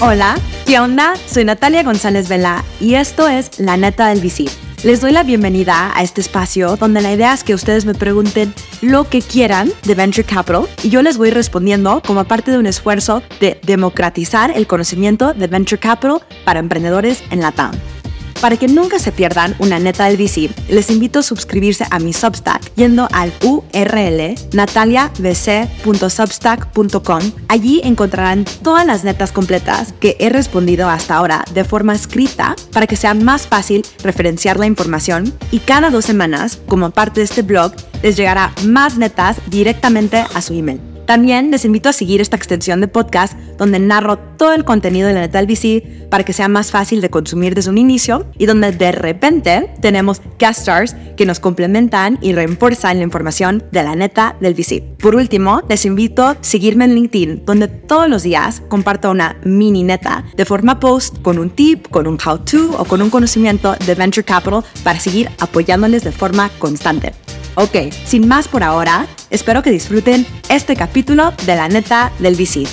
Hola, 0.00 0.36
¿qué 0.64 0.78
onda? 0.78 1.14
Soy 1.26 1.44
Natalia 1.44 1.82
González 1.82 2.28
Vela 2.28 2.64
y 2.80 2.94
esto 2.94 3.26
es 3.26 3.58
La 3.58 3.76
Neta 3.76 4.06
del 4.06 4.20
VC. 4.20 4.44
Les 4.84 5.00
doy 5.00 5.10
la 5.10 5.24
bienvenida 5.24 5.90
a 5.92 6.02
este 6.02 6.20
espacio 6.20 6.76
donde 6.76 7.00
la 7.00 7.12
idea 7.12 7.34
es 7.34 7.42
que 7.42 7.52
ustedes 7.52 7.84
me 7.84 7.94
pregunten 7.94 8.54
lo 8.80 9.08
que 9.08 9.20
quieran 9.20 9.72
de 9.82 9.96
Venture 9.96 10.22
Capital 10.22 10.68
y 10.84 10.90
yo 10.90 11.02
les 11.02 11.18
voy 11.18 11.30
respondiendo 11.30 12.00
como 12.06 12.22
parte 12.22 12.52
de 12.52 12.58
un 12.58 12.66
esfuerzo 12.66 13.24
de 13.40 13.58
democratizar 13.64 14.52
el 14.52 14.68
conocimiento 14.68 15.34
de 15.34 15.48
Venture 15.48 15.80
Capital 15.80 16.20
para 16.44 16.60
emprendedores 16.60 17.24
en 17.32 17.40
la 17.40 17.50
TAM. 17.50 17.72
Para 18.40 18.56
que 18.56 18.68
nunca 18.68 19.00
se 19.00 19.10
pierdan 19.10 19.56
una 19.58 19.80
neta 19.80 20.06
del 20.06 20.16
VC, 20.16 20.48
les 20.68 20.90
invito 20.90 21.18
a 21.18 21.22
suscribirse 21.22 21.84
a 21.90 21.98
mi 21.98 22.12
Substack 22.12 22.72
yendo 22.76 23.08
al 23.12 23.32
URL 23.42 24.36
nataliavc.substack.com. 24.52 27.32
Allí 27.48 27.80
encontrarán 27.82 28.44
todas 28.62 28.86
las 28.86 29.02
netas 29.02 29.32
completas 29.32 29.92
que 29.98 30.14
he 30.20 30.28
respondido 30.28 30.88
hasta 30.88 31.16
ahora 31.16 31.44
de 31.52 31.64
forma 31.64 31.94
escrita 31.94 32.54
para 32.72 32.86
que 32.86 32.94
sea 32.94 33.14
más 33.14 33.48
fácil 33.48 33.84
referenciar 34.04 34.56
la 34.58 34.66
información 34.66 35.34
y 35.50 35.58
cada 35.58 35.90
dos 35.90 36.04
semanas, 36.04 36.60
como 36.68 36.90
parte 36.90 37.18
de 37.20 37.24
este 37.24 37.42
blog, 37.42 37.72
les 38.02 38.16
llegará 38.16 38.52
más 38.64 38.98
netas 38.98 39.38
directamente 39.48 40.24
a 40.32 40.40
su 40.40 40.54
email. 40.54 40.97
También 41.08 41.50
les 41.50 41.64
invito 41.64 41.88
a 41.88 41.94
seguir 41.94 42.20
esta 42.20 42.36
extensión 42.36 42.82
de 42.82 42.86
podcast 42.86 43.32
donde 43.56 43.78
narro 43.78 44.18
todo 44.18 44.52
el 44.52 44.66
contenido 44.66 45.08
de 45.08 45.14
la 45.14 45.20
neta 45.20 45.38
del 45.38 45.46
VC 45.46 46.10
para 46.10 46.22
que 46.22 46.34
sea 46.34 46.48
más 46.48 46.70
fácil 46.70 47.00
de 47.00 47.08
consumir 47.08 47.54
desde 47.54 47.70
un 47.70 47.78
inicio 47.78 48.26
y 48.36 48.44
donde 48.44 48.72
de 48.72 48.92
repente 48.92 49.70
tenemos 49.80 50.20
guest 50.38 50.60
stars 50.60 50.94
que 51.16 51.24
nos 51.24 51.40
complementan 51.40 52.18
y 52.20 52.34
refuerzan 52.34 52.98
la 52.98 53.04
información 53.04 53.64
de 53.72 53.84
la 53.84 53.96
neta 53.96 54.36
del 54.42 54.52
VC. 54.52 54.82
Por 54.98 55.14
último, 55.14 55.62
les 55.66 55.86
invito 55.86 56.26
a 56.26 56.36
seguirme 56.42 56.84
en 56.84 56.94
LinkedIn 56.94 57.46
donde 57.46 57.68
todos 57.68 58.10
los 58.10 58.22
días 58.22 58.60
comparto 58.68 59.10
una 59.10 59.38
mini 59.44 59.84
neta 59.84 60.26
de 60.36 60.44
forma 60.44 60.78
post 60.78 61.22
con 61.22 61.38
un 61.38 61.48
tip, 61.48 61.88
con 61.88 62.06
un 62.06 62.18
how 62.22 62.36
to 62.36 62.76
o 62.78 62.84
con 62.84 63.00
un 63.00 63.08
conocimiento 63.08 63.74
de 63.86 63.94
Venture 63.94 64.26
Capital 64.26 64.62
para 64.84 65.00
seguir 65.00 65.30
apoyándoles 65.38 66.04
de 66.04 66.12
forma 66.12 66.50
constante. 66.58 67.14
Ok, 67.54 67.92
sin 68.04 68.28
más 68.28 68.48
por 68.48 68.62
ahora, 68.62 69.06
espero 69.30 69.62
que 69.62 69.70
disfruten 69.70 70.26
este 70.48 70.76
capítulo 70.76 71.32
de 71.44 71.56
la 71.56 71.68
neta 71.68 72.12
del 72.18 72.34
VC. 72.34 72.66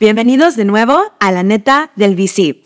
Bienvenidos 0.00 0.54
de 0.54 0.64
nuevo 0.64 1.12
a 1.18 1.32
la 1.32 1.42
neta 1.42 1.90
del 1.96 2.14
VC. 2.14 2.62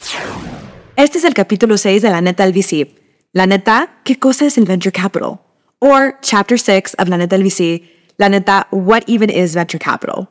Este 0.97 1.19
es 1.19 1.25
el 1.25 1.33
capítulo 1.33 1.79
6 1.79 2.03
de 2.03 2.11
la 2.11 2.20
neta 2.20 2.45
del 2.45 2.53
VC. 2.53 2.95
La 3.33 3.47
neta, 3.47 4.01
¿qué 4.05 4.19
cosa 4.19 4.45
es 4.45 4.59
el 4.59 4.67
venture 4.67 4.93
capital? 4.93 5.41
Or 5.79 6.19
chapter 6.20 6.59
6 6.59 6.97
of 6.98 7.09
la 7.09 7.17
neta 7.17 7.37
del 7.39 7.45
VC, 7.45 7.83
la 8.19 8.29
neta, 8.29 8.69
what 8.70 9.03
even 9.09 9.31
is 9.31 9.55
venture 9.55 9.79
capital? 9.79 10.29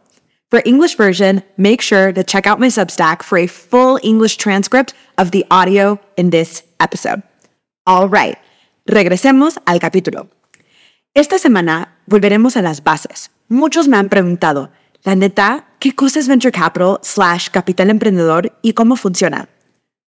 For 0.51 0.61
English 0.65 0.97
version, 0.97 1.43
make 1.55 1.81
sure 1.81 2.11
to 2.11 2.25
check 2.25 2.45
out 2.45 2.59
my 2.59 2.67
Substack 2.67 3.23
for 3.23 3.37
a 3.37 3.47
full 3.47 3.97
English 4.03 4.35
transcript 4.35 4.93
of 5.17 5.31
the 5.31 5.45
audio 5.49 5.97
in 6.17 6.31
this 6.31 6.63
episode. 6.81 7.23
All 7.87 8.09
right, 8.09 8.37
regresemos 8.85 9.57
al 9.65 9.79
capítulo. 9.79 10.27
Esta 11.15 11.39
semana 11.39 11.95
volveremos 12.05 12.57
a 12.57 12.61
las 12.61 12.83
bases. 12.83 13.31
Muchos 13.47 13.87
me 13.87 13.95
han 13.95 14.09
preguntado, 14.09 14.71
la 15.05 15.15
neta, 15.15 15.69
¿qué 15.79 15.95
cosa 15.95 16.19
es 16.19 16.27
Venture 16.27 16.51
Capital 16.51 16.99
slash 17.01 17.47
Capital 17.49 17.89
Emprendedor 17.89 18.51
y 18.61 18.73
cómo 18.73 18.97
funciona? 18.97 19.47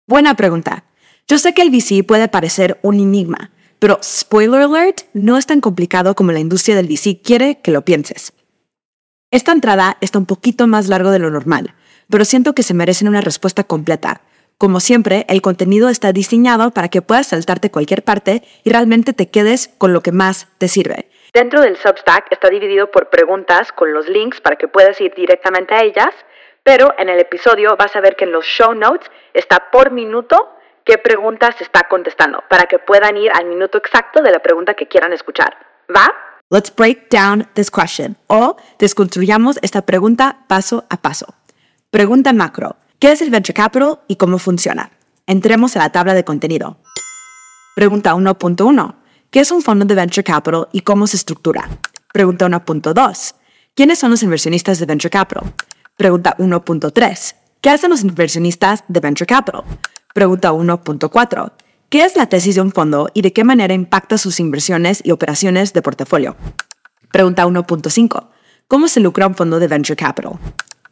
Buena 0.07 0.35
pregunta. 0.35 0.85
Yo 1.27 1.37
sé 1.37 1.53
que 1.53 1.61
el 1.61 1.69
VC 1.69 2.03
puede 2.03 2.27
parecer 2.27 2.79
un 2.81 2.99
enigma, 2.99 3.51
pero 3.77 3.99
spoiler 4.01 4.63
alert, 4.63 5.01
no 5.13 5.37
es 5.37 5.45
tan 5.45 5.61
complicado 5.61 6.15
como 6.15 6.31
la 6.31 6.39
industria 6.39 6.75
del 6.75 6.87
VC 6.87 7.21
quiere 7.21 7.59
que 7.61 7.69
lo 7.69 7.85
pienses. 7.85 8.33
Esta 9.31 9.53
entrada 9.53 9.95
está 10.01 10.19
un 10.19 10.25
poquito 10.25 10.67
más 10.67 10.89
largo 10.89 11.09
de 11.09 11.17
lo 11.17 11.29
normal, 11.29 11.73
pero 12.09 12.25
siento 12.25 12.51
que 12.51 12.63
se 12.63 12.73
merecen 12.73 13.07
una 13.07 13.21
respuesta 13.21 13.63
completa. 13.63 14.19
Como 14.57 14.81
siempre, 14.81 15.25
el 15.29 15.41
contenido 15.41 15.87
está 15.87 16.11
diseñado 16.11 16.71
para 16.71 16.89
que 16.89 17.01
puedas 17.01 17.27
saltarte 17.27 17.71
cualquier 17.71 18.03
parte 18.03 18.43
y 18.65 18.69
realmente 18.69 19.13
te 19.13 19.29
quedes 19.29 19.69
con 19.77 19.93
lo 19.93 20.01
que 20.01 20.11
más 20.11 20.49
te 20.57 20.67
sirve. 20.67 21.07
Dentro 21.33 21.61
del 21.61 21.77
Substack 21.77 22.29
está 22.29 22.49
dividido 22.49 22.91
por 22.91 23.09
preguntas 23.09 23.71
con 23.71 23.93
los 23.93 24.09
links 24.09 24.41
para 24.41 24.57
que 24.57 24.67
puedas 24.67 24.99
ir 24.99 25.13
directamente 25.15 25.75
a 25.75 25.83
ellas, 25.83 26.13
pero 26.63 26.93
en 26.97 27.07
el 27.07 27.17
episodio 27.17 27.77
vas 27.77 27.95
a 27.95 28.01
ver 28.01 28.17
que 28.17 28.25
en 28.25 28.33
los 28.33 28.43
show 28.43 28.73
notes 28.73 29.09
está 29.33 29.71
por 29.71 29.91
minuto 29.91 30.57
qué 30.83 30.97
preguntas 30.97 31.55
se 31.55 31.63
está 31.63 31.87
contestando, 31.87 32.43
para 32.49 32.65
que 32.65 32.79
puedan 32.79 33.15
ir 33.15 33.31
al 33.31 33.45
minuto 33.45 33.77
exacto 33.77 34.21
de 34.21 34.31
la 34.31 34.39
pregunta 34.39 34.73
que 34.73 34.89
quieran 34.89 35.13
escuchar. 35.13 35.55
¿Va? 35.89 36.30
Let's 36.53 36.69
break 36.75 37.09
down 37.09 37.47
this 37.53 37.71
question 37.71 38.17
o 38.27 38.57
desconstruyamos 38.77 39.57
esta 39.61 39.83
pregunta 39.83 40.39
paso 40.49 40.83
a 40.89 41.01
paso. 41.01 41.33
Pregunta 41.91 42.33
macro. 42.33 42.75
¿Qué 42.99 43.13
es 43.13 43.21
el 43.21 43.29
venture 43.29 43.53
capital 43.53 44.01
y 44.09 44.17
cómo 44.17 44.37
funciona? 44.37 44.91
Entremos 45.27 45.77
a 45.77 45.79
la 45.79 45.93
tabla 45.93 46.13
de 46.13 46.25
contenido. 46.25 46.77
Pregunta 47.73 48.15
1.1. 48.15 48.95
¿Qué 49.29 49.39
es 49.39 49.49
un 49.51 49.61
fondo 49.61 49.85
de 49.85 49.95
venture 49.95 50.25
capital 50.25 50.67
y 50.73 50.81
cómo 50.81 51.07
se 51.07 51.15
estructura? 51.15 51.69
Pregunta 52.11 52.47
1.2. 52.47 53.35
¿Quiénes 53.73 53.99
son 53.99 54.11
los 54.11 54.21
inversionistas 54.21 54.77
de 54.77 54.85
venture 54.85 55.09
capital? 55.09 55.53
Pregunta 55.95 56.35
1.3. 56.37 57.35
¿Qué 57.61 57.69
hacen 57.69 57.91
los 57.91 58.03
inversionistas 58.03 58.83
de 58.89 58.99
venture 58.99 59.25
capital? 59.25 59.63
Pregunta 60.13 60.51
1.4. 60.51 61.53
¿Qué 61.91 62.05
es 62.05 62.15
la 62.15 62.27
tesis 62.27 62.55
de 62.55 62.61
un 62.61 62.71
fondo 62.71 63.09
y 63.13 63.21
de 63.21 63.33
qué 63.33 63.43
manera 63.43 63.73
impacta 63.73 64.17
sus 64.17 64.39
inversiones 64.39 65.01
y 65.03 65.11
operaciones 65.11 65.73
de 65.73 65.81
portafolio? 65.81 66.37
Pregunta 67.11 67.45
1.5. 67.45 68.29
¿Cómo 68.69 68.87
se 68.87 69.01
lucra 69.01 69.27
un 69.27 69.35
fondo 69.35 69.59
de 69.59 69.67
venture 69.67 69.97
capital? 69.97 70.39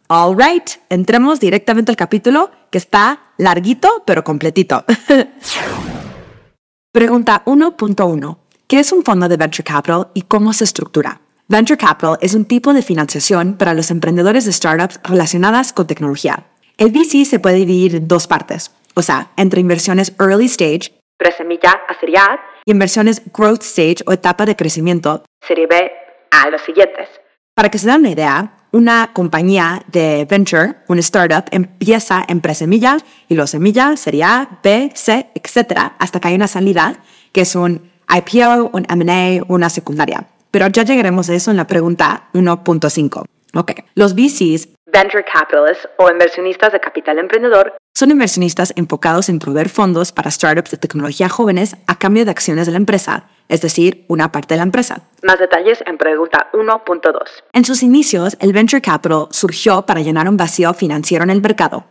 All 0.09 0.35
right, 0.37 0.69
entremos 0.89 1.39
directamente 1.39 1.89
al 1.89 1.95
capítulo 1.95 2.51
que 2.69 2.79
está 2.79 3.31
larguito 3.37 4.03
pero 4.05 4.25
completito. 4.25 4.83
Pregunta 6.91 7.43
1.1. 7.45 8.37
¿Qué 8.67 8.79
es 8.81 8.91
un 8.91 9.05
fondo 9.05 9.29
de 9.29 9.37
venture 9.37 9.63
capital 9.63 10.09
y 10.13 10.23
cómo 10.23 10.51
se 10.51 10.65
estructura? 10.65 11.21
Venture 11.47 11.77
capital 11.77 12.17
es 12.19 12.33
un 12.33 12.43
tipo 12.43 12.73
de 12.73 12.81
financiación 12.81 13.53
para 13.53 13.73
los 13.73 13.89
emprendedores 13.89 14.43
de 14.43 14.51
startups 14.51 14.99
relacionadas 15.05 15.71
con 15.71 15.87
tecnología. 15.87 16.47
El 16.75 16.91
VC 16.91 17.23
se 17.23 17.39
puede 17.39 17.55
dividir 17.55 17.95
en 17.95 18.07
dos 18.09 18.27
partes, 18.27 18.71
o 18.95 19.01
sea, 19.01 19.31
entre 19.37 19.61
inversiones 19.61 20.13
early 20.19 20.45
stage, 20.45 20.93
presemilla 21.17 21.81
a 21.87 21.99
serie 21.99 22.17
A, 22.17 22.39
y 22.65 22.71
inversiones 22.71 23.21
growth 23.33 23.63
stage 23.63 23.97
o 24.05 24.11
etapa 24.11 24.45
de 24.45 24.55
crecimiento, 24.55 25.23
serie 25.45 25.67
B, 25.67 25.91
a 26.31 26.49
los 26.49 26.61
siguientes. 26.61 27.09
Para 27.55 27.69
que 27.69 27.77
se 27.77 27.87
den 27.87 28.01
una 28.01 28.11
idea, 28.11 28.53
una 28.71 29.11
compañía 29.13 29.81
de 29.87 30.25
venture, 30.25 30.75
una 30.87 31.01
startup, 31.01 31.45
empieza 31.51 32.23
en 32.27 32.39
presemilla 32.39 32.97
y 33.27 33.35
los 33.35 33.49
semilla, 33.49 33.97
serie 33.97 34.23
A, 34.23 34.59
B, 34.63 34.91
C, 34.95 35.29
etc., 35.35 35.93
hasta 35.99 36.19
que 36.19 36.29
hay 36.29 36.35
una 36.35 36.47
salida, 36.47 37.01
que 37.31 37.41
es 37.41 37.55
un 37.55 37.91
IPO, 38.09 38.71
un 38.73 38.85
M&A, 38.89 39.43
una 39.47 39.69
secundaria. 39.69 40.27
Pero 40.51 40.67
ya 40.67 40.83
llegaremos 40.83 41.29
a 41.29 41.35
eso 41.35 41.51
en 41.51 41.57
la 41.57 41.67
pregunta 41.67 42.29
1.5. 42.33 43.25
Ok, 43.55 43.71
los 43.95 44.13
VCs, 44.13 44.69
Venture 44.91 45.23
Capitalists 45.23 45.87
o 45.97 46.09
inversionistas 46.09 46.71
de 46.71 46.79
capital 46.79 47.19
emprendedor, 47.19 47.73
son 47.99 48.11
inversionistas 48.11 48.71
enfocados 48.77 49.27
en 49.27 49.39
proveer 49.39 49.67
fondos 49.67 50.13
para 50.13 50.31
startups 50.31 50.71
de 50.71 50.77
tecnología 50.77 51.27
jóvenes 51.27 51.75
a 51.85 51.99
cambio 51.99 52.23
de 52.23 52.31
acciones 52.31 52.65
de 52.65 52.71
la 52.71 52.77
empresa, 52.77 53.27
es 53.49 53.61
decir, 53.61 54.05
una 54.07 54.31
parte 54.31 54.53
de 54.53 54.59
la 54.59 54.63
empresa. 54.63 55.01
Más 55.21 55.37
detalles 55.37 55.83
en 55.85 55.97
pregunta 55.97 56.49
1.2. 56.53 57.11
En 57.51 57.65
sus 57.65 57.83
inicios, 57.83 58.37
el 58.39 58.53
venture 58.53 58.81
capital 58.81 59.27
surgió 59.31 59.85
para 59.85 59.99
llenar 59.99 60.29
un 60.29 60.37
vacío 60.37 60.73
financiero 60.73 61.25
en 61.25 61.29
el 61.29 61.41
mercado. 61.41 61.87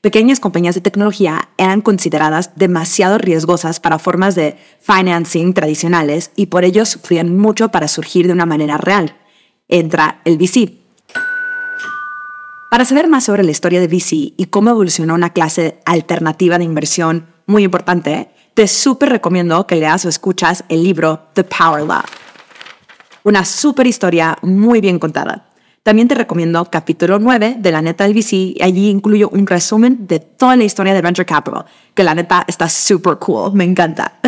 Pequeñas 0.00 0.40
compañías 0.40 0.74
de 0.74 0.80
tecnología 0.80 1.50
eran 1.58 1.80
consideradas 1.80 2.56
demasiado 2.56 3.18
riesgosas 3.18 3.78
para 3.78 4.00
formas 4.00 4.34
de 4.34 4.56
financing 4.80 5.54
tradicionales 5.54 6.32
y 6.34 6.46
por 6.46 6.64
ello 6.64 6.84
sufrían 6.86 7.36
mucho 7.38 7.68
para 7.68 7.86
surgir 7.86 8.26
de 8.26 8.32
una 8.32 8.46
manera 8.46 8.78
real. 8.78 9.14
Entra 9.68 10.20
el 10.24 10.38
VC, 10.38 10.81
para 12.72 12.86
saber 12.86 13.06
más 13.06 13.24
sobre 13.24 13.42
la 13.42 13.50
historia 13.50 13.80
de 13.80 13.86
VC 13.86 14.32
y 14.34 14.46
cómo 14.48 14.70
evolucionó 14.70 15.12
una 15.12 15.34
clase 15.34 15.82
alternativa 15.84 16.56
de 16.56 16.64
inversión 16.64 17.26
muy 17.44 17.64
importante, 17.64 18.30
te 18.54 18.66
súper 18.66 19.10
recomiendo 19.10 19.66
que 19.66 19.76
leas 19.76 20.06
o 20.06 20.08
escuchas 20.08 20.64
el 20.70 20.82
libro 20.82 21.28
The 21.34 21.44
Power 21.44 21.82
Law. 21.82 22.00
Una 23.24 23.44
súper 23.44 23.86
historia 23.86 24.38
muy 24.40 24.80
bien 24.80 24.98
contada. 24.98 25.50
También 25.82 26.08
te 26.08 26.14
recomiendo 26.14 26.64
capítulo 26.64 27.18
9 27.18 27.56
de 27.58 27.72
la 27.72 27.82
neta 27.82 28.04
del 28.04 28.14
VC 28.14 28.32
y 28.32 28.62
allí 28.62 28.88
incluyo 28.88 29.28
un 29.28 29.46
resumen 29.46 30.06
de 30.06 30.20
toda 30.20 30.56
la 30.56 30.64
historia 30.64 30.94
de 30.94 31.02
Venture 31.02 31.26
Capital, 31.26 31.66
que 31.94 32.04
la 32.04 32.14
neta 32.14 32.42
está 32.48 32.70
súper 32.70 33.18
cool, 33.18 33.52
me 33.52 33.64
encanta. 33.64 34.18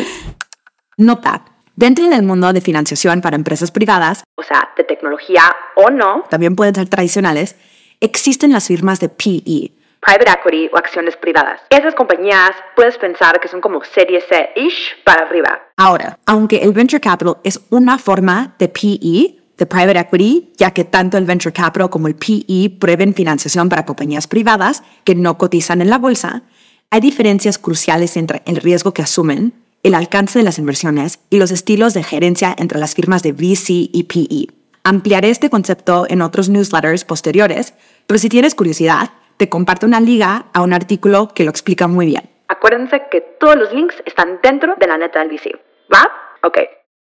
Nota, 0.96 1.44
Dentro 1.80 2.06
del 2.10 2.22
mundo 2.24 2.52
de 2.52 2.60
financiación 2.60 3.22
para 3.22 3.36
empresas 3.36 3.70
privadas, 3.70 4.22
o 4.36 4.42
sea, 4.42 4.68
de 4.76 4.84
tecnología 4.84 5.44
o 5.76 5.88
no, 5.88 6.24
también 6.28 6.54
pueden 6.54 6.74
ser 6.74 6.90
tradicionales, 6.90 7.56
existen 8.00 8.52
las 8.52 8.66
firmas 8.66 9.00
de 9.00 9.08
PE, 9.08 9.72
private 9.98 10.30
equity 10.30 10.68
o 10.74 10.76
acciones 10.76 11.16
privadas. 11.16 11.62
Esas 11.70 11.94
compañías 11.94 12.50
puedes 12.76 12.98
pensar 12.98 13.40
que 13.40 13.48
son 13.48 13.62
como 13.62 13.82
serie 13.82 14.20
C-ish 14.20 15.02
para 15.06 15.22
arriba. 15.22 15.58
Ahora, 15.78 16.18
aunque 16.26 16.58
el 16.58 16.74
venture 16.74 17.00
capital 17.00 17.38
es 17.44 17.58
una 17.70 17.96
forma 17.96 18.54
de 18.58 18.68
PE, 18.68 19.40
de 19.56 19.64
private 19.64 20.00
equity, 20.00 20.52
ya 20.58 20.72
que 20.72 20.84
tanto 20.84 21.16
el 21.16 21.24
venture 21.24 21.54
capital 21.54 21.88
como 21.88 22.08
el 22.08 22.14
PE 22.14 22.76
prueben 22.78 23.14
financiación 23.14 23.70
para 23.70 23.86
compañías 23.86 24.26
privadas 24.26 24.82
que 25.04 25.14
no 25.14 25.38
cotizan 25.38 25.80
en 25.80 25.88
la 25.88 25.96
bolsa, 25.96 26.42
hay 26.90 27.00
diferencias 27.00 27.56
cruciales 27.56 28.18
entre 28.18 28.42
el 28.44 28.56
riesgo 28.56 28.92
que 28.92 29.00
asumen, 29.00 29.54
el 29.82 29.94
alcance 29.94 30.38
de 30.38 30.44
las 30.44 30.58
inversiones 30.58 31.20
y 31.30 31.38
los 31.38 31.50
estilos 31.50 31.94
de 31.94 32.02
gerencia 32.02 32.54
entre 32.58 32.78
las 32.78 32.94
firmas 32.94 33.22
de 33.22 33.32
VC 33.32 33.90
y 33.92 34.04
PE. 34.04 34.52
Ampliaré 34.84 35.30
este 35.30 35.50
concepto 35.50 36.06
en 36.08 36.22
otros 36.22 36.48
newsletters 36.48 37.04
posteriores, 37.04 37.74
pero 38.06 38.18
si 38.18 38.28
tienes 38.28 38.54
curiosidad, 38.54 39.10
te 39.36 39.48
comparto 39.48 39.86
una 39.86 40.00
liga 40.00 40.46
a 40.52 40.62
un 40.62 40.72
artículo 40.72 41.28
que 41.34 41.44
lo 41.44 41.50
explica 41.50 41.86
muy 41.86 42.06
bien. 42.06 42.28
Acuérdense 42.48 43.02
que 43.10 43.20
todos 43.38 43.56
los 43.56 43.72
links 43.72 43.94
están 44.06 44.38
dentro 44.42 44.74
de 44.78 44.86
la 44.86 44.98
neta 44.98 45.20
del 45.20 45.28
VC. 45.28 45.52
¿Va? 45.92 46.10
Ok. 46.42 46.58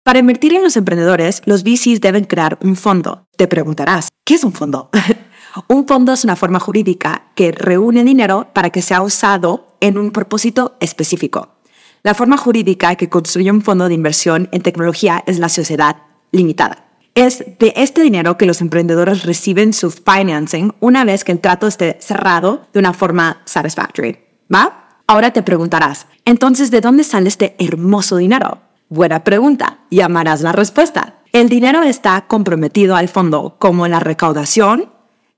Para 0.03 0.19
invertir 0.19 0.55
en 0.55 0.63
los 0.63 0.77
emprendedores, 0.77 1.43
los 1.45 1.63
VCs 1.63 2.01
deben 2.01 2.25
crear 2.25 2.59
un 2.63 2.77
fondo. 2.77 3.27
Te 3.37 3.49
preguntarás, 3.49 4.09
¿qué 4.25 4.35
es 4.35 4.45
un 4.45 4.53
fondo? 4.53 4.91
un 5.69 5.87
fondo 5.87 6.13
es 6.13 6.25
una 6.25 6.37
forma 6.37 6.61
jurídica 6.61 7.31
que 7.35 7.53
reúne 7.53 8.05
dinero 8.05 8.49
para 8.53 8.71
que 8.71 8.83
sea 8.83 9.03
usado 9.03 9.77
en 9.81 9.99
un 9.99 10.11
propósito 10.11 10.77
específico. 10.81 11.60
La 12.03 12.15
forma 12.15 12.39
jurídica 12.39 12.97
que 12.97 13.11
construye 13.11 13.51
un 13.51 13.61
fondo 13.61 13.87
de 13.87 13.95
inversión 13.95 14.49
en 14.53 14.63
tecnología 14.63 15.23
es 15.27 15.39
la 15.39 15.51
sociedad 15.51 15.97
limitada. 16.33 16.87
Es 17.15 17.45
de 17.59 17.75
este 17.77 18.01
dinero 18.01 18.39
que 18.39 18.47
los 18.47 18.63
emprendedores 18.63 19.25
reciben 19.25 19.75
su 19.75 19.91
financing 19.91 20.73
una 20.81 21.05
vez 21.05 21.25
que 21.25 21.33
el 21.33 21.41
trato 21.41 21.67
esté 21.67 21.99
cerrado 22.01 22.67
de 22.73 22.79
una 22.79 22.95
forma 22.95 23.43
satisfactory. 23.45 24.19
¿Va? 24.53 24.89
Ahora 25.07 25.33
te 25.33 25.43
preguntarás, 25.43 26.07
entonces, 26.25 26.71
¿de 26.71 26.81
dónde 26.81 27.05
sale 27.05 27.29
este 27.29 27.55
hermoso 27.59 28.17
dinero? 28.17 28.61
Buena 28.89 29.23
pregunta, 29.23 29.81
y 29.91 30.01
amarás 30.01 30.41
la 30.41 30.53
respuesta. 30.53 31.17
El 31.33 31.51
dinero 31.51 31.83
está 31.83 32.27
comprometido 32.27 32.97
al 32.97 33.09
fondo 33.09 33.57
como 33.59 33.87
la 33.89 34.01
recaudación 34.01 34.89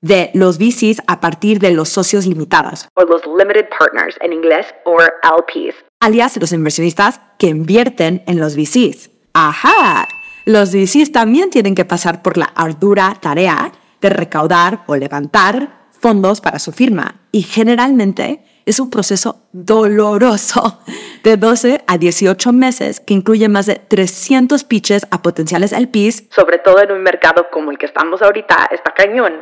de 0.03 0.31
los 0.35 0.59
VCs 0.59 1.03
a 1.07 1.21
partir 1.21 1.59
de 1.59 1.71
los 1.71 1.89
socios 1.89 2.27
limitados, 2.27 2.89
o 2.95 3.05
los 3.05 3.23
limited 3.27 3.69
partners 3.79 4.17
en 4.21 4.33
inglés, 4.33 4.67
o 4.85 4.97
LPs, 5.01 5.77
alias 6.03 6.37
los 6.37 6.53
inversionistas 6.53 7.21
que 7.39 7.47
invierten 7.47 8.25
en 8.27 8.41
los 8.41 8.57
VCs. 8.57 9.11
¡Ajá! 9.33 10.09
Los 10.45 10.73
VCs 10.73 11.13
también 11.13 11.51
tienen 11.51 11.77
que 11.77 11.85
pasar 11.85 12.23
por 12.23 12.37
la 12.37 12.47
ardura 12.57 13.17
tarea 13.21 13.71
de 14.01 14.11
recaudar 14.11 14.83
o 14.87 14.97
levantar 14.97 15.87
fondos 15.93 16.41
para 16.41 16.59
su 16.59 16.73
firma 16.73 17.21
y 17.31 17.43
generalmente 17.43 18.45
es 18.67 18.81
un 18.81 18.91
proceso 18.91 19.47
doloroso 19.53 20.81
de 21.23 21.37
12 21.37 21.85
a 21.87 21.99
18 21.99 22.53
meses 22.53 22.99
que 22.99 23.15
incluye 23.15 23.49
más 23.49 23.67
de 23.67 23.77
300 23.77 24.65
pitches 24.65 25.07
a 25.13 25.23
potenciales 25.23 25.71
LPs, 25.71 26.25
sobre 26.31 26.59
todo 26.59 26.83
en 26.83 26.91
un 26.91 27.03
mercado 27.05 27.47
como 27.53 27.71
el 27.71 27.79
que 27.79 27.87
estamos 27.87 28.23
ahorita, 28.23 28.71
está 28.73 28.93
cañón. 28.93 29.35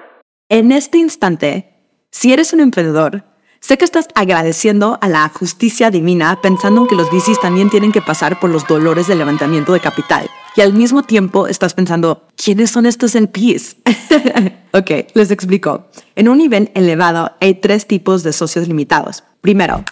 En 0.51 0.73
este 0.73 0.99
instante, 0.99 1.75
si 2.11 2.35
eres 2.35 2.53
un 2.53 2.61
emprendedor, 2.61 3.25
sé 3.61 3.79
que 3.79 3.85
estás 3.85 4.09
agradeciendo 4.15 4.99
a 5.01 5.09
la 5.09 5.29
justicia 5.29 5.91
divina 5.91 6.41
pensando 6.41 6.83
en 6.83 6.87
que 6.87 6.95
los 6.95 7.11
VCs 7.11 7.41
también 7.41 7.71
tienen 7.71 7.93
que 7.93 8.03
pasar 8.03 8.41
por 8.41 8.51
los 8.51 8.67
dolores 8.67 9.07
del 9.07 9.19
levantamiento 9.19 9.73
de 9.73 9.81
capital. 9.81 10.29
Y 10.57 10.63
al 10.63 10.73
mismo 10.73 11.03
tiempo 11.03 11.47
estás 11.47 11.75
pensando, 11.75 12.27
¿quiénes 12.37 12.71
son 12.71 12.87
estos 12.87 13.15
LPs? 13.15 13.77
ok, 14.73 14.91
les 15.15 15.31
explico. 15.31 15.89
En 16.17 16.29
un 16.29 16.39
nivel 16.39 16.71
elevado 16.75 17.33
hay 17.41 17.55
tres 17.55 17.87
tipos 17.87 18.23
de 18.23 18.33
socios 18.33 18.67
limitados. 18.67 19.23
Primero, 19.41 19.85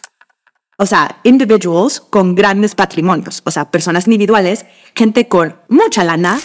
o 0.78 0.86
sea, 0.86 1.20
individuals 1.22 2.00
con 2.00 2.34
grandes 2.34 2.74
patrimonios, 2.74 3.42
o 3.44 3.50
sea, 3.50 3.70
personas 3.70 4.06
individuales, 4.06 4.66
gente 4.94 5.28
con 5.28 5.56
mucha 5.68 6.04
lana 6.04 6.38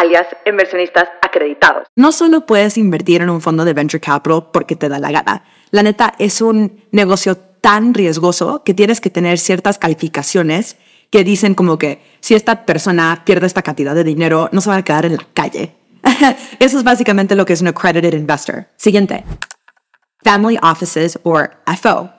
alias 0.00 0.26
inversionistas 0.46 1.08
acreditados. 1.20 1.86
No 1.94 2.12
solo 2.12 2.46
puedes 2.46 2.78
invertir 2.78 3.20
en 3.20 3.30
un 3.30 3.40
fondo 3.40 3.64
de 3.64 3.74
venture 3.74 4.00
capital 4.00 4.50
porque 4.52 4.76
te 4.76 4.88
da 4.88 4.98
la 4.98 5.10
gana. 5.10 5.44
La 5.70 5.82
neta 5.82 6.14
es 6.18 6.40
un 6.40 6.80
negocio 6.90 7.36
tan 7.36 7.94
riesgoso 7.94 8.62
que 8.64 8.74
tienes 8.74 9.00
que 9.00 9.10
tener 9.10 9.38
ciertas 9.38 9.78
calificaciones 9.78 10.76
que 11.10 11.24
dicen 11.24 11.54
como 11.54 11.78
que 11.78 12.00
si 12.20 12.34
esta 12.34 12.64
persona 12.64 13.22
pierde 13.24 13.46
esta 13.46 13.62
cantidad 13.62 13.94
de 13.94 14.04
dinero, 14.04 14.48
no 14.52 14.60
se 14.60 14.70
va 14.70 14.76
a 14.76 14.84
quedar 14.84 15.06
en 15.06 15.16
la 15.16 15.26
calle. 15.34 15.74
Eso 16.58 16.78
es 16.78 16.84
básicamente 16.84 17.34
lo 17.34 17.44
que 17.44 17.52
es 17.52 17.60
un 17.60 17.68
accredited 17.68 18.14
investor. 18.14 18.66
Siguiente. 18.76 19.24
Family 20.22 20.58
offices 20.62 21.18
or 21.24 21.50
FO 21.80 22.10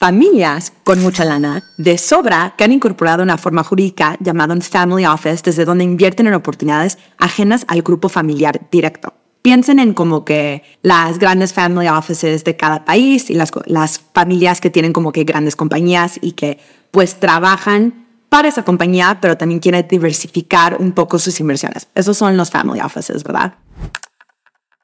familias 0.00 0.72
con 0.82 1.02
mucha 1.02 1.26
lana 1.26 1.62
de 1.76 1.98
sobra 1.98 2.54
que 2.56 2.64
han 2.64 2.72
incorporado 2.72 3.22
una 3.22 3.36
forma 3.36 3.62
jurídica 3.62 4.16
llamada 4.18 4.58
family 4.62 5.04
office 5.04 5.42
desde 5.44 5.66
donde 5.66 5.84
invierten 5.84 6.26
en 6.26 6.32
oportunidades 6.32 6.96
ajenas 7.18 7.66
al 7.68 7.82
grupo 7.82 8.08
familiar 8.08 8.62
directo. 8.70 9.12
Piensen 9.42 9.78
en 9.78 9.94
como 9.94 10.24
que 10.24 10.62
las 10.82 11.18
grandes 11.18 11.52
family 11.52 11.88
offices 11.88 12.44
de 12.44 12.56
cada 12.56 12.84
país 12.84 13.30
y 13.30 13.34
las, 13.34 13.50
las 13.66 14.00
familias 14.12 14.60
que 14.60 14.70
tienen 14.70 14.92
como 14.92 15.12
que 15.12 15.24
grandes 15.24 15.56
compañías 15.56 16.18
y 16.20 16.32
que 16.32 16.58
pues 16.90 17.18
trabajan 17.18 18.06
para 18.28 18.48
esa 18.48 18.64
compañía, 18.64 19.18
pero 19.20 19.36
también 19.36 19.60
quieren 19.60 19.86
diversificar 19.88 20.76
un 20.78 20.92
poco 20.92 21.18
sus 21.18 21.38
inversiones. 21.40 21.88
Esos 21.94 22.16
son 22.16 22.36
los 22.36 22.50
family 22.50 22.80
offices, 22.80 23.24
¿verdad? 23.24 23.54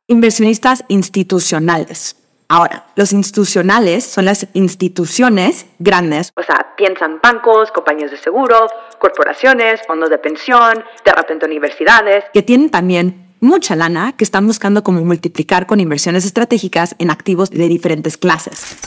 Inversionistas 0.09 0.85
institucionales. 0.89 2.17
Ahora, 2.49 2.87
los 2.95 3.13
institucionales 3.13 4.05
son 4.05 4.27
las 4.27 4.47
instituciones 4.53 5.67
grandes, 5.81 6.33
o 6.37 6.43
sea, 6.45 6.75
piensan 6.77 7.19
bancos, 7.21 7.73
compañías 7.73 8.13
de 8.13 8.17
seguros, 8.17 8.71
corporaciones, 9.01 9.81
fondos 9.85 10.11
de 10.11 10.19
pensión, 10.19 10.85
de 11.05 11.13
repente 11.13 11.47
universidades, 11.47 12.25
que 12.33 12.43
tienen 12.43 12.71
también 12.71 13.26
mucha 13.41 13.77
lana 13.77 14.15
que 14.17 14.25
están 14.25 14.47
buscando 14.47 14.83
cómo 14.83 15.01
multiplicar 15.03 15.67
con 15.67 15.81
inversiones 15.81 16.25
estratégicas 16.25 16.95
en 16.99 17.11
activos 17.11 17.51
de 17.51 17.69
diferentes 17.69 18.17
clases. 18.17 18.79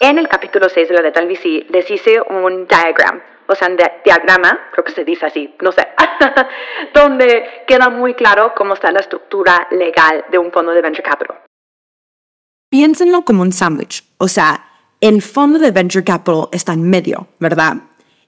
En 0.00 0.18
el 0.18 0.28
capítulo 0.28 0.68
6 0.68 0.88
de 0.88 0.94
la 0.94 1.02
letra 1.02 1.24
VC 1.24 1.66
les 1.70 1.90
hice 1.90 2.20
un 2.20 2.66
diagram, 2.66 3.22
o 3.46 3.54
sea, 3.54 3.68
un 3.68 3.78
diagrama, 4.04 4.68
creo 4.72 4.84
que 4.84 4.92
se 4.92 5.04
dice 5.04 5.26
así, 5.26 5.54
no 5.62 5.72
sé, 5.72 5.88
donde 6.94 7.44
queda 7.66 7.88
muy 7.88 8.14
claro 8.14 8.52
cómo 8.54 8.74
está 8.74 8.92
la 8.92 9.00
estructura 9.00 9.66
legal 9.70 10.24
de 10.30 10.38
un 10.38 10.52
fondo 10.52 10.72
de 10.72 10.82
venture 10.82 11.02
capital. 11.02 11.38
Piénsenlo 12.68 13.24
como 13.24 13.42
un 13.42 13.52
sándwich, 13.52 14.04
o 14.18 14.28
sea, 14.28 14.64
el 15.00 15.22
fondo 15.22 15.58
de 15.58 15.70
venture 15.70 16.04
capital 16.04 16.48
está 16.52 16.74
en 16.74 16.90
medio, 16.90 17.28
¿verdad? 17.38 17.76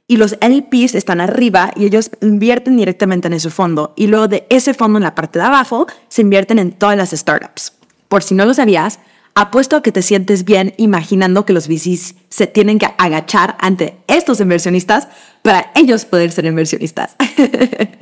Y 0.08 0.17
los 0.17 0.36
LPs 0.41 0.94
están 0.94 1.20
arriba 1.20 1.70
y 1.77 1.84
ellos 1.84 2.10
invierten 2.20 2.77
directamente 2.77 3.29
en 3.29 3.34
ese 3.34 3.50
fondo. 3.50 3.93
Y 3.94 4.08
luego 4.08 4.27
de 4.27 4.46
ese 4.48 4.74
fondo 4.74 4.98
en 4.98 5.05
la 5.05 5.15
parte 5.15 5.38
de 5.38 5.44
abajo 5.44 5.86
se 6.08 6.22
invierten 6.22 6.58
en 6.58 6.72
todas 6.72 6.96
las 6.96 7.10
startups. 7.10 7.74
Por 8.08 8.22
si 8.22 8.34
no 8.34 8.46
lo 8.46 8.55
sabías, 8.55 9.00
apuesto 9.34 9.77
a 9.77 9.82
que 9.82 9.93
te 9.93 10.03
sientes 10.03 10.44
bien 10.44 10.74
imaginando 10.79 11.44
que 11.44 11.53
los 11.53 11.69
VCs 11.69 12.15
se 12.29 12.46
tienen 12.46 12.79
que 12.79 12.88
agachar 12.98 13.56
ante 13.60 13.98
estos 14.08 14.41
inversionistas 14.41 15.08
para 15.43 15.70
ellos 15.77 16.05
poder 16.05 16.32
ser 16.32 16.46
inversionistas. 16.46 17.15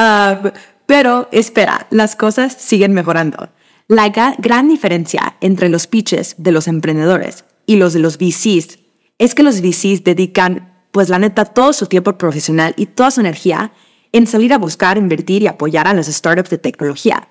Ah, 0.00 0.52
pero 0.86 1.28
espera, 1.32 1.88
las 1.90 2.14
cosas 2.14 2.52
siguen 2.56 2.92
mejorando. 2.92 3.48
La 3.88 4.10
gran 4.10 4.68
diferencia 4.68 5.34
entre 5.40 5.68
los 5.68 5.88
pitches 5.88 6.36
de 6.38 6.52
los 6.52 6.68
emprendedores 6.68 7.44
y 7.66 7.76
los 7.76 7.94
de 7.94 7.98
los 7.98 8.16
VCs 8.16 8.78
es 9.18 9.34
que 9.34 9.42
los 9.42 9.60
VCs 9.60 10.04
dedican, 10.04 10.67
pues 10.90 11.08
la 11.08 11.18
neta, 11.18 11.44
todo 11.44 11.72
su 11.72 11.86
tiempo 11.86 12.16
profesional 12.18 12.74
y 12.76 12.86
toda 12.86 13.10
su 13.10 13.20
energía 13.20 13.72
en 14.12 14.26
salir 14.26 14.52
a 14.52 14.58
buscar, 14.58 14.98
invertir 14.98 15.42
y 15.42 15.46
apoyar 15.46 15.86
a 15.86 15.94
las 15.94 16.06
startups 16.06 16.50
de 16.50 16.58
tecnología. 16.58 17.28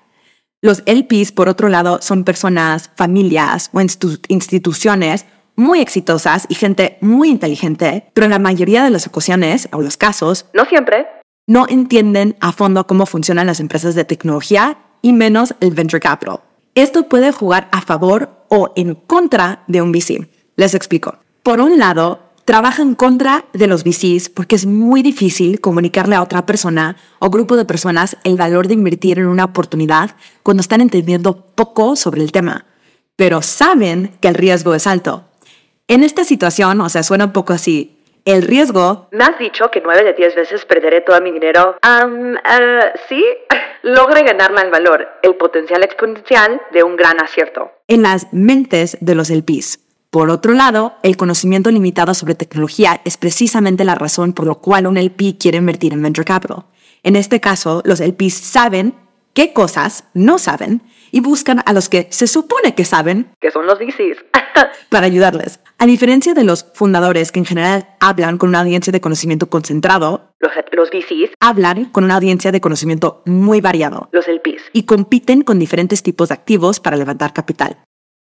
Los 0.60 0.82
LPs, 0.86 1.32
por 1.32 1.48
otro 1.48 1.68
lado, 1.68 2.00
son 2.02 2.24
personas, 2.24 2.90
familias 2.96 3.70
o 3.72 3.80
instituciones 3.80 5.26
muy 5.54 5.80
exitosas 5.80 6.46
y 6.48 6.54
gente 6.54 6.98
muy 7.00 7.28
inteligente, 7.28 8.10
pero 8.14 8.24
en 8.26 8.30
la 8.30 8.38
mayoría 8.38 8.84
de 8.84 8.90
las 8.90 9.06
ocasiones 9.06 9.68
o 9.72 9.82
los 9.82 9.96
casos, 9.96 10.46
no 10.54 10.64
siempre, 10.64 11.06
no 11.48 11.66
entienden 11.68 12.36
a 12.40 12.52
fondo 12.52 12.86
cómo 12.86 13.06
funcionan 13.06 13.46
las 13.46 13.58
empresas 13.58 13.94
de 13.94 14.04
tecnología 14.04 14.78
y 15.02 15.12
menos 15.12 15.54
el 15.60 15.72
venture 15.72 16.00
capital. 16.00 16.40
Esto 16.74 17.08
puede 17.08 17.32
jugar 17.32 17.68
a 17.72 17.80
favor 17.80 18.44
o 18.48 18.72
en 18.76 18.94
contra 18.94 19.64
de 19.66 19.82
un 19.82 19.90
VC. 19.90 20.28
Les 20.56 20.74
explico. 20.74 21.16
Por 21.42 21.60
un 21.60 21.78
lado, 21.78 22.20
trabaja 22.48 22.80
en 22.80 22.94
contra 22.94 23.44
de 23.52 23.66
los 23.66 23.84
VCs 23.84 24.30
porque 24.30 24.56
es 24.56 24.64
muy 24.64 25.02
difícil 25.02 25.60
comunicarle 25.60 26.14
a 26.14 26.22
otra 26.22 26.46
persona 26.46 26.96
o 27.18 27.28
grupo 27.28 27.58
de 27.58 27.66
personas 27.66 28.16
el 28.24 28.38
valor 28.38 28.68
de 28.68 28.72
invertir 28.72 29.18
en 29.18 29.26
una 29.26 29.44
oportunidad 29.44 30.12
cuando 30.42 30.62
están 30.62 30.80
entendiendo 30.80 31.44
poco 31.54 31.94
sobre 31.94 32.22
el 32.22 32.32
tema, 32.32 32.64
pero 33.16 33.42
saben 33.42 34.16
que 34.22 34.28
el 34.28 34.34
riesgo 34.34 34.74
es 34.74 34.86
alto. 34.86 35.24
En 35.88 36.02
esta 36.02 36.24
situación, 36.24 36.80
o 36.80 36.88
sea, 36.88 37.02
suena 37.02 37.26
un 37.26 37.34
poco 37.34 37.52
así, 37.52 37.98
el 38.24 38.40
riesgo... 38.40 39.08
Me 39.12 39.24
has 39.24 39.38
dicho 39.38 39.70
que 39.70 39.82
nueve 39.82 40.02
de 40.02 40.14
diez 40.14 40.34
veces 40.34 40.64
perderé 40.64 41.02
todo 41.02 41.20
mi 41.20 41.32
dinero. 41.32 41.76
Um, 41.84 42.34
sí, 43.10 43.22
logre 43.82 44.22
ganarme 44.22 44.62
el 44.62 44.70
valor, 44.70 45.06
el 45.22 45.34
potencial 45.34 45.82
exponencial 45.82 46.62
de 46.72 46.82
un 46.82 46.96
gran 46.96 47.20
acierto. 47.20 47.72
En 47.88 48.00
las 48.00 48.32
mentes 48.32 48.96
de 49.02 49.14
los 49.14 49.28
LPs. 49.28 49.80
Por 50.10 50.30
otro 50.30 50.54
lado, 50.54 50.94
el 51.02 51.18
conocimiento 51.18 51.70
limitado 51.70 52.14
sobre 52.14 52.34
tecnología 52.34 53.02
es 53.04 53.18
precisamente 53.18 53.84
la 53.84 53.94
razón 53.94 54.32
por 54.32 54.46
la 54.46 54.54
cual 54.54 54.86
un 54.86 54.96
LP 54.96 55.36
quiere 55.38 55.58
invertir 55.58 55.92
en 55.92 56.02
venture 56.02 56.24
capital. 56.24 56.64
En 57.02 57.14
este 57.14 57.40
caso, 57.40 57.82
los 57.84 58.00
LPs 58.00 58.32
saben 58.32 58.94
qué 59.34 59.52
cosas 59.52 60.04
no 60.14 60.38
saben 60.38 60.80
y 61.12 61.20
buscan 61.20 61.62
a 61.64 61.74
los 61.74 61.90
que 61.90 62.06
se 62.10 62.26
supone 62.26 62.74
que 62.74 62.86
saben, 62.86 63.30
que 63.38 63.50
son 63.50 63.66
los 63.66 63.78
VCs, 63.78 64.24
para 64.88 65.06
ayudarles. 65.06 65.60
A 65.76 65.84
diferencia 65.84 66.32
de 66.32 66.44
los 66.44 66.64
fundadores 66.72 67.30
que 67.30 67.40
en 67.40 67.44
general 67.44 67.88
hablan 68.00 68.38
con 68.38 68.48
una 68.48 68.60
audiencia 68.60 68.90
de 68.90 69.02
conocimiento 69.02 69.50
concentrado, 69.50 70.32
los, 70.40 70.52
los 70.72 70.90
VCs 70.90 71.34
hablan 71.38 71.84
con 71.84 72.04
una 72.04 72.14
audiencia 72.14 72.50
de 72.50 72.62
conocimiento 72.62 73.22
muy 73.26 73.60
variado, 73.60 74.08
los 74.12 74.26
LPs, 74.26 74.70
y 74.72 74.84
compiten 74.84 75.42
con 75.42 75.58
diferentes 75.58 76.02
tipos 76.02 76.30
de 76.30 76.34
activos 76.34 76.80
para 76.80 76.96
levantar 76.96 77.34
capital. 77.34 77.76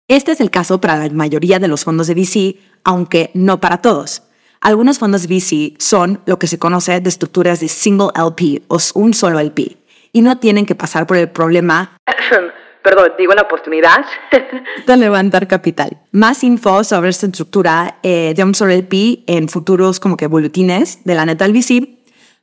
Este 0.08 0.32
es 0.32 0.42
el 0.42 0.52
caso 0.52 0.82
para 0.82 0.98
la 0.98 1.10
mayoría 1.14 1.60
de 1.60 1.68
los 1.68 1.84
fondos 1.84 2.08
de 2.08 2.16
VC, 2.16 2.58
aunque 2.84 3.32
no 3.34 3.60
para 3.60 3.82
todos. 3.82 4.24
Algunos 4.60 5.00
fondos 5.00 5.28
VC 5.28 5.76
son 5.80 6.22
lo 6.26 6.38
que 6.38 6.48
se 6.48 6.60
conoce 6.60 7.00
de 7.00 7.10
estructuras 7.10 7.60
de 7.60 7.68
single 7.68 8.10
LP 8.14 8.64
o 8.68 8.78
un 8.96 9.14
solo 9.14 9.40
LP 9.40 9.78
y 10.14 10.22
no 10.22 10.38
tienen 10.38 10.66
que 10.66 10.76
pasar 10.76 11.08
por 11.08 11.18
el 11.18 11.30
problema 11.30 11.98
perdón, 12.84 13.12
digo 13.18 13.34
la 13.34 13.44
oportunidad 13.44 14.06
de 14.88 14.98
levantar 14.98 15.48
capital. 15.48 15.98
Más 16.12 16.44
info 16.44 16.84
sobre 16.84 17.10
esta 17.10 17.28
estructura 17.28 18.00
eh, 18.04 18.34
de 18.36 18.44
un 18.44 18.56
solo 18.56 18.72
LP 18.72 19.24
en 19.28 19.48
futuros 19.48 20.00
como 20.00 20.18
que 20.18 20.28
boletines 20.28 21.04
de 21.04 21.16
la 21.16 21.26
neta 21.26 21.46
del 21.46 21.54
VC, 21.54 21.88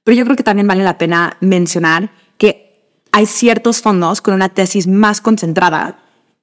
pero 0.04 0.16
yo 0.16 0.24
creo 0.24 0.36
que 0.36 0.42
también 0.42 0.66
vale 0.66 0.84
la 0.84 0.98
pena 0.98 1.36
mencionar 1.40 2.10
que 2.36 2.92
hay 3.12 3.26
ciertos 3.26 3.82
fondos 3.82 4.20
con 4.20 4.34
una 4.34 4.48
tesis 4.48 4.86
más 4.86 5.20
concentrada 5.20 5.98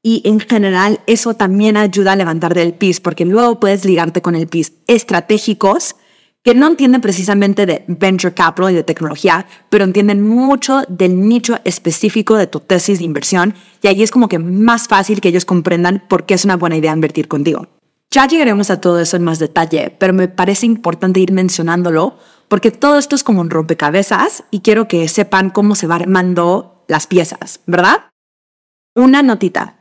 y 0.07 0.21
en 0.23 0.39
general 0.39 0.99
eso 1.07 1.33
también 1.33 1.77
ayuda 1.77 2.11
a 2.11 2.15
levantar 2.15 2.53
del 2.53 2.75
PIS 2.75 2.99
porque 2.99 3.25
luego 3.25 3.59
puedes 3.59 3.85
ligarte 3.85 4.21
con 4.21 4.35
el 4.35 4.45
PIS 4.45 4.73
estratégicos 4.85 5.95
que 6.43 6.53
no 6.53 6.67
entienden 6.67 7.01
precisamente 7.01 7.65
de 7.65 7.85
venture 7.87 8.35
capital 8.35 8.71
y 8.71 8.75
de 8.75 8.83
tecnología, 8.83 9.47
pero 9.71 9.83
entienden 9.83 10.21
mucho 10.21 10.83
del 10.89 11.27
nicho 11.27 11.57
específico 11.63 12.35
de 12.35 12.45
tu 12.45 12.59
tesis 12.59 12.99
de 12.99 13.05
inversión 13.05 13.55
y 13.81 13.87
ahí 13.87 14.03
es 14.03 14.11
como 14.11 14.27
que 14.27 14.37
más 14.37 14.87
fácil 14.87 15.21
que 15.21 15.29
ellos 15.29 15.43
comprendan 15.43 16.03
por 16.07 16.27
qué 16.27 16.35
es 16.35 16.45
una 16.45 16.55
buena 16.55 16.77
idea 16.77 16.93
invertir 16.93 17.27
contigo. 17.27 17.67
Ya 18.11 18.27
llegaremos 18.27 18.69
a 18.69 18.79
todo 18.79 18.99
eso 18.99 19.17
en 19.17 19.23
más 19.23 19.39
detalle, 19.39 19.89
pero 19.97 20.13
me 20.13 20.27
parece 20.27 20.67
importante 20.67 21.19
ir 21.19 21.31
mencionándolo 21.31 22.19
porque 22.47 22.69
todo 22.69 22.99
esto 22.99 23.15
es 23.15 23.23
como 23.23 23.41
un 23.41 23.49
rompecabezas 23.49 24.43
y 24.51 24.59
quiero 24.59 24.87
que 24.87 25.07
sepan 25.07 25.49
cómo 25.49 25.73
se 25.73 25.87
va 25.87 25.95
armando 25.95 26.85
las 26.87 27.07
piezas, 27.07 27.61
¿verdad? 27.65 28.11
Una 28.93 29.23
notita. 29.23 29.79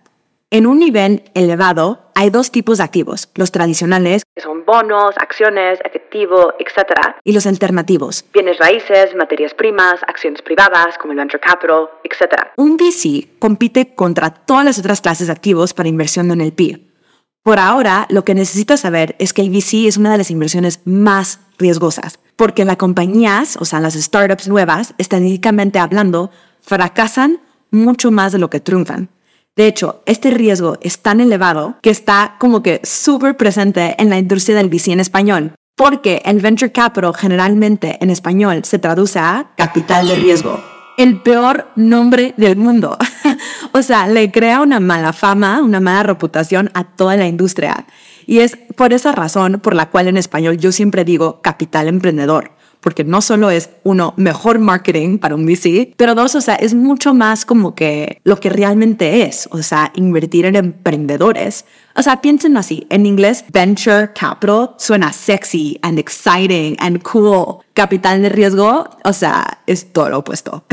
En 0.50 0.66
un 0.66 0.78
nivel 0.78 1.24
elevado 1.34 2.12
hay 2.14 2.30
dos 2.30 2.52
tipos 2.52 2.78
de 2.78 2.84
activos, 2.84 3.28
los 3.34 3.50
tradicionales, 3.50 4.22
que 4.36 4.40
son 4.42 4.64
bonos, 4.64 5.16
acciones, 5.18 5.80
efectivo, 5.84 6.52
etc. 6.58 7.16
Y 7.24 7.32
los 7.32 7.46
alternativos, 7.46 8.24
bienes 8.32 8.58
raíces, 8.58 9.14
materias 9.16 9.52
primas, 9.52 10.00
acciones 10.06 10.42
privadas 10.42 10.96
como 10.98 11.12
el 11.12 11.18
venture 11.18 11.40
capital, 11.40 11.88
etc. 12.04 12.52
Un 12.56 12.76
VC 12.76 13.38
compite 13.38 13.94
contra 13.94 14.30
todas 14.30 14.64
las 14.64 14.78
otras 14.78 15.00
clases 15.00 15.26
de 15.26 15.32
activos 15.32 15.74
para 15.74 15.88
inversión 15.88 16.30
en 16.30 16.40
el 16.40 16.52
PIB. 16.52 16.94
Por 17.42 17.58
ahora, 17.58 18.06
lo 18.08 18.24
que 18.24 18.34
necesitas 18.34 18.80
saber 18.80 19.16
es 19.18 19.32
que 19.32 19.42
el 19.42 19.50
VC 19.50 19.86
es 19.86 19.96
una 19.96 20.12
de 20.12 20.18
las 20.18 20.30
inversiones 20.30 20.80
más 20.84 21.40
riesgosas, 21.58 22.20
porque 22.36 22.64
las 22.64 22.76
compañías, 22.76 23.56
o 23.60 23.64
sea, 23.64 23.80
las 23.80 23.94
startups 23.94 24.48
nuevas, 24.48 24.94
estadísticamente 24.98 25.78
hablando, 25.78 26.30
fracasan 26.62 27.40
mucho 27.70 28.10
más 28.10 28.32
de 28.32 28.38
lo 28.38 28.50
que 28.50 28.60
triunfan. 28.60 29.10
De 29.56 29.68
hecho, 29.68 30.02
este 30.04 30.30
riesgo 30.32 30.78
es 30.80 30.99
tan 30.99 31.20
elevado 31.20 31.76
que 31.80 31.90
está 31.90 32.34
como 32.40 32.62
que 32.62 32.80
súper 32.82 33.37
presente 33.37 33.94
en 33.99 34.11
la 34.11 34.18
industria 34.18 34.56
del 34.56 34.68
VC 34.68 34.88
en 34.88 34.99
español, 34.99 35.54
porque 35.76 36.23
el 36.25 36.40
venture 36.40 36.73
capital 36.73 37.12
generalmente 37.12 37.99
en 38.00 38.11
español 38.11 38.64
se 38.64 38.80
traduce 38.80 39.20
a 39.20 39.52
capital 39.56 40.08
de 40.08 40.16
riesgo. 40.16 40.61
El 40.96 41.20
peor 41.23 41.68
nombre 41.76 42.34
del 42.37 42.56
mundo. 42.56 42.99
o 43.73 43.82
sea, 43.82 44.08
le 44.08 44.32
crea 44.32 44.61
una 44.61 44.80
mala 44.80 45.12
fama, 45.12 45.62
una 45.62 45.78
mala 45.78 46.02
reputación 46.02 46.70
a 46.75 46.84
toda 46.84 47.16
la 47.16 47.28
industria. 47.28 47.87
Y 48.26 48.40
es 48.40 48.56
por 48.76 48.92
esa 48.92 49.12
razón 49.12 49.61
por 49.61 49.75
la 49.75 49.90
cual 49.90 50.08
en 50.08 50.16
español 50.16 50.56
yo 50.56 50.73
siempre 50.73 51.04
digo 51.04 51.40
capital 51.42 51.87
emprendedor 51.87 52.52
porque 52.85 53.03
no 53.03 53.23
solo 53.23 53.49
es 53.49 53.71
uno 53.83 54.12
mejor 54.19 54.59
marketing 54.59 55.17
para 55.17 55.35
un 55.35 55.47
VC, 55.47 55.95
pero 55.97 56.14
dos, 56.14 56.35
o 56.35 56.41
sea, 56.43 56.55
es 56.57 56.75
mucho 56.75 57.14
más 57.14 57.47
como 57.47 57.75
que 57.75 58.21
lo 58.25 58.38
que 58.38 58.50
realmente 58.50 59.23
es, 59.23 59.49
o 59.50 59.62
sea, 59.62 59.91
invertir 59.97 60.45
en 60.45 60.55
emprendedores. 60.55 61.64
O 61.97 62.03
sea, 62.03 62.21
piensen 62.21 62.59
así, 62.59 62.87
en 62.91 63.07
inglés, 63.07 63.43
venture 63.50 64.11
capital 64.12 64.75
suena 64.76 65.14
sexy 65.14 65.79
and 65.81 65.99
exciting 65.99 66.76
and 66.79 67.03
cool. 67.03 67.61
Capital 67.73 68.21
de 68.21 68.29
riesgo, 68.29 68.91
o 69.03 69.12
sea, 69.14 69.62
es 69.67 69.91
todo 69.91 70.11
lo 70.11 70.19
opuesto. 70.19 70.67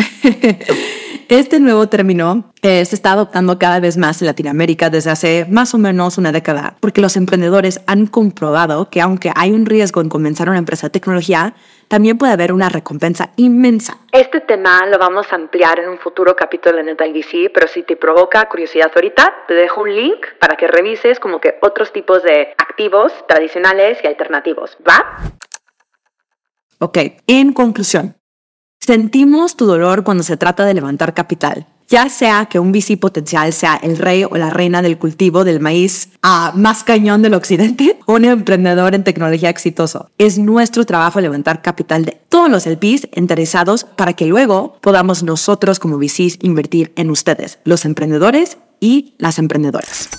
Este 1.32 1.62
nuevo 1.62 1.88
término 1.88 2.52
eh, 2.62 2.84
se 2.84 2.94
está 2.94 3.14
adoptando 3.14 3.58
cada 3.58 3.80
vez 3.80 3.96
más 3.96 4.22
en 4.22 4.26
Latinoamérica 4.28 4.90
desde 4.90 5.12
hace 5.12 5.46
más 5.50 5.74
o 5.74 5.78
menos 5.78 6.18
una 6.18 6.34
década, 6.34 6.76
porque 6.82 7.00
los 7.00 7.16
emprendedores 7.16 7.80
han 7.88 8.06
comprobado 8.06 8.90
que 8.90 9.00
aunque 9.00 9.32
hay 9.34 9.52
un 9.52 9.66
riesgo 9.66 10.02
en 10.02 10.10
comenzar 10.10 10.50
una 10.50 10.58
empresa 10.58 10.88
de 10.88 10.92
tecnología, 10.92 11.54
también 11.88 12.18
puede 12.18 12.34
haber 12.34 12.52
una 12.52 12.68
recompensa 12.68 13.32
inmensa. 13.38 13.98
Este 14.12 14.42
tema 14.42 14.86
lo 14.88 14.98
vamos 14.98 15.32
a 15.32 15.38
ampliar 15.38 15.80
en 15.80 15.88
un 15.88 16.00
futuro 16.00 16.36
capítulo 16.36 16.76
de 16.76 16.84
Netal 16.84 17.14
VC, 17.14 17.50
pero 17.54 17.70
si 17.70 17.84
te 17.84 17.96
provoca 17.96 18.50
curiosidad 18.50 18.92
ahorita, 18.94 19.34
te 19.48 19.54
dejo 19.54 19.84
un 19.84 19.96
link 19.96 20.26
para 20.38 20.58
que 20.58 20.68
revises 20.68 21.22
como 21.22 21.40
que 21.40 21.56
otros 21.62 21.94
tipos 21.94 22.24
de 22.24 22.50
activos 22.58 23.14
tradicionales 23.30 24.00
y 24.04 24.08
alternativos, 24.08 24.78
¿va? 24.86 25.32
Ok, 26.80 26.98
en 27.26 27.54
conclusión, 27.54 28.18
Sentimos 28.84 29.56
tu 29.56 29.68
dolor 29.68 30.04
cuando 30.04 30.24
se 30.24 30.38
trata 30.38 30.66
de 30.66 30.74
levantar 30.74 31.14
capital, 31.14 31.68
ya 31.88 32.10
sea 32.10 32.48
que 32.48 32.58
un 32.58 32.72
VC 32.72 32.98
potencial 32.98 33.54
sea 33.54 33.76
el 33.76 33.96
rey 33.96 34.24
o 34.24 34.36
la 34.38 34.50
reina 34.50 34.82
del 34.82 34.98
cultivo 34.98 35.44
del 35.44 35.60
maíz 35.60 36.10
a 36.24 36.52
más 36.56 36.84
cañón 36.84 37.22
del 37.22 37.36
occidente 37.36 38.00
o 38.08 38.14
un 38.16 38.26
emprendedor 38.26 38.96
en 38.96 39.04
tecnología 39.04 39.52
exitoso. 39.52 40.10
Es 40.18 40.40
nuestro 40.40 40.84
trabajo 40.86 41.22
levantar 41.22 41.62
capital 41.62 42.06
de 42.06 42.20
todos 42.28 42.50
los 42.50 42.66
LPs 42.66 43.10
interesados 43.14 43.84
para 43.84 44.14
que 44.14 44.26
luego 44.26 44.80
podamos 44.82 45.22
nosotros 45.22 45.78
como 45.78 46.00
VCs 46.00 46.40
invertir 46.42 46.92
en 46.96 47.12
ustedes, 47.12 47.60
los 47.66 47.86
emprendedores 47.86 48.58
y 48.80 49.14
las 49.20 49.38
emprendedoras. 49.38 50.10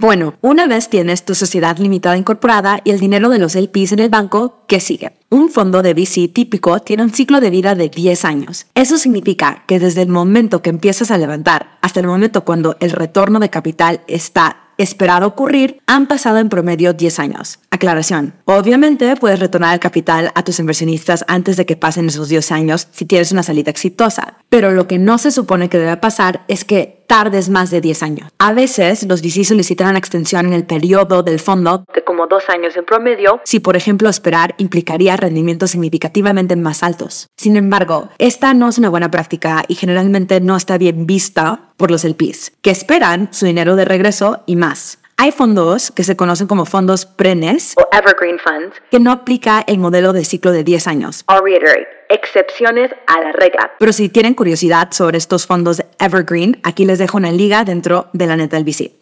Bueno, 0.00 0.32
una 0.40 0.66
vez 0.66 0.88
tienes 0.88 1.26
tu 1.26 1.34
sociedad 1.34 1.76
limitada 1.76 2.16
incorporada 2.16 2.80
y 2.84 2.90
el 2.90 3.00
dinero 3.00 3.28
de 3.28 3.38
los 3.38 3.54
LPs 3.54 3.92
en 3.92 3.98
el 3.98 4.08
banco, 4.08 4.64
¿qué 4.66 4.80
sigue? 4.80 5.12
Un 5.28 5.50
fondo 5.50 5.82
de 5.82 5.92
VC 5.92 6.26
típico 6.32 6.80
tiene 6.80 7.02
un 7.02 7.12
ciclo 7.12 7.38
de 7.38 7.50
vida 7.50 7.74
de 7.74 7.90
10 7.90 8.24
años. 8.24 8.64
Eso 8.74 8.96
significa 8.96 9.64
que 9.66 9.78
desde 9.78 10.00
el 10.00 10.08
momento 10.08 10.62
que 10.62 10.70
empiezas 10.70 11.10
a 11.10 11.18
levantar 11.18 11.76
hasta 11.82 12.00
el 12.00 12.06
momento 12.06 12.46
cuando 12.46 12.78
el 12.80 12.92
retorno 12.92 13.40
de 13.40 13.50
capital 13.50 14.00
está 14.06 14.70
esperado 14.78 15.26
ocurrir, 15.26 15.82
han 15.86 16.06
pasado 16.06 16.38
en 16.38 16.48
promedio 16.48 16.94
10 16.94 17.18
años. 17.18 17.58
Aclaración. 17.70 18.32
Obviamente 18.46 19.14
puedes 19.16 19.38
retornar 19.38 19.74
el 19.74 19.80
capital 19.80 20.32
a 20.34 20.42
tus 20.42 20.58
inversionistas 20.58 21.26
antes 21.28 21.58
de 21.58 21.66
que 21.66 21.76
pasen 21.76 22.08
esos 22.08 22.30
10 22.30 22.52
años 22.52 22.88
si 22.90 23.04
tienes 23.04 23.32
una 23.32 23.42
salida 23.42 23.70
exitosa. 23.70 24.38
Pero 24.48 24.70
lo 24.70 24.88
que 24.88 24.98
no 24.98 25.18
se 25.18 25.30
supone 25.30 25.68
que 25.68 25.78
debe 25.78 25.98
pasar 25.98 26.44
es 26.48 26.64
que 26.64 26.99
tardes 27.10 27.48
más 27.48 27.72
de 27.72 27.80
10 27.80 28.04
años. 28.04 28.28
A 28.38 28.52
veces 28.52 29.02
los 29.02 29.20
VC 29.20 29.42
solicitan 29.42 29.88
una 29.88 29.98
extensión 29.98 30.46
en 30.46 30.52
el 30.52 30.64
periodo 30.64 31.24
del 31.24 31.40
fondo 31.40 31.84
de 31.92 32.04
como 32.04 32.28
dos 32.28 32.48
años 32.48 32.76
en 32.76 32.84
promedio 32.84 33.40
si 33.42 33.58
por 33.58 33.76
ejemplo 33.76 34.08
esperar 34.08 34.54
implicaría 34.58 35.16
rendimientos 35.16 35.72
significativamente 35.72 36.54
más 36.54 36.84
altos. 36.84 37.26
Sin 37.36 37.56
embargo, 37.56 38.10
esta 38.18 38.54
no 38.54 38.68
es 38.68 38.78
una 38.78 38.90
buena 38.90 39.10
práctica 39.10 39.64
y 39.66 39.74
generalmente 39.74 40.40
no 40.40 40.54
está 40.54 40.78
bien 40.78 41.04
vista 41.06 41.72
por 41.76 41.90
los 41.90 42.04
LPs, 42.04 42.52
que 42.62 42.70
esperan 42.70 43.28
su 43.32 43.44
dinero 43.44 43.74
de 43.74 43.86
regreso 43.86 44.44
y 44.46 44.54
más. 44.54 44.99
Hay 45.22 45.32
fondos 45.32 45.90
que 45.90 46.02
se 46.02 46.16
conocen 46.16 46.46
como 46.46 46.64
fondos 46.64 47.04
prenes 47.04 47.74
o 47.76 47.86
evergreen 47.94 48.38
funds 48.38 48.80
que 48.90 48.98
no 48.98 49.12
aplica 49.12 49.62
el 49.66 49.76
modelo 49.76 50.14
de 50.14 50.24
ciclo 50.24 50.50
de 50.50 50.64
10 50.64 50.86
años. 50.86 51.26
I'll 51.28 51.44
reiterate, 51.44 51.86
excepciones 52.08 52.90
a 53.06 53.20
la 53.20 53.32
regla. 53.32 53.70
Pero 53.78 53.92
si 53.92 54.08
tienen 54.08 54.32
curiosidad 54.32 54.92
sobre 54.92 55.18
estos 55.18 55.46
fondos 55.46 55.82
evergreen, 55.98 56.58
aquí 56.62 56.86
les 56.86 56.98
dejo 56.98 57.18
una 57.18 57.32
liga 57.32 57.64
dentro 57.64 58.08
de 58.14 58.26
la 58.26 58.36
neta 58.38 58.56
del 58.56 58.64
VC. 58.64 58.92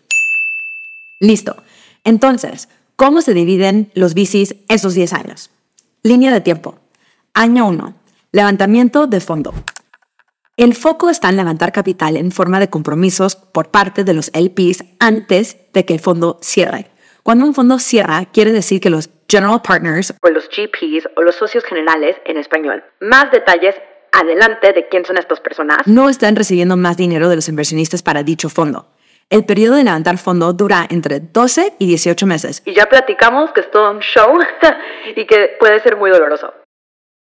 Listo. 1.21 1.55
Entonces, 2.03 2.69
¿cómo 2.97 3.23
se 3.23 3.33
dividen 3.33 3.93
los 3.95 4.15
VCs 4.15 4.57
esos 4.69 4.95
10 4.95 5.13
años? 5.13 5.53
Línea 6.03 6.33
de 6.33 6.41
tiempo. 6.41 6.81
Año 7.33 7.69
1. 7.69 7.95
Levantamiento 8.33 9.07
de 9.07 9.21
fondo. 9.21 9.55
El 10.59 10.75
foco 10.75 11.09
está 11.09 11.29
en 11.29 11.37
levantar 11.37 11.71
capital 11.71 12.17
en 12.17 12.33
forma 12.33 12.59
de 12.59 12.69
compromisos 12.69 13.37
por 13.37 13.71
parte 13.71 14.03
de 14.03 14.13
los 14.13 14.33
LPs 14.35 14.83
antes 14.99 15.57
de 15.73 15.85
que 15.85 15.95
el 15.95 16.01
fondo 16.01 16.41
cierre. 16.43 16.91
Cuando 17.23 17.45
un 17.45 17.55
fondo 17.55 17.79
cierra, 17.79 18.25
quiere 18.33 18.51
decir 18.51 18.81
que 18.81 18.91
los 18.91 19.09
general 19.29 19.63
partners 19.63 20.15
o 20.21 20.29
los 20.31 20.49
GPs 20.49 21.11
o 21.17 21.23
los 21.23 21.37
socios 21.37 21.63
generales 21.63 22.17
en 22.25 22.39
español. 22.39 22.83
Más 22.99 23.31
detalles 23.31 23.77
adelante 24.11 24.73
de 24.73 24.89
quién 24.89 25.05
son 25.05 25.19
estas 25.19 25.39
personas. 25.39 25.87
No 25.87 26.09
están 26.09 26.35
recibiendo 26.35 26.77
más 26.77 26.97
dinero 26.97 27.29
de 27.29 27.37
los 27.37 27.49
inversionistas 27.49 28.03
para 28.03 28.25
dicho 28.25 28.49
fondo. 28.49 28.89
El 29.31 29.45
periodo 29.45 29.77
de 29.77 29.85
levantar 29.85 30.19
fondo 30.19 30.53
dura 30.55 30.89
entre 30.91 31.21
12 31.21 31.75
y 31.79 31.87
18 31.87 32.27
meses. 32.27 32.63
Y 32.65 32.75
ya 32.75 32.87
platicamos 32.87 33.53
que 33.53 33.61
es 33.61 33.71
todo 33.71 33.93
un 33.93 34.01
show 34.01 34.37
y 35.15 35.25
que 35.25 35.57
puede 35.61 35.79
ser 35.79 35.95
muy 35.95 36.11
doloroso. 36.11 36.53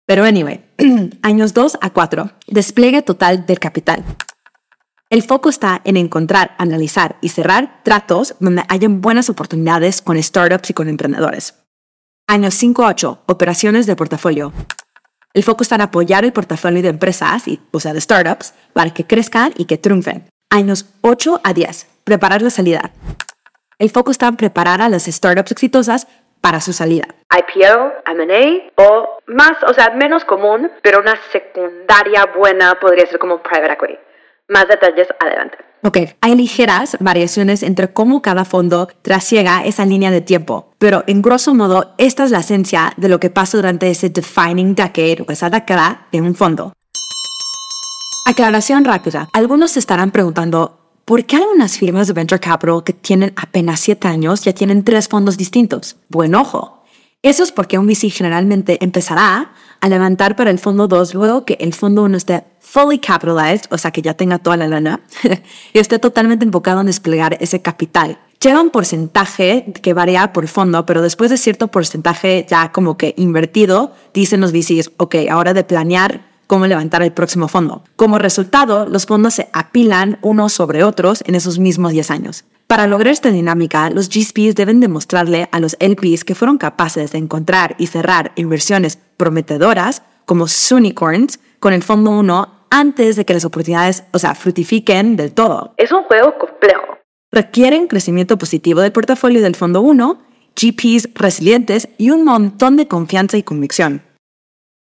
Pero 0.06 0.26
anyway, 0.26 0.66
años 1.22 1.54
2 1.54 1.78
a 1.82 1.90
4, 1.92 2.32
despliegue 2.48 3.02
total 3.02 3.46
del 3.46 3.60
capital. 3.60 4.04
El 5.10 5.22
foco 5.22 5.50
está 5.50 5.82
en 5.86 5.96
encontrar, 5.96 6.56
analizar 6.58 7.18
y 7.22 7.30
cerrar 7.30 7.82
tratos 7.84 8.36
donde 8.40 8.64
hayan 8.68 9.00
buenas 9.00 9.30
oportunidades 9.30 10.02
con 10.02 10.22
startups 10.22 10.72
y 10.72 10.74
con 10.74 10.90
emprendedores. 10.90 11.56
Años 12.28 12.56
5 12.56 12.84
a 12.84 12.88
8, 12.88 13.24
operaciones 13.28 13.86
de 13.86 13.96
portafolio. 13.96 14.52
El 15.34 15.44
foco 15.44 15.64
está 15.64 15.76
en 15.76 15.82
apoyar 15.82 16.26
el 16.26 16.34
portafolio 16.34 16.82
de 16.82 16.90
empresas, 16.90 17.48
y, 17.48 17.60
o 17.72 17.80
sea, 17.80 17.94
de 17.94 18.02
startups, 18.02 18.54
para 18.74 18.94
que 18.94 19.06
crezcan 19.06 19.54
y 19.58 19.66
que 19.66 19.78
triunfen. 19.78 20.28
Años 20.50 20.86
8 21.02 21.42
a 21.44 21.54
10, 21.54 21.88
preparar 22.04 22.42
la 22.42 22.50
salida. 22.50 22.92
El 23.80 23.90
foco 23.90 24.12
está 24.12 24.28
en 24.28 24.38
preparar 24.38 24.82
a 24.82 24.90
las 24.90 25.06
startups 25.06 25.52
exitosas 25.52 26.08
para 26.44 26.60
su 26.60 26.74
salida. 26.74 27.08
IPO, 27.32 27.94
M&A 28.06 28.84
o 28.84 29.18
más, 29.28 29.54
o 29.66 29.74
sea, 29.74 29.92
menos 29.92 30.26
común, 30.26 30.70
pero 30.82 31.00
una 31.00 31.18
secundaria 31.32 32.26
buena 32.36 32.78
podría 32.82 33.06
ser 33.08 33.18
como 33.18 33.42
private 33.42 33.72
equity. 33.72 33.98
Más 34.50 34.68
detalles 34.68 35.08
adelante. 35.22 35.58
Ok, 35.84 35.98
hay 36.20 36.36
ligeras 36.36 36.98
variaciones 37.00 37.64
entre 37.64 37.94
cómo 37.94 38.22
cada 38.22 38.44
fondo 38.44 38.90
trasiega 39.02 39.64
esa 39.64 39.86
línea 39.86 40.12
de 40.12 40.20
tiempo, 40.20 40.74
pero 40.80 41.06
en 41.08 41.22
grosso 41.22 41.54
modo 41.54 41.96
esta 41.98 42.26
es 42.26 42.32
la 42.32 42.40
esencia 42.40 42.92
de 42.98 43.08
lo 43.08 43.22
que 43.22 43.30
pasa 43.30 43.58
durante 43.58 43.90
ese 43.90 44.10
defining 44.10 44.76
decade 44.76 45.24
o 45.26 45.32
esa 45.32 45.50
década 45.50 46.08
de 46.12 46.22
un 46.22 46.36
fondo. 46.36 46.74
Aclaración 48.26 48.84
rápida. 48.84 49.30
Algunos 49.32 49.72
se 49.72 49.80
estarán 49.80 50.12
preguntando, 50.12 50.83
¿por 51.06 51.26
qué 51.26 51.38
algunas 51.38 51.78
firmas 51.78 52.08
de 52.08 52.14
venture 52.14 52.40
capital 52.40 52.84
que 52.84 52.94
tienen 52.94 53.34
apenas 53.36 53.80
7 53.80 54.08
años 54.08 54.44
ya 54.44 54.54
tienen 54.54 54.84
tres 54.84 55.08
fondos 55.08 55.38
distintos? 55.38 55.98
Buen 56.10 56.36
ojo. 56.36 56.84
Eso 57.22 57.44
es 57.44 57.52
porque 57.52 57.78
un 57.78 57.88
VC 57.88 58.10
generalmente 58.10 58.84
empezará 58.84 59.54
a 59.80 59.90
levantar 59.90 60.36
para 60.36 60.52
el 60.52 60.60
fondo 60.60 60.88
2 60.88 61.14
luego 61.14 61.46
que 61.46 61.58
el 61.60 61.74
fondo 61.74 62.04
1 62.04 62.18
esté 62.18 62.44
fully 62.60 63.00
capitalized, 63.00 63.66
o 63.70 63.78
sea 63.78 63.92
que 63.92 64.02
ya 64.02 64.14
tenga 64.14 64.40
toda 64.40 64.58
la 64.58 64.68
lana, 64.68 65.02
y 65.74 65.80
esté 65.80 66.00
totalmente 66.00 66.44
enfocado 66.44 66.82
en 66.82 66.88
desplegar 66.88 67.38
ese 67.40 67.62
capital. 67.62 68.18
Lleva 68.42 68.62
un 68.62 68.72
porcentaje 68.72 69.72
que 69.82 69.94
varía 69.94 70.34
por 70.34 70.48
fondo, 70.48 70.86
pero 70.86 71.02
después 71.02 71.30
de 71.30 71.38
cierto 71.38 71.70
porcentaje 71.70 72.46
ya 72.50 72.72
como 72.72 72.98
que 72.98 73.14
invertido, 73.18 73.94
dicen 74.14 74.42
los 74.42 74.52
VCs, 74.52 74.92
ok, 74.98 75.16
ahora 75.30 75.54
de 75.54 75.64
planear 75.64 76.33
cómo 76.48 76.68
levantar 76.68 77.04
el 77.04 77.12
próximo 77.12 77.48
fondo. 77.48 77.84
Como 77.96 78.20
resultado, 78.20 78.86
los 78.86 79.06
fondos 79.06 79.36
se 79.36 79.50
apilan 79.54 80.20
unos 80.22 80.54
sobre 80.54 80.84
otros 80.84 81.24
en 81.26 81.36
esos 81.36 81.60
mismos 81.60 81.92
10 81.92 82.12
años. 82.12 82.46
Para 82.68 82.88
lograr 82.88 83.14
esta 83.14 83.30
dinámica, 83.30 83.90
los 83.90 84.10
GSPs 84.10 84.56
deben 84.56 84.80
demostrarle 84.80 85.48
a 85.52 85.60
los 85.60 85.78
LPs 85.80 86.24
que 86.24 86.36
fueron 86.36 86.58
capaces 86.58 87.12
de 87.12 87.18
encontrar 87.18 87.76
y 87.78 87.88
cerrar 87.88 88.32
inversiones 88.36 88.98
prometedoras 89.18 90.02
como 90.26 90.46
unicorns 90.72 91.40
con 91.60 91.74
el 91.74 91.84
fondo 91.84 92.12
1 92.12 92.66
antes 92.70 93.16
de 93.16 93.26
que 93.26 93.34
las 93.34 93.46
oportunidades, 93.46 94.04
o 94.12 94.20
sea, 94.20 94.34
frutifiquen 94.34 95.16
del 95.16 95.34
todo. 95.34 95.76
Es 95.78 95.92
un 95.92 96.04
juego 96.04 96.34
complejo. 96.40 96.98
Requieren 97.32 97.88
crecimiento 97.88 98.38
positivo 98.38 98.82
del 98.82 98.92
portafolio 98.92 99.42
del 99.42 99.56
fondo 99.56 99.82
1, 99.82 100.22
GPs 100.56 101.10
resilientes 101.14 101.90
y 101.98 102.10
un 102.10 102.24
montón 102.24 102.78
de 102.78 102.88
confianza 102.88 103.38
y 103.38 103.44
convicción. 103.44 104.02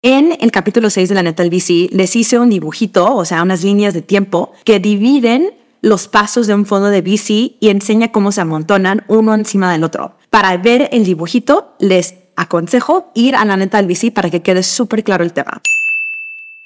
En 0.03 0.35
el 0.41 0.51
capítulo 0.51 0.89
6 0.89 1.09
de 1.09 1.15
la 1.15 1.21
neta 1.21 1.43
del 1.43 1.51
les 1.91 2.15
hice 2.15 2.39
un 2.39 2.49
dibujito, 2.49 3.15
o 3.15 3.23
sea, 3.23 3.43
unas 3.43 3.63
líneas 3.63 3.93
de 3.93 4.01
tiempo 4.01 4.51
que 4.63 4.79
dividen 4.79 5.53
los 5.81 6.07
pasos 6.07 6.47
de 6.47 6.55
un 6.55 6.65
fondo 6.65 6.89
de 6.89 7.01
VC 7.01 7.57
y 7.59 7.69
enseña 7.69 8.11
cómo 8.11 8.31
se 8.31 8.41
amontonan 8.41 9.03
uno 9.07 9.35
encima 9.35 9.71
del 9.71 9.83
otro. 9.83 10.15
Para 10.31 10.57
ver 10.57 10.89
el 10.91 11.05
dibujito, 11.05 11.75
les 11.77 12.15
aconsejo 12.35 13.11
ir 13.13 13.35
a 13.35 13.45
la 13.45 13.57
neta 13.57 13.79
del 13.79 14.11
para 14.11 14.31
que 14.31 14.41
quede 14.41 14.63
súper 14.63 15.03
claro 15.03 15.23
el 15.23 15.33
tema. 15.33 15.61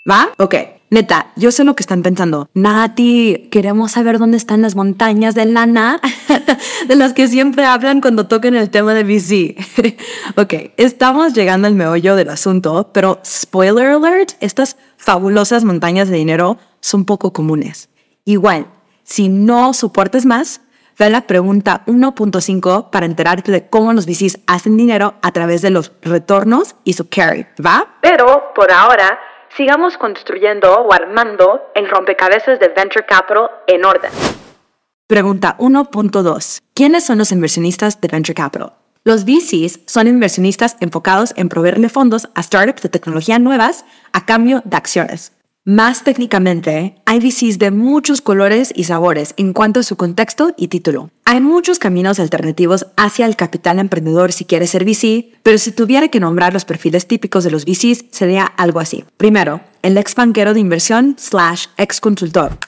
¿Va? 0.10 0.30
Ok. 0.38 0.56
Neta, 0.92 1.32
yo 1.36 1.52
sé 1.52 1.64
lo 1.64 1.76
que 1.76 1.82
están 1.82 2.04
pensando. 2.04 2.48
Nati, 2.54 3.50
queremos 3.52 3.94
saber 3.94 4.20
dónde 4.20 4.38
están 4.38 4.62
las 4.62 4.76
montañas 4.76 5.34
de 5.34 5.46
lana 5.46 6.00
de 6.88 6.96
las 6.96 7.14
que 7.14 7.28
siempre 7.28 7.66
hablan 7.66 8.02
cuando 8.02 8.28
toquen 8.28 8.56
el 8.56 8.70
tema 8.70 8.94
de 8.94 9.04
VC. 9.04 9.98
ok, 10.38 10.74
estamos 10.78 11.34
llegando 11.34 11.68
al 11.68 11.74
meollo 11.74 12.16
del 12.16 12.30
asunto, 12.30 12.92
pero 12.94 13.20
spoiler 13.26 13.88
alert, 13.88 14.34
estas 14.42 14.78
fabulosas 14.98 15.64
montañas 15.64 16.08
de 16.08 16.18
dinero 16.18 16.60
son 16.82 17.04
poco 17.06 17.34
comunes. 17.34 17.90
Igual, 18.24 18.68
si 19.04 19.28
no 19.28 19.74
soportes 19.74 20.26
más, 20.28 20.62
ve 21.00 21.10
la 21.10 21.26
pregunta 21.26 21.84
1.5 21.88 22.92
para 22.92 23.08
enterarte 23.08 23.52
de 23.52 23.68
cómo 23.68 23.92
los 23.92 24.06
VCs 24.06 24.40
hacen 24.46 24.78
dinero 24.78 25.16
a 25.24 25.32
través 25.32 25.64
de 25.64 25.72
los 25.72 25.92
retornos 26.04 26.76
y 26.84 26.94
su 26.94 27.10
carry, 27.10 27.48
¿va? 27.60 27.98
Pero 28.02 28.54
por 28.54 28.72
ahora 28.72 29.20
sigamos 29.56 29.98
construyendo 29.98 30.74
o 30.74 30.94
armando 30.94 31.62
el 31.76 31.90
rompecabezas 31.90 32.60
de 32.60 32.70
Venture 32.70 33.06
Capital 33.06 33.50
en 33.68 33.86
orden. 33.86 34.12
Pregunta 35.08 35.56
1.2. 35.60 36.62
¿Quiénes 36.74 37.06
son 37.06 37.20
los 37.20 37.32
inversionistas 37.32 38.02
de 38.02 38.08
Venture 38.08 38.34
Capital? 38.34 38.74
Los 39.04 39.24
VCs 39.24 39.82
son 39.86 40.08
inversionistas 40.08 40.78
enfocados 40.80 41.34
en 41.38 41.48
proveerle 41.48 41.90
fondos 41.90 42.28
a 42.34 42.42
startups 42.42 42.82
de 42.82 42.90
tecnología 42.90 43.38
nuevas 43.38 43.86
a 44.14 44.26
cambio 44.26 44.62
de 44.66 44.78
acciones. 44.78 45.32
Más 45.68 46.04
técnicamente, 46.04 47.02
hay 47.08 47.18
VCs 47.18 47.58
de 47.58 47.72
muchos 47.72 48.22
colores 48.22 48.72
y 48.76 48.84
sabores 48.84 49.34
en 49.36 49.52
cuanto 49.52 49.80
a 49.80 49.84
su 49.84 49.96
contexto 49.96 50.54
y 50.58 50.68
título. 50.68 51.10
Hay 51.26 51.42
muchos 51.42 51.80
caminos 51.80 52.20
alternativos 52.20 52.86
hacia 52.98 53.26
el 53.26 53.36
capital 53.36 53.80
emprendedor 53.80 54.32
si 54.32 54.46
quieres 54.46 54.70
ser 54.70 54.86
VC, 54.86 55.32
pero 55.42 55.58
si 55.58 55.72
tuviera 55.72 56.10
que 56.10 56.20
nombrar 56.20 56.54
los 56.54 56.66
perfiles 56.66 57.08
típicos 57.08 57.44
de 57.44 57.50
los 57.50 57.66
VCs, 57.66 58.06
sería 58.12 58.46
algo 58.46 58.80
así. 58.80 59.06
Primero, 59.18 59.62
el 59.82 59.98
ex 59.98 60.14
banquero 60.14 60.54
de 60.54 60.60
inversión 60.60 61.16
slash 61.18 61.66
ex 61.78 62.00
consultor. 62.00 62.60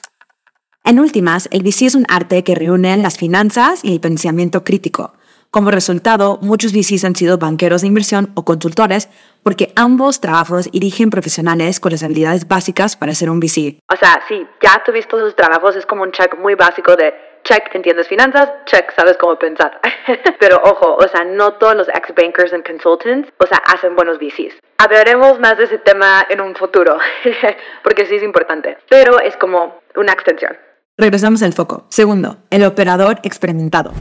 En 0.82 0.98
últimas, 0.98 1.48
el 1.52 1.62
VC 1.62 1.82
es 1.82 1.94
un 1.94 2.04
arte 2.08 2.42
que 2.42 2.56
reúne 2.56 2.96
las 2.96 3.16
finanzas 3.16 3.78
y 3.84 3.92
el 3.92 4.00
pensamiento 4.00 4.64
crítico. 4.64 5.12
Como 5.50 5.70
resultado, 5.70 6.38
muchos 6.42 6.72
VCs 6.74 7.04
han 7.04 7.16
sido 7.16 7.38
banqueros 7.38 7.80
de 7.80 7.86
inversión 7.86 8.32
o 8.34 8.44
consultores 8.44 9.08
porque 9.42 9.72
ambos 9.76 10.20
trabajos 10.20 10.70
dirigen 10.70 11.08
profesionales 11.08 11.80
con 11.80 11.90
las 11.90 12.02
habilidades 12.02 12.46
básicas 12.46 12.96
para 12.96 13.14
ser 13.14 13.30
un 13.30 13.40
VC. 13.40 13.78
O 13.90 13.96
sea, 13.96 14.20
si 14.28 14.46
ya 14.62 14.82
tuviste 14.84 15.16
esos 15.16 15.34
trabajos, 15.34 15.74
es 15.74 15.86
como 15.86 16.02
un 16.02 16.12
check 16.12 16.38
muy 16.38 16.54
básico 16.54 16.94
de 16.96 17.14
check, 17.44 17.74
entiendes 17.74 18.08
finanzas, 18.08 18.50
check, 18.66 18.92
sabes 18.94 19.16
cómo 19.16 19.38
pensar. 19.38 19.80
Pero 20.38 20.60
ojo, 20.64 20.96
o 20.96 21.08
sea, 21.08 21.24
no 21.24 21.54
todos 21.54 21.76
los 21.76 21.88
ex-bankers 21.88 22.52
and 22.52 22.66
consultants, 22.66 23.32
o 23.38 23.46
sea, 23.46 23.56
hacen 23.58 23.96
buenos 23.96 24.18
VCs. 24.18 24.54
Hablaremos 24.76 25.40
más 25.40 25.56
de 25.56 25.64
ese 25.64 25.78
tema 25.78 26.26
en 26.28 26.42
un 26.42 26.54
futuro, 26.56 26.98
porque 27.82 28.04
sí 28.04 28.16
es 28.16 28.22
importante, 28.22 28.76
pero 28.88 29.18
es 29.18 29.36
como 29.38 29.80
una 29.96 30.12
extensión. 30.12 30.56
Regresamos 30.96 31.42
al 31.42 31.52
foco. 31.52 31.86
Segundo, 31.88 32.36
el 32.50 32.64
operador 32.64 33.18
experimentado. 33.22 33.92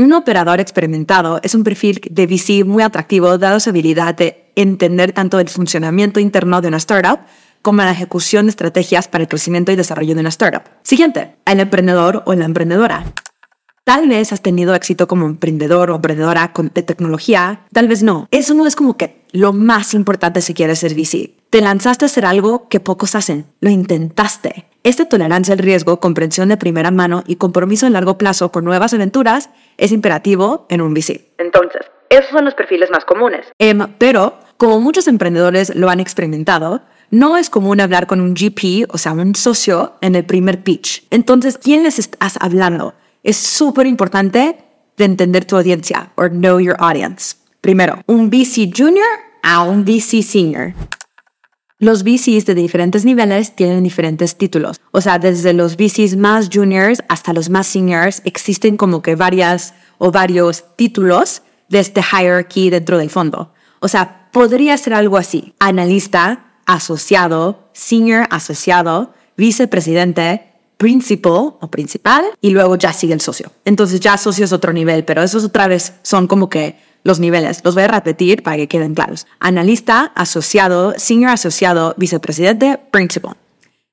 Un 0.00 0.14
operador 0.14 0.60
experimentado 0.60 1.40
es 1.42 1.54
un 1.54 1.62
perfil 1.62 2.00
de 2.10 2.26
VC 2.26 2.64
muy 2.64 2.82
atractivo 2.82 3.36
dado 3.36 3.60
su 3.60 3.68
habilidad 3.68 4.14
de 4.14 4.50
entender 4.56 5.12
tanto 5.12 5.38
el 5.38 5.50
funcionamiento 5.50 6.20
interno 6.20 6.62
de 6.62 6.68
una 6.68 6.78
startup 6.78 7.20
como 7.60 7.82
la 7.82 7.90
ejecución 7.90 8.46
de 8.46 8.50
estrategias 8.50 9.08
para 9.08 9.24
el 9.24 9.28
crecimiento 9.28 9.72
y 9.72 9.76
desarrollo 9.76 10.14
de 10.14 10.20
una 10.20 10.30
startup. 10.30 10.62
Siguiente, 10.84 11.36
el 11.44 11.60
emprendedor 11.60 12.22
o 12.24 12.32
la 12.32 12.46
emprendedora. 12.46 13.12
Tal 13.84 14.08
vez 14.08 14.32
has 14.32 14.40
tenido 14.40 14.74
éxito 14.74 15.06
como 15.06 15.26
emprendedor 15.26 15.90
o 15.90 15.96
emprendedora 15.96 16.50
de 16.72 16.82
tecnología, 16.82 17.66
tal 17.70 17.86
vez 17.86 18.02
no. 18.02 18.26
Eso 18.30 18.54
no 18.54 18.66
es 18.66 18.76
como 18.76 18.96
que 18.96 19.26
lo 19.32 19.52
más 19.52 19.92
importante 19.92 20.40
si 20.40 20.54
quieres 20.54 20.78
ser 20.78 20.94
VC. 20.94 21.34
Te 21.50 21.60
lanzaste 21.60 22.06
a 22.06 22.06
hacer 22.06 22.24
algo 22.24 22.68
que 22.68 22.80
pocos 22.80 23.14
hacen, 23.14 23.44
lo 23.60 23.68
intentaste. 23.68 24.64
Esta 24.82 25.04
tolerancia 25.04 25.52
al 25.52 25.58
riesgo, 25.58 26.00
comprensión 26.00 26.48
de 26.48 26.56
primera 26.56 26.90
mano 26.90 27.22
y 27.26 27.36
compromiso 27.36 27.86
a 27.86 27.90
largo 27.90 28.16
plazo 28.16 28.50
con 28.50 28.64
nuevas 28.64 28.94
aventuras 28.94 29.50
es 29.80 29.92
imperativo 29.92 30.66
en 30.68 30.80
un 30.80 30.94
VC. 30.94 31.32
Entonces, 31.38 31.90
esos 32.10 32.30
son 32.30 32.44
los 32.44 32.54
perfiles 32.54 32.90
más 32.90 33.04
comunes. 33.04 33.46
Em, 33.58 33.80
pero, 33.98 34.38
como 34.56 34.80
muchos 34.80 35.08
emprendedores 35.08 35.74
lo 35.74 35.88
han 35.88 36.00
experimentado, 36.00 36.82
no 37.10 37.36
es 37.36 37.50
común 37.50 37.80
hablar 37.80 38.06
con 38.06 38.20
un 38.20 38.34
GP, 38.34 38.86
o 38.90 38.98
sea, 38.98 39.12
un 39.12 39.34
socio, 39.34 39.94
en 40.00 40.14
el 40.14 40.24
primer 40.24 40.62
pitch. 40.62 41.06
Entonces, 41.10 41.58
¿quién 41.58 41.82
les 41.82 41.98
estás 41.98 42.36
hablando? 42.40 42.94
Es 43.24 43.36
súper 43.36 43.86
importante 43.86 44.58
de 44.96 45.04
entender 45.04 45.44
tu 45.44 45.56
audiencia, 45.56 46.12
or 46.16 46.30
know 46.30 46.60
your 46.60 46.76
audience. 46.78 47.36
Primero, 47.60 48.00
un 48.06 48.30
VC 48.30 48.70
junior 48.76 49.06
a 49.42 49.62
un 49.62 49.84
VC 49.84 50.22
senior. 50.22 50.72
Los 51.82 52.02
VCs 52.02 52.44
de 52.44 52.54
diferentes 52.54 53.06
niveles 53.06 53.56
tienen 53.56 53.82
diferentes 53.82 54.36
títulos. 54.36 54.78
O 54.90 55.00
sea, 55.00 55.18
desde 55.18 55.54
los 55.54 55.78
VCs 55.78 56.14
más 56.14 56.50
juniors 56.52 57.02
hasta 57.08 57.32
los 57.32 57.48
más 57.48 57.68
seniors 57.68 58.20
existen 58.26 58.76
como 58.76 59.00
que 59.00 59.16
varias 59.16 59.72
o 59.96 60.12
varios 60.12 60.62
títulos 60.76 61.40
de 61.70 61.80
este 61.80 62.02
hierarchy 62.02 62.68
dentro 62.68 62.98
del 62.98 63.08
fondo. 63.08 63.54
O 63.80 63.88
sea, 63.88 64.28
podría 64.30 64.76
ser 64.76 64.92
algo 64.92 65.16
así. 65.16 65.54
Analista, 65.58 66.52
asociado, 66.66 67.70
senior 67.72 68.26
asociado, 68.28 69.14
vicepresidente, 69.38 70.52
principal 70.76 71.54
o 71.62 71.70
principal 71.70 72.26
y 72.42 72.50
luego 72.50 72.76
ya 72.76 72.92
sigue 72.92 73.14
el 73.14 73.22
socio. 73.22 73.52
Entonces 73.64 74.00
ya 74.00 74.18
socio 74.18 74.44
es 74.44 74.52
otro 74.52 74.74
nivel, 74.74 75.06
pero 75.06 75.22
esos 75.22 75.44
otra 75.44 75.66
vez 75.66 75.94
son 76.02 76.26
como 76.26 76.50
que 76.50 76.78
los 77.04 77.20
niveles. 77.20 77.60
Los 77.64 77.74
voy 77.74 77.84
a 77.84 77.88
repetir 77.88 78.42
para 78.42 78.56
que 78.56 78.68
queden 78.68 78.94
claros. 78.94 79.26
Analista, 79.38 80.12
asociado, 80.14 80.94
senior 80.96 81.30
asociado, 81.30 81.94
vicepresidente, 81.96 82.78
principal. 82.90 83.36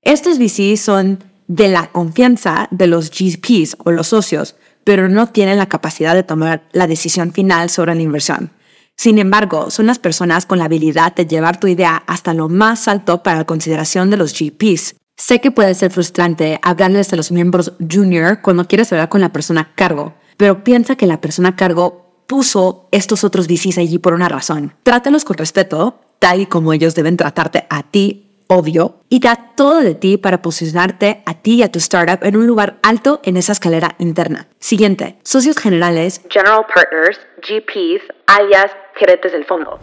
Estos 0.01 0.39
VCs 0.39 0.79
son 0.79 1.23
de 1.47 1.69
la 1.69 1.87
confianza 1.87 2.67
de 2.71 2.87
los 2.87 3.09
GPs 3.09 3.77
o 3.83 3.91
los 3.91 4.07
socios, 4.07 4.55
pero 4.83 5.09
no 5.09 5.27
tienen 5.27 5.57
la 5.57 5.67
capacidad 5.67 6.13
de 6.13 6.23
tomar 6.23 6.63
la 6.71 6.87
decisión 6.87 7.33
final 7.33 7.69
sobre 7.69 7.95
la 7.95 8.01
inversión. 8.01 8.51
Sin 8.95 9.19
embargo, 9.19 9.69
son 9.69 9.85
las 9.85 9.99
personas 9.99 10.45
con 10.45 10.57
la 10.57 10.65
habilidad 10.65 11.13
de 11.13 11.27
llevar 11.27 11.59
tu 11.59 11.67
idea 11.67 12.03
hasta 12.07 12.33
lo 12.33 12.49
más 12.49 12.87
alto 12.87 13.21
para 13.21 13.39
la 13.39 13.45
consideración 13.45 14.09
de 14.09 14.17
los 14.17 14.33
GPs. 14.33 14.95
Sé 15.15 15.39
que 15.39 15.51
puede 15.51 15.75
ser 15.75 15.91
frustrante 15.91 16.59
hablarles 16.63 17.11
a 17.13 17.15
los 17.15 17.31
miembros 17.31 17.73
junior 17.79 18.41
cuando 18.41 18.67
quieres 18.67 18.91
hablar 18.91 19.09
con 19.09 19.21
la 19.21 19.31
persona 19.31 19.61
a 19.61 19.75
cargo, 19.75 20.15
pero 20.35 20.63
piensa 20.63 20.95
que 20.95 21.07
la 21.07 21.21
persona 21.21 21.49
a 21.49 21.55
cargo 21.55 22.06
puso 22.27 22.87
estos 22.91 23.23
otros 23.23 23.47
VCs 23.47 23.77
allí 23.79 23.97
por 23.97 24.13
una 24.13 24.29
razón. 24.29 24.75
Trátalos 24.83 25.25
con 25.25 25.37
respeto, 25.37 25.99
tal 26.19 26.41
y 26.41 26.45
como 26.45 26.73
ellos 26.73 26.93
deben 26.93 27.17
tratarte 27.17 27.65
a 27.69 27.83
ti 27.83 28.27
obvio, 28.47 29.01
y 29.09 29.19
da 29.19 29.53
todo 29.55 29.81
de 29.81 29.95
ti 29.95 30.17
para 30.17 30.41
posicionarte 30.41 31.21
a 31.25 31.33
ti 31.35 31.55
y 31.55 31.63
a 31.63 31.71
tu 31.71 31.79
startup 31.79 32.23
en 32.23 32.37
un 32.37 32.47
lugar 32.47 32.79
alto 32.81 33.19
en 33.23 33.37
esa 33.37 33.51
escalera 33.51 33.95
interna. 33.99 34.47
Siguiente, 34.59 35.19
socios 35.23 35.57
generales, 35.57 36.21
General 36.29 36.65
Partners, 36.73 37.19
GPs, 37.41 38.03
alias 38.27 38.71
gerentes 38.95 39.31
del 39.33 39.45
fondo. 39.45 39.79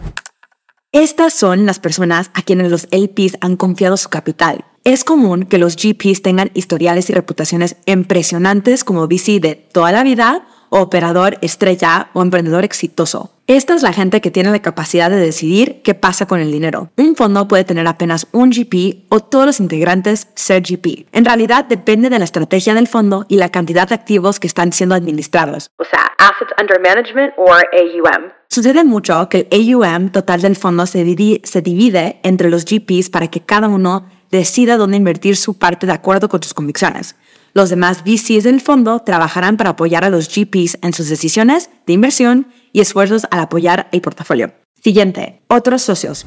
Estas 0.91 1.33
son 1.33 1.65
las 1.65 1.79
personas 1.79 2.31
a 2.33 2.41
quienes 2.41 2.71
los 2.71 2.87
LPs 2.91 3.37
han 3.41 3.57
confiado 3.57 3.97
su 3.97 4.09
capital. 4.09 4.63
Es 4.83 5.03
común 5.03 5.45
que 5.45 5.57
los 5.57 5.75
GPs 5.75 6.21
tengan 6.21 6.51
historiales 6.53 7.09
y 7.09 7.13
reputaciones 7.13 7.75
impresionantes 7.85 8.83
como 8.83 9.07
VC 9.07 9.39
de 9.41 9.55
toda 9.55 9.91
la 9.91 10.03
vida 10.03 10.47
operador 10.69 11.37
estrella 11.41 12.09
o 12.13 12.21
emprendedor 12.21 12.63
exitoso. 12.63 13.31
Esta 13.47 13.75
es 13.75 13.83
la 13.83 13.93
gente 13.93 14.21
que 14.21 14.31
tiene 14.31 14.49
la 14.49 14.61
capacidad 14.61 15.11
de 15.11 15.17
decidir 15.17 15.83
qué 15.83 15.93
pasa 15.93 16.25
con 16.25 16.39
el 16.39 16.51
dinero. 16.51 16.89
Un 16.97 17.15
fondo 17.15 17.47
puede 17.47 17.63
tener 17.63 17.85
apenas 17.85 18.27
un 18.31 18.49
GP 18.49 19.05
o 19.09 19.19
todos 19.19 19.45
los 19.45 19.59
integrantes 19.59 20.29
ser 20.33 20.63
GP. 20.63 21.05
En 21.11 21.25
realidad 21.25 21.65
depende 21.65 22.09
de 22.09 22.17
la 22.17 22.25
estrategia 22.25 22.73
del 22.73 22.87
fondo 22.87 23.25
y 23.29 23.37
la 23.37 23.49
cantidad 23.49 23.87
de 23.87 23.93
activos 23.93 24.39
que 24.39 24.47
están 24.47 24.73
siendo 24.73 24.95
administrados. 24.95 25.69
O 25.77 25.83
sea, 25.83 26.11
Assets 26.17 26.53
Under 26.59 26.81
Management 26.81 27.33
o 27.37 27.53
AUM. 27.53 28.31
Sucede 28.49 28.83
mucho 28.83 29.29
que 29.29 29.47
el 29.51 29.73
AUM 29.75 30.09
total 30.09 30.41
del 30.41 30.55
fondo 30.55 30.87
se 30.87 31.03
divide, 31.03 31.41
se 31.43 31.61
divide 31.61 32.19
entre 32.23 32.49
los 32.49 32.65
GPs 32.65 33.11
para 33.11 33.27
que 33.27 33.41
cada 33.41 33.67
uno 33.67 34.09
decida 34.31 34.77
dónde 34.77 34.97
invertir 34.97 35.37
su 35.37 35.59
parte 35.59 35.85
de 35.85 35.93
acuerdo 35.93 36.29
con 36.29 36.41
sus 36.41 36.53
convicciones. 36.53 37.15
Los 37.55 37.69
demás 37.69 38.03
VCs 38.03 38.43
del 38.43 38.59
fondo 38.59 38.99
trabajarán 38.99 39.55
para 39.55 39.69
apoyar 39.71 40.03
a 40.03 40.09
los 40.09 40.27
GPs 40.27 40.77
en 40.81 40.91
sus 40.91 41.07
decisiones 41.07 41.69
de 41.87 41.93
inversión 41.93 42.47
y 42.73 42.81
esfuerzos 42.81 43.27
al 43.31 43.39
apoyar 43.39 43.87
el 43.93 44.01
portafolio. 44.01 44.51
Siguiente, 44.83 45.41
otros 45.47 45.81
socios. 45.81 46.25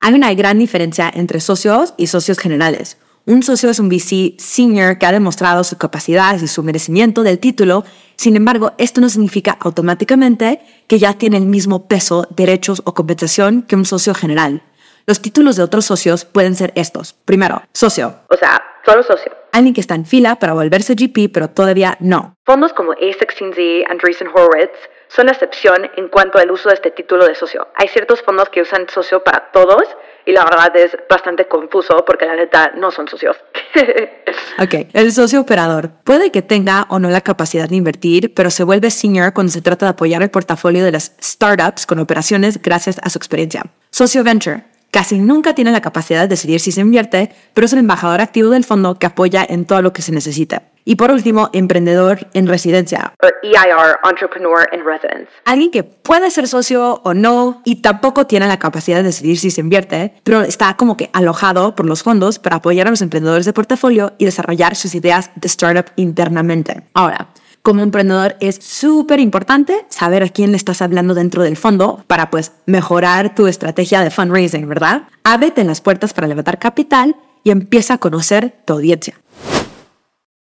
Hay 0.00 0.14
una 0.14 0.32
gran 0.34 0.60
diferencia 0.60 1.10
entre 1.12 1.40
socios 1.40 1.92
y 1.96 2.06
socios 2.06 2.38
generales. 2.38 2.98
Un 3.24 3.42
socio 3.42 3.68
es 3.68 3.80
un 3.80 3.88
VC 3.88 4.36
senior 4.38 4.96
que 4.98 5.06
ha 5.06 5.12
demostrado 5.12 5.64
su 5.64 5.76
capacidad 5.76 6.40
y 6.40 6.46
su 6.46 6.62
merecimiento 6.62 7.24
del 7.24 7.40
título, 7.40 7.84
sin 8.14 8.36
embargo, 8.36 8.74
esto 8.78 9.00
no 9.00 9.08
significa 9.08 9.58
automáticamente 9.58 10.60
que 10.86 11.00
ya 11.00 11.14
tiene 11.14 11.36
el 11.36 11.46
mismo 11.46 11.88
peso, 11.88 12.28
derechos 12.30 12.80
o 12.84 12.94
compensación 12.94 13.62
que 13.62 13.74
un 13.74 13.84
socio 13.84 14.14
general. 14.14 14.62
Los 15.04 15.20
títulos 15.20 15.56
de 15.56 15.64
otros 15.64 15.84
socios 15.84 16.24
pueden 16.24 16.54
ser 16.54 16.72
estos. 16.76 17.16
Primero, 17.24 17.62
socio. 17.72 18.20
O 18.30 18.36
sea, 18.36 18.62
solo 18.86 19.02
socio. 19.02 19.32
Alguien 19.52 19.74
que 19.74 19.80
está 19.80 19.94
en 19.94 20.06
fila 20.06 20.36
para 20.36 20.52
volverse 20.52 20.94
GP, 20.94 21.32
pero 21.32 21.50
todavía 21.50 21.96
no. 22.00 22.36
Fondos 22.44 22.72
como 22.72 22.92
A16Z, 22.92 23.84
Andreessen 23.90 24.28
Horowitz 24.28 24.78
son 25.08 25.26
la 25.26 25.32
excepción 25.32 25.90
en 25.96 26.08
cuanto 26.08 26.38
al 26.38 26.50
uso 26.50 26.68
de 26.68 26.76
este 26.76 26.90
título 26.90 27.26
de 27.26 27.34
socio. 27.34 27.66
Hay 27.74 27.88
ciertos 27.88 28.22
fondos 28.22 28.48
que 28.48 28.62
usan 28.62 28.88
socio 28.88 29.22
para 29.22 29.50
todos 29.52 29.84
y 30.24 30.32
la 30.32 30.44
verdad 30.44 30.76
es 30.76 30.96
bastante 31.08 31.46
confuso 31.46 32.04
porque 32.04 32.26
la 32.26 32.36
neta 32.36 32.72
no 32.76 32.90
son 32.90 33.08
socios. 33.08 33.36
ok, 34.58 34.88
el 34.92 35.12
socio 35.12 35.40
operador 35.40 35.90
puede 36.04 36.30
que 36.30 36.42
tenga 36.42 36.86
o 36.88 36.98
no 36.98 37.08
la 37.08 37.20
capacidad 37.20 37.68
de 37.68 37.76
invertir, 37.76 38.34
pero 38.34 38.50
se 38.50 38.64
vuelve 38.64 38.90
senior 38.90 39.32
cuando 39.32 39.52
se 39.52 39.62
trata 39.62 39.86
de 39.86 39.90
apoyar 39.90 40.22
el 40.22 40.30
portafolio 40.30 40.84
de 40.84 40.92
las 40.92 41.16
startups 41.20 41.86
con 41.86 41.98
operaciones 41.98 42.60
gracias 42.60 43.00
a 43.02 43.10
su 43.10 43.18
experiencia. 43.18 43.64
Socio 43.90 44.22
venture 44.22 44.75
Casi 44.96 45.18
nunca 45.18 45.54
tiene 45.54 45.72
la 45.72 45.82
capacidad 45.82 46.22
de 46.22 46.28
decidir 46.28 46.58
si 46.58 46.72
se 46.72 46.80
invierte, 46.80 47.30
pero 47.52 47.66
es 47.66 47.72
el 47.74 47.80
embajador 47.80 48.22
activo 48.22 48.48
del 48.48 48.64
fondo 48.64 48.98
que 48.98 49.04
apoya 49.04 49.44
en 49.46 49.66
todo 49.66 49.82
lo 49.82 49.92
que 49.92 50.00
se 50.00 50.10
necesita. 50.10 50.62
Y 50.86 50.96
por 50.96 51.10
último, 51.10 51.50
emprendedor 51.52 52.20
en 52.32 52.46
residencia. 52.46 53.12
EIR, 53.42 53.98
Entrepreneur 54.08 54.66
in 54.72 54.86
Residence. 54.86 55.28
Alguien 55.44 55.70
que 55.70 55.82
puede 55.82 56.30
ser 56.30 56.48
socio 56.48 57.02
o 57.04 57.12
no 57.12 57.60
y 57.66 57.82
tampoco 57.82 58.26
tiene 58.26 58.46
la 58.48 58.58
capacidad 58.58 58.96
de 58.96 59.02
decidir 59.02 59.36
si 59.38 59.50
se 59.50 59.60
invierte, 59.60 60.14
pero 60.24 60.40
está 60.40 60.78
como 60.78 60.96
que 60.96 61.10
alojado 61.12 61.74
por 61.74 61.84
los 61.84 62.02
fondos 62.02 62.38
para 62.38 62.56
apoyar 62.56 62.86
a 62.86 62.90
los 62.90 63.02
emprendedores 63.02 63.44
de 63.44 63.52
portafolio 63.52 64.14
y 64.16 64.24
desarrollar 64.24 64.76
sus 64.76 64.94
ideas 64.94 65.30
de 65.34 65.46
startup 65.46 65.92
internamente. 65.96 66.84
Ahora, 66.94 67.28
como 67.66 67.82
emprendedor 67.82 68.36
es 68.38 68.60
súper 68.62 69.18
importante 69.18 69.86
saber 69.88 70.22
a 70.22 70.28
quién 70.28 70.52
le 70.52 70.56
estás 70.56 70.82
hablando 70.82 71.14
dentro 71.14 71.42
del 71.42 71.56
fondo 71.56 72.04
para 72.06 72.30
pues 72.30 72.52
mejorar 72.64 73.34
tu 73.34 73.48
estrategia 73.48 74.02
de 74.02 74.12
fundraising, 74.12 74.68
¿verdad? 74.68 75.08
Ábrete 75.24 75.62
en 75.62 75.66
las 75.66 75.80
puertas 75.80 76.14
para 76.14 76.28
levantar 76.28 76.60
capital 76.60 77.16
y 77.42 77.50
empieza 77.50 77.94
a 77.94 77.98
conocer 77.98 78.54
tu 78.64 78.74
audiencia. 78.74 79.20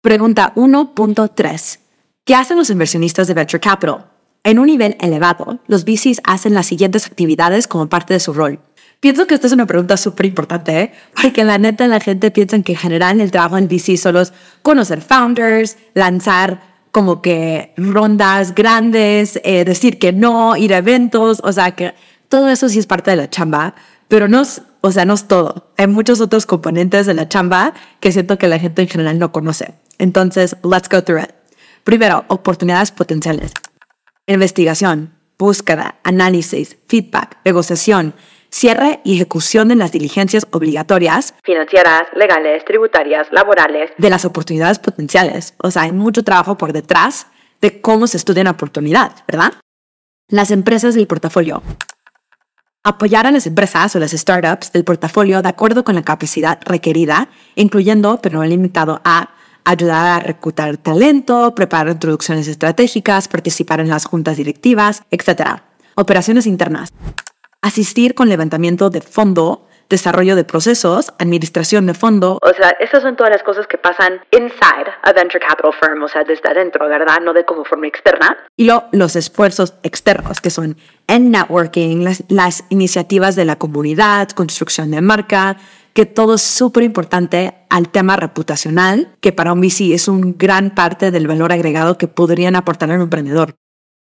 Pregunta 0.02 0.52
1.3. 0.56 1.78
¿Qué 2.26 2.34
hacen 2.34 2.58
los 2.58 2.68
inversionistas 2.68 3.26
de 3.28 3.32
Venture 3.32 3.60
Capital? 3.60 4.10
En 4.44 4.58
un 4.58 4.66
nivel 4.66 4.98
elevado, 5.00 5.58
los 5.68 5.86
VCs 5.86 6.20
hacen 6.22 6.52
las 6.52 6.66
siguientes 6.66 7.06
actividades 7.06 7.66
como 7.66 7.88
parte 7.88 8.12
de 8.12 8.20
su 8.20 8.34
rol. 8.34 8.60
Pienso 9.00 9.26
que 9.26 9.34
esta 9.34 9.46
es 9.46 9.54
una 9.54 9.66
pregunta 9.66 9.96
súper 9.96 10.26
importante, 10.26 10.80
¿eh? 10.80 10.92
porque 11.22 11.44
la 11.44 11.56
neta 11.56 11.86
la 11.86 12.00
gente 12.00 12.30
piensa 12.30 12.60
que 12.60 12.72
en 12.72 12.78
general 12.78 13.20
el 13.22 13.30
trabajo 13.30 13.56
en 13.56 13.68
VC 13.68 13.96
solo 13.96 14.20
es 14.20 14.34
conocer 14.62 15.00
founders, 15.00 15.78
lanzar 15.94 16.65
como 16.96 17.20
que 17.20 17.74
rondas 17.76 18.54
grandes, 18.54 19.38
eh, 19.44 19.66
decir 19.66 19.98
que 19.98 20.14
no, 20.14 20.56
ir 20.56 20.72
a 20.72 20.78
eventos, 20.78 21.42
o 21.44 21.52
sea, 21.52 21.72
que 21.72 21.92
todo 22.30 22.48
eso 22.48 22.70
sí 22.70 22.78
es 22.78 22.86
parte 22.86 23.10
de 23.10 23.18
la 23.18 23.28
chamba, 23.28 23.74
pero 24.08 24.28
no 24.28 24.40
es, 24.40 24.62
o 24.80 24.90
sea, 24.90 25.04
no 25.04 25.12
es 25.12 25.28
todo. 25.28 25.74
Hay 25.76 25.88
muchos 25.88 26.22
otros 26.22 26.46
componentes 26.46 27.04
de 27.04 27.12
la 27.12 27.28
chamba 27.28 27.74
que 28.00 28.12
siento 28.12 28.38
que 28.38 28.48
la 28.48 28.58
gente 28.58 28.80
en 28.80 28.88
general 28.88 29.18
no 29.18 29.30
conoce. 29.30 29.74
Entonces, 29.98 30.56
let's 30.64 30.88
go 30.88 31.04
through 31.04 31.20
it. 31.24 31.34
Primero, 31.84 32.24
oportunidades 32.28 32.92
potenciales. 32.92 33.52
Investigación, 34.26 35.12
búsqueda, 35.38 35.96
análisis, 36.02 36.78
feedback, 36.88 37.36
negociación, 37.44 38.14
cierre 38.50 39.00
y 39.04 39.16
ejecución 39.16 39.68
de 39.68 39.76
las 39.76 39.92
diligencias 39.92 40.46
obligatorias 40.50 41.34
financieras, 41.44 42.02
legales, 42.14 42.64
tributarias, 42.64 43.28
laborales 43.30 43.90
de 43.98 44.10
las 44.10 44.24
oportunidades 44.24 44.78
potenciales. 44.78 45.54
O 45.58 45.70
sea, 45.70 45.82
hay 45.82 45.92
mucho 45.92 46.22
trabajo 46.22 46.56
por 46.56 46.72
detrás 46.72 47.26
de 47.60 47.80
cómo 47.80 48.06
se 48.06 48.16
estudia 48.16 48.42
una 48.42 48.52
oportunidad, 48.52 49.12
¿verdad? 49.26 49.52
Las 50.28 50.50
empresas 50.50 50.94
del 50.94 51.06
portafolio. 51.06 51.62
Apoyar 52.82 53.26
a 53.26 53.32
las 53.32 53.46
empresas 53.46 53.96
o 53.96 53.98
las 53.98 54.12
startups 54.12 54.72
del 54.72 54.84
portafolio 54.84 55.42
de 55.42 55.48
acuerdo 55.48 55.84
con 55.84 55.94
la 55.94 56.02
capacidad 56.02 56.60
requerida, 56.64 57.28
incluyendo, 57.56 58.20
pero 58.22 58.38
no 58.38 58.44
limitado 58.44 59.00
a, 59.04 59.30
ayudar 59.64 60.20
a 60.20 60.24
reclutar 60.24 60.76
talento, 60.76 61.52
preparar 61.54 61.92
introducciones 61.92 62.46
estratégicas, 62.46 63.26
participar 63.26 63.80
en 63.80 63.88
las 63.88 64.04
juntas 64.04 64.36
directivas, 64.36 65.02
etc. 65.10 65.62
Operaciones 65.96 66.46
internas 66.46 66.92
asistir 67.66 68.14
con 68.14 68.28
levantamiento 68.28 68.90
de 68.90 69.00
fondo, 69.00 69.66
desarrollo 69.88 70.36
de 70.36 70.44
procesos, 70.44 71.12
administración 71.18 71.86
de 71.86 71.94
fondo. 71.94 72.38
O 72.42 72.54
sea, 72.54 72.70
esas 72.80 73.02
son 73.02 73.16
todas 73.16 73.32
las 73.32 73.42
cosas 73.42 73.66
que 73.66 73.78
pasan 73.78 74.20
inside 74.32 74.90
a 75.02 75.12
venture 75.12 75.44
capital 75.44 75.72
firm, 75.80 76.02
o 76.02 76.08
sea, 76.08 76.24
desde 76.24 76.48
adentro, 76.48 76.88
¿verdad? 76.88 77.20
No 77.22 77.32
de 77.32 77.44
como 77.44 77.64
forma 77.64 77.86
externa. 77.86 78.36
Y 78.56 78.64
lo, 78.64 78.84
los 78.92 79.16
esfuerzos 79.16 79.74
externos, 79.82 80.40
que 80.40 80.50
son 80.50 80.76
el 81.06 81.30
networking, 81.30 82.02
las, 82.02 82.24
las 82.28 82.64
iniciativas 82.68 83.36
de 83.36 83.44
la 83.44 83.56
comunidad, 83.56 84.28
construcción 84.30 84.90
de 84.90 85.00
marca, 85.00 85.56
que 85.92 86.04
todo 86.04 86.34
es 86.34 86.42
súper 86.42 86.82
importante 86.82 87.54
al 87.70 87.88
tema 87.88 88.16
reputacional, 88.16 89.08
que 89.20 89.32
para 89.32 89.52
un 89.52 89.60
VC 89.60 89.94
es 89.94 90.08
un 90.08 90.36
gran 90.36 90.74
parte 90.74 91.10
del 91.10 91.26
valor 91.26 91.52
agregado 91.52 91.96
que 91.96 92.06
podrían 92.06 92.54
aportar 92.54 92.90
al 92.90 93.00
emprendedor. 93.00 93.54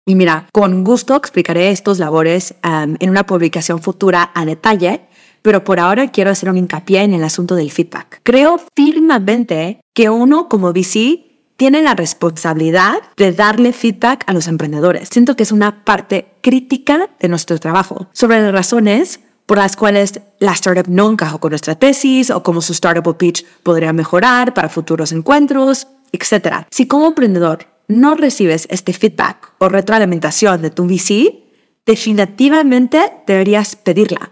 Y 0.07 0.15
mira, 0.15 0.47
con 0.53 0.85
gusto 0.85 1.17
explicaré 1.17 1.69
estos 1.69 1.99
labores 1.99 2.55
um, 2.63 2.95
en 2.97 3.09
una 3.09 3.25
publicación 3.25 3.81
futura 3.81 4.31
a 4.33 4.45
detalle, 4.45 5.01
pero 5.41 5.65
por 5.65 5.81
ahora 5.81 6.11
quiero 6.11 6.31
hacer 6.31 6.49
un 6.49 6.57
hincapié 6.57 7.01
en 7.01 7.13
el 7.13 7.25
asunto 7.25 7.55
del 7.55 7.71
feedback. 7.71 8.21
Creo 8.23 8.57
firmemente 8.73 9.81
que 9.93 10.09
uno 10.09 10.47
como 10.47 10.71
VC 10.71 11.25
tiene 11.57 11.81
la 11.81 11.93
responsabilidad 11.93 12.99
de 13.17 13.33
darle 13.33 13.73
feedback 13.73 14.23
a 14.27 14.33
los 14.33 14.47
emprendedores. 14.47 15.09
Siento 15.11 15.35
que 15.35 15.43
es 15.43 15.51
una 15.51 15.83
parte 15.83 16.27
crítica 16.39 17.09
de 17.19 17.27
nuestro 17.27 17.59
trabajo 17.59 18.07
sobre 18.13 18.41
las 18.41 18.53
razones 18.53 19.19
por 19.45 19.57
las 19.57 19.75
cuales 19.75 20.21
la 20.39 20.53
startup 20.53 20.87
no 20.87 21.09
encajó 21.09 21.39
con 21.39 21.49
nuestra 21.49 21.75
tesis 21.75 22.29
o 22.29 22.43
cómo 22.43 22.61
su 22.61 22.71
startup 22.71 23.17
pitch 23.17 23.45
podría 23.63 23.91
mejorar 23.91 24.53
para 24.53 24.69
futuros 24.69 25.11
encuentros, 25.11 25.87
etc. 26.13 26.65
Si 26.71 26.87
como 26.87 27.07
emprendedor 27.07 27.76
no 27.87 28.15
recibes 28.15 28.67
este 28.69 28.93
feedback 28.93 29.53
o 29.59 29.69
retroalimentación 29.69 30.61
de 30.61 30.69
tu 30.69 30.85
VC, 30.85 31.43
definitivamente 31.85 32.99
deberías 33.25 33.75
pedirla. 33.75 34.31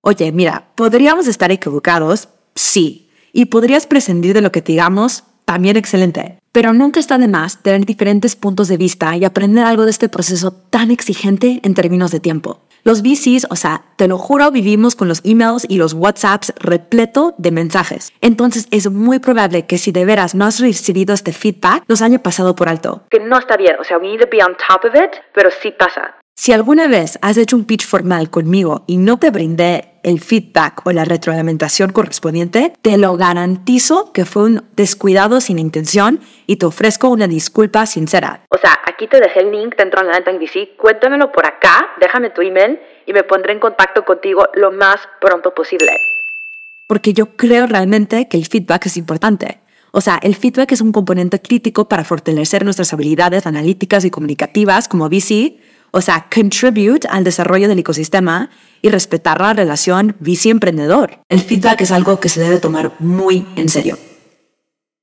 Oye, 0.00 0.32
mira, 0.32 0.72
podríamos 0.74 1.26
estar 1.28 1.50
equivocados, 1.52 2.28
sí, 2.54 3.10
y 3.32 3.46
podrías 3.46 3.86
prescindir 3.86 4.34
de 4.34 4.40
lo 4.40 4.52
que 4.52 4.60
digamos, 4.60 5.24
también 5.44 5.76
excelente. 5.76 6.38
Pero 6.52 6.72
nunca 6.72 7.00
está 7.00 7.18
de 7.18 7.28
más 7.28 7.62
tener 7.62 7.86
diferentes 7.86 8.36
puntos 8.36 8.68
de 8.68 8.76
vista 8.76 9.16
y 9.16 9.24
aprender 9.24 9.64
algo 9.64 9.84
de 9.84 9.90
este 9.90 10.08
proceso 10.08 10.52
tan 10.52 10.90
exigente 10.90 11.60
en 11.62 11.74
términos 11.74 12.10
de 12.10 12.20
tiempo. 12.20 12.60
Los 12.84 13.02
VCs, 13.02 13.46
o 13.48 13.54
sea, 13.54 13.82
te 13.94 14.08
lo 14.08 14.18
juro, 14.18 14.50
vivimos 14.50 14.96
con 14.96 15.06
los 15.06 15.20
emails 15.24 15.64
y 15.68 15.78
los 15.78 15.94
WhatsApps 15.94 16.52
repleto 16.58 17.34
de 17.38 17.52
mensajes. 17.52 18.12
Entonces 18.20 18.66
es 18.72 18.90
muy 18.90 19.20
probable 19.20 19.66
que 19.66 19.78
si 19.78 19.92
de 19.92 20.04
veras 20.04 20.34
no 20.34 20.44
has 20.44 20.58
recibido 20.58 21.14
este 21.14 21.32
feedback, 21.32 21.84
nos 21.86 22.02
haya 22.02 22.18
pasado 22.18 22.56
por 22.56 22.68
alto. 22.68 23.02
Que 23.08 23.20
no 23.20 23.38
está 23.38 23.56
bien, 23.56 23.76
o 23.78 23.84
sea, 23.84 23.98
we 23.98 24.08
need 24.08 24.20
to 24.20 24.28
be 24.30 24.42
on 24.42 24.56
top 24.56 24.84
of 24.84 24.96
it, 24.96 25.12
pero 25.32 25.50
sí 25.50 25.70
pasa. 25.70 26.16
Si 26.34 26.50
alguna 26.50 26.88
vez 26.88 27.18
has 27.22 27.36
hecho 27.36 27.54
un 27.54 27.64
pitch 27.66 27.86
formal 27.86 28.30
conmigo 28.30 28.82
y 28.88 28.96
no 28.96 29.18
te 29.18 29.30
brindé 29.30 29.92
el 30.02 30.18
feedback 30.18 30.84
o 30.84 30.90
la 30.90 31.04
retroalimentación 31.04 31.92
correspondiente, 31.92 32.72
te 32.82 32.98
lo 32.98 33.16
garantizo 33.16 34.12
que 34.12 34.24
fue 34.24 34.44
un 34.44 34.64
descuidado 34.74 35.40
sin 35.40 35.60
intención 35.60 36.20
y 36.46 36.56
te 36.56 36.66
ofrezco 36.66 37.10
una 37.10 37.28
disculpa 37.28 37.86
sincera. 37.86 38.40
O 38.48 38.58
sea, 38.58 38.76
aquí 38.86 39.06
te 39.06 39.20
dejé 39.20 39.40
el 39.40 39.52
link 39.52 39.76
dentro 39.76 40.00
de 40.00 40.08
la 40.08 40.18
neta 40.18 40.32
VC, 40.32 40.76
cuéntamelo 40.76 41.30
por 41.30 41.46
acá, 41.46 41.90
déjame 42.00 42.30
tu 42.30 42.40
email 42.40 42.80
y 43.06 43.12
me 43.12 43.22
pondré 43.22 43.52
en 43.52 43.60
contacto 43.60 44.04
contigo 44.04 44.48
lo 44.54 44.72
más 44.72 44.96
pronto 45.20 45.54
posible. 45.54 45.92
Porque 46.88 47.12
yo 47.12 47.36
creo 47.36 47.66
realmente 47.66 48.26
que 48.28 48.36
el 48.36 48.46
feedback 48.46 48.86
es 48.86 48.96
importante. 48.96 49.60
O 49.92 50.00
sea, 50.00 50.18
el 50.22 50.34
feedback 50.34 50.72
es 50.72 50.80
un 50.80 50.90
componente 50.90 51.40
crítico 51.40 51.86
para 51.86 52.02
fortalecer 52.02 52.64
nuestras 52.64 52.92
habilidades 52.92 53.46
analíticas 53.46 54.04
y 54.04 54.10
comunicativas 54.10 54.88
como 54.88 55.08
VC 55.08 55.58
o 55.92 56.00
sea, 56.00 56.26
contribute 56.34 57.06
al 57.08 57.22
desarrollo 57.22 57.68
del 57.68 57.78
ecosistema 57.78 58.50
y 58.80 58.88
respetar 58.88 59.40
la 59.40 59.52
relación 59.52 60.16
VC-emprendedor. 60.20 61.20
El 61.28 61.40
feedback 61.40 61.82
es 61.82 61.92
algo 61.92 62.18
que 62.18 62.28
se 62.28 62.40
debe 62.40 62.58
tomar 62.58 62.92
muy 62.98 63.46
en 63.56 63.68
serio. 63.68 63.98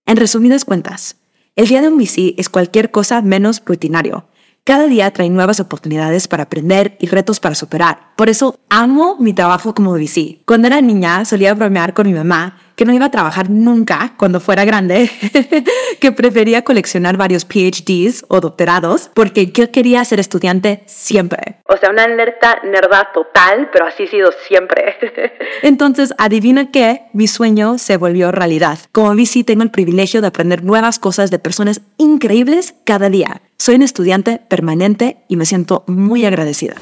En 0.05 0.17
resumidas 0.17 0.65
cuentas, 0.65 1.15
el 1.55 1.67
día 1.67 1.81
de 1.81 1.87
un 1.87 1.97
VC 1.97 2.33
es 2.37 2.49
cualquier 2.49 2.89
cosa 2.91 3.21
menos 3.21 3.61
rutinario. 3.65 4.27
Cada 4.63 4.87
día 4.87 5.11
trae 5.11 5.29
nuevas 5.29 5.59
oportunidades 5.59 6.27
para 6.27 6.43
aprender 6.43 6.97
y 6.99 7.07
retos 7.07 7.39
para 7.39 7.55
superar. 7.55 8.13
Por 8.15 8.29
eso 8.29 8.59
amo 8.69 9.15
mi 9.19 9.33
trabajo 9.33 9.73
como 9.73 9.93
VC. 9.93 10.41
Cuando 10.45 10.67
era 10.67 10.81
niña 10.81 11.25
solía 11.25 11.53
bromear 11.53 11.93
con 11.93 12.07
mi 12.07 12.13
mamá 12.13 12.57
que 12.79 12.85
no 12.85 12.93
iba 12.93 13.07
a 13.07 13.11
trabajar 13.11 13.49
nunca 13.49 14.13
cuando 14.15 14.39
fuera 14.39 14.63
grande, 14.63 15.11
que 15.99 16.13
prefería 16.13 16.61
coleccionar 16.61 17.17
varios 17.17 17.43
PhDs 17.43 18.23
o 18.29 18.39
doctorados 18.39 19.11
porque 19.13 19.47
yo 19.47 19.69
quería 19.69 20.05
ser 20.05 20.21
estudiante 20.21 20.83
siempre. 20.85 21.57
O 21.65 21.75
sea, 21.75 21.89
una 21.89 22.05
alerta 22.05 22.61
nerda 22.63 23.09
total, 23.13 23.69
pero 23.73 23.85
así 23.85 24.03
ha 24.03 24.07
sido 24.07 24.31
siempre. 24.47 24.95
Entonces, 25.61 26.13
adivina 26.17 26.71
qué, 26.71 27.01
mi 27.11 27.27
sueño 27.27 27.77
se 27.77 27.97
volvió 27.97 28.31
realidad. 28.31 28.79
Como 28.93 29.13
VC 29.13 29.43
tengo 29.43 29.63
el 29.63 29.71
privilegio 29.71 30.21
de 30.21 30.27
aprender 30.27 30.63
nuevas 30.63 30.99
cosas 30.99 31.31
de 31.31 31.39
personas 31.39 31.81
increíbles 31.97 32.75
cada 32.85 33.09
día. 33.09 33.41
Soy 33.57 33.75
un 33.75 33.81
estudiante 33.81 34.39
permanente 34.47 35.17
y 35.27 35.35
me 35.35 35.45
siento 35.45 35.83
muy 35.85 36.25
agradecida. 36.25 36.75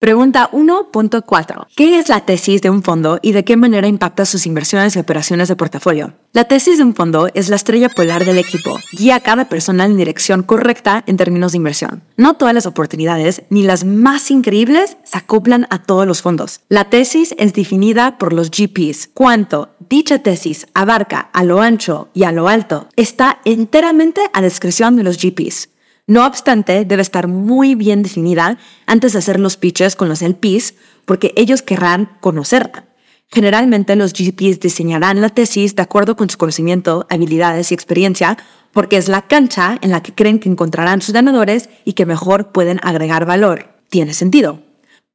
Pregunta 0.00 0.48
1.4. 0.52 1.66
¿Qué 1.76 1.98
es 1.98 2.08
la 2.08 2.24
tesis 2.24 2.62
de 2.62 2.70
un 2.70 2.82
fondo 2.82 3.18
y 3.20 3.32
de 3.32 3.44
qué 3.44 3.58
manera 3.58 3.86
impacta 3.86 4.24
sus 4.24 4.46
inversiones 4.46 4.96
y 4.96 4.98
operaciones 4.98 5.48
de 5.48 5.56
portafolio? 5.56 6.14
La 6.32 6.44
tesis 6.44 6.78
de 6.78 6.84
un 6.84 6.94
fondo 6.94 7.28
es 7.34 7.50
la 7.50 7.56
estrella 7.56 7.90
polar 7.90 8.24
del 8.24 8.38
equipo. 8.38 8.78
Guía 8.92 9.16
a 9.16 9.20
cada 9.20 9.50
persona 9.50 9.84
en 9.84 9.98
dirección 9.98 10.42
correcta 10.42 11.04
en 11.06 11.18
términos 11.18 11.52
de 11.52 11.58
inversión. 11.58 12.02
No 12.16 12.32
todas 12.32 12.54
las 12.54 12.64
oportunidades, 12.64 13.42
ni 13.50 13.62
las 13.62 13.84
más 13.84 14.30
increíbles, 14.30 14.96
se 15.04 15.18
acoplan 15.18 15.66
a 15.68 15.82
todos 15.82 16.06
los 16.06 16.22
fondos. 16.22 16.60
La 16.70 16.88
tesis 16.88 17.34
es 17.36 17.52
definida 17.52 18.16
por 18.16 18.32
los 18.32 18.50
GPs. 18.50 19.10
Cuánto 19.12 19.68
dicha 19.90 20.20
tesis 20.20 20.66
abarca 20.72 21.28
a 21.34 21.44
lo 21.44 21.60
ancho 21.60 22.08
y 22.14 22.24
a 22.24 22.32
lo 22.32 22.48
alto 22.48 22.88
está 22.96 23.40
enteramente 23.44 24.22
a 24.32 24.40
discreción 24.40 24.96
de 24.96 25.02
los 25.02 25.18
GPs. 25.18 25.69
No 26.10 26.26
obstante, 26.26 26.84
debe 26.84 27.02
estar 27.02 27.28
muy 27.28 27.76
bien 27.76 28.02
definida 28.02 28.58
antes 28.84 29.12
de 29.12 29.20
hacer 29.20 29.38
los 29.38 29.56
pitches 29.56 29.94
con 29.94 30.08
los 30.08 30.22
LPs 30.22 30.74
porque 31.04 31.32
ellos 31.36 31.62
querrán 31.62 32.16
conocerla. 32.18 32.86
Generalmente 33.28 33.94
los 33.94 34.12
GPs 34.12 34.58
diseñarán 34.58 35.20
la 35.20 35.28
tesis 35.28 35.76
de 35.76 35.82
acuerdo 35.82 36.16
con 36.16 36.28
su 36.28 36.36
conocimiento, 36.36 37.06
habilidades 37.10 37.70
y 37.70 37.74
experiencia 37.74 38.36
porque 38.72 38.96
es 38.96 39.06
la 39.06 39.28
cancha 39.28 39.78
en 39.82 39.92
la 39.92 40.02
que 40.02 40.12
creen 40.12 40.40
que 40.40 40.48
encontrarán 40.48 41.00
sus 41.00 41.14
ganadores 41.14 41.68
y 41.84 41.92
que 41.92 42.06
mejor 42.06 42.50
pueden 42.50 42.80
agregar 42.82 43.24
valor. 43.24 43.68
Tiene 43.88 44.12
sentido. 44.12 44.69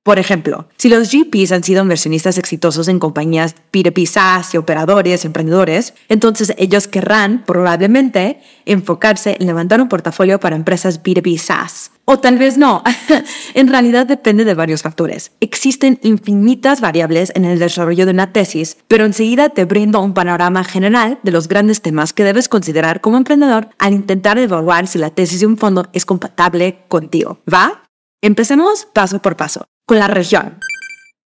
Por 0.06 0.20
ejemplo, 0.20 0.68
si 0.78 0.88
los 0.88 1.12
GPs 1.12 1.52
han 1.52 1.64
sido 1.64 1.82
inversionistas 1.82 2.38
exitosos 2.38 2.90
en 2.90 3.00
compañías 3.00 3.56
B2B 3.74 4.06
SaaS 4.06 4.54
y 4.54 4.58
operadores, 4.58 5.26
emprendedores, 5.26 5.96
entonces 6.10 6.54
ellos 6.60 6.88
querrán 6.88 7.44
probablemente 7.44 8.40
enfocarse 8.66 9.36
en 9.40 9.48
levantar 9.48 9.82
un 9.82 9.90
portafolio 9.90 10.40
para 10.40 10.56
empresas 10.56 11.02
B2B 11.02 11.40
SaaS. 11.40 11.90
O 12.06 12.20
tal 12.20 12.38
vez 12.38 12.60
no. 12.60 12.84
en 13.56 13.68
realidad 13.68 14.06
depende 14.06 14.46
de 14.46 14.54
varios 14.54 14.84
factores. 14.84 15.32
Existen 15.40 15.98
infinitas 16.04 16.82
variables 16.82 17.32
en 17.34 17.44
el 17.44 17.58
desarrollo 17.58 18.06
de 18.06 18.12
una 18.12 18.32
tesis, 18.32 18.78
pero 18.88 19.06
enseguida 19.06 19.50
te 19.50 19.66
brindo 19.66 20.02
un 20.02 20.14
panorama 20.14 20.64
general 20.64 21.18
de 21.24 21.32
los 21.32 21.48
grandes 21.48 21.82
temas 21.82 22.14
que 22.14 22.24
debes 22.24 22.48
considerar 22.48 23.02
como 23.02 23.18
emprendedor 23.18 23.70
al 23.80 23.94
intentar 23.94 24.38
evaluar 24.38 24.86
si 24.86 25.00
la 25.00 25.10
tesis 25.10 25.40
de 25.40 25.48
un 25.48 25.58
fondo 25.58 25.88
es 25.94 26.06
compatible 26.06 26.84
contigo. 26.90 27.40
¿Va? 27.52 27.82
Empecemos 28.22 28.86
paso 28.94 29.20
por 29.20 29.36
paso 29.36 29.66
con 29.86 30.00
la 30.00 30.08
región. 30.08 30.60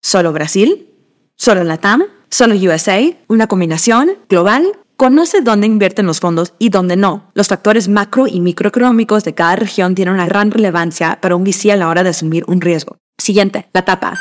¿Solo 0.02 0.32
Brasil? 0.34 0.88
¿Solo 1.36 1.64
Latam? 1.64 2.04
¿Solo 2.30 2.56
USA? 2.56 3.00
¿Una 3.28 3.48
combinación 3.48 4.18
global? 4.30 4.72
Conoce 4.98 5.42
dónde 5.42 5.66
invierten 5.68 6.06
los 6.06 6.20
fondos 6.20 6.54
y 6.60 6.70
dónde 6.70 6.98
no. 6.98 7.32
Los 7.34 7.48
factores 7.48 7.88
macro 7.88 8.28
y 8.28 8.42
microeconómicos 8.42 9.24
de 9.24 9.34
cada 9.34 9.56
región 9.56 9.96
tienen 9.96 10.14
una 10.14 10.28
gran 10.28 10.52
relevancia 10.52 11.20
para 11.22 11.38
un 11.38 11.46
VC 11.46 11.72
a 11.72 11.78
la 11.78 11.88
hora 11.88 12.04
de 12.04 12.10
asumir 12.10 12.44
un 12.48 12.60
riesgo. 12.60 12.98
Siguiente, 13.18 13.70
la 13.74 13.82
etapa. 13.82 14.20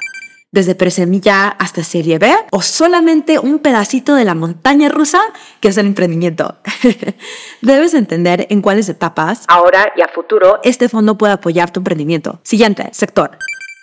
Desde 0.51 0.75
presemilla 0.75 1.49
hasta 1.49 1.85
serie 1.85 2.19
B 2.19 2.33
o 2.53 2.63
solamente 2.63 3.39
un 3.39 3.59
pedacito 3.59 4.15
de 4.15 4.25
la 4.25 4.35
montaña 4.35 4.89
rusa 4.89 5.21
que 5.61 5.69
es 5.69 5.77
el 5.77 5.87
emprendimiento. 5.87 6.57
Debes 7.61 7.93
entender 7.93 8.47
en 8.49 8.63
cuáles 8.63 8.89
etapas, 8.89 9.45
ahora 9.49 9.93
y 9.95 10.01
a 10.01 10.09
futuro, 10.09 10.61
este 10.63 10.89
fondo 10.89 11.19
puede 11.19 11.35
apoyar 11.35 11.71
tu 11.71 11.81
emprendimiento. 11.81 12.41
Siguiente, 12.45 12.89
sector 12.93 13.37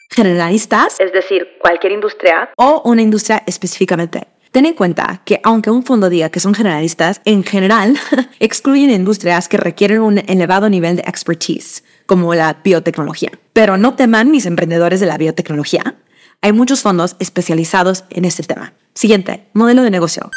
generalistas, 0.09 0.99
es 0.99 1.11
decir, 1.13 1.47
cualquier 1.59 1.93
industria, 1.93 2.49
o 2.57 2.81
una 2.85 3.01
industria 3.01 3.43
específicamente. 3.45 4.27
Ten 4.51 4.65
en 4.65 4.73
cuenta 4.73 5.21
que 5.25 5.41
aunque 5.43 5.69
un 5.69 5.83
fondo 5.83 6.09
diga 6.09 6.29
que 6.29 6.39
son 6.39 6.53
generalistas, 6.53 7.19
en 7.25 7.43
general 7.43 7.97
excluyen 8.39 8.89
industrias 8.89 9.49
que 9.49 9.57
requieren 9.57 9.99
un 9.99 10.19
elevado 10.19 10.69
nivel 10.69 10.95
de 10.95 11.01
expertise, 11.01 11.83
como 12.05 12.33
la 12.33 12.61
biotecnología. 12.63 13.31
Pero 13.51 13.77
no 13.77 13.95
teman 13.95 14.31
mis 14.31 14.45
emprendedores 14.45 15.01
de 15.01 15.07
la 15.07 15.17
biotecnología. 15.17 15.95
Hay 16.41 16.53
muchos 16.53 16.81
fondos 16.81 17.17
especializados 17.19 18.05
en 18.09 18.23
este 18.23 18.43
tema. 18.43 18.73
Siguiente, 18.93 19.49
modelo 19.53 19.83
de 19.83 19.91
negocio. 19.91 20.29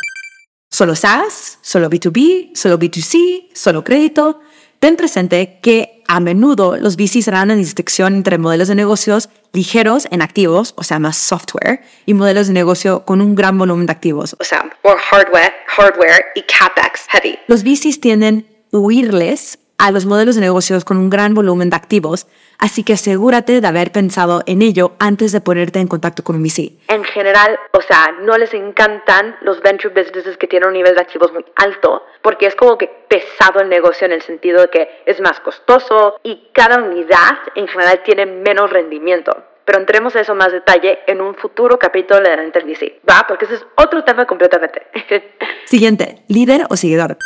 Solo 0.69 0.97
SaaS, 0.97 1.59
solo 1.63 1.89
B2B, 1.89 2.57
solo 2.57 2.79
B2C, 2.79 3.51
solo 3.55 3.85
crédito. 3.85 4.41
Ten 4.81 4.97
presente 4.97 5.59
que 5.61 6.05
a 6.07 6.21
menudo 6.21 6.77
los 6.77 6.97
VCs 6.97 7.27
harán 7.29 7.51
una 7.51 7.57
distinción 7.57 8.15
entre 8.15 8.39
modelos 8.39 8.69
de 8.69 8.77
negocios 8.77 9.29
ligeros 9.53 10.07
en 10.13 10.23
activos, 10.23 10.73
o 10.77 10.85
sea, 10.85 11.01
más 11.01 11.17
software, 11.17 11.83
y 12.07 12.15
modelos 12.15 12.47
de 12.47 12.53
negocio 12.53 13.05
con 13.05 13.21
un 13.21 13.35
gran 13.35 13.59
volumen 13.59 13.87
de 13.87 13.93
activos, 13.93 14.37
o 14.39 14.45
sea, 14.45 14.71
more 14.85 15.01
hardware, 15.11 15.53
hardware 15.67 16.27
y 16.37 16.43
CapEx 16.43 17.07
heavy. 17.09 17.39
Los 17.49 17.65
VCs 17.65 18.01
tienden 18.01 18.47
a 18.73 18.79
huirles 18.79 19.59
a 19.79 19.93
los 19.93 20.07
modelos 20.07 20.35
de 20.35 20.41
negocios 20.41 20.85
con 20.85 20.97
un 20.97 21.09
gran 21.09 21.35
volumen 21.35 21.71
de 21.71 21.77
activos, 21.77 22.27
así 22.59 22.83
que 22.83 22.95
asegúrate 22.95 23.61
de 23.61 23.67
haber 23.67 23.93
pensado 23.93 24.43
en 24.47 24.61
ello 24.61 24.93
antes 24.99 25.31
de 25.31 25.41
ponerte 25.41 25.79
en 25.79 25.87
contacto 25.87 26.25
con 26.25 26.37
un 26.37 26.43
VC. 26.43 26.73
En 26.89 27.05
general, 27.05 27.59
o 27.73 27.81
sea, 27.81 28.13
no 28.23 28.37
les 28.37 28.53
encantan 28.55 29.37
los 29.41 29.63
venture 29.63 29.95
businesses 29.95 30.37
que 30.37 30.49
tienen 30.49 30.69
un 30.69 30.75
nivel 30.75 30.97
de 30.97 31.01
activos 31.01 31.33
muy 31.33 31.45
alto, 31.57 32.05
porque 32.23 32.47
es 32.47 32.57
como 32.57 32.77
que 32.77 32.89
pesado 33.09 33.61
el 33.61 33.69
negocio 33.69 34.07
en 34.07 34.13
el 34.13 34.23
sentido 34.23 34.63
de 34.63 34.71
que 34.71 34.89
es 35.07 35.21
más 35.21 35.39
costoso 35.41 36.17
y 36.25 36.49
cada 36.53 36.83
unidad 36.83 37.39
en 37.55 37.69
general 37.69 38.03
tiene 38.05 38.27
menos 38.27 38.71
rendimiento 38.71 39.45
pero 39.65 39.81
entremos 39.81 40.17
a 40.17 40.21
eso 40.21 40.35
más 40.35 40.51
detalle 40.51 41.01
en 41.07 41.21
un 41.21 41.35
futuro 41.35 41.79
capítulo 41.79 42.21
de 42.21 42.35
la 42.35 42.43
VC, 42.43 43.01
¿va? 43.07 43.27
Porque 43.29 43.45
ese 43.45 43.57
es 43.57 43.67
otro 43.75 44.03
tema 44.03 44.25
completamente. 44.25 44.81
Siguiente, 45.67 46.25
líder 46.27 46.65
o 46.71 46.77
seguidor. 46.79 47.19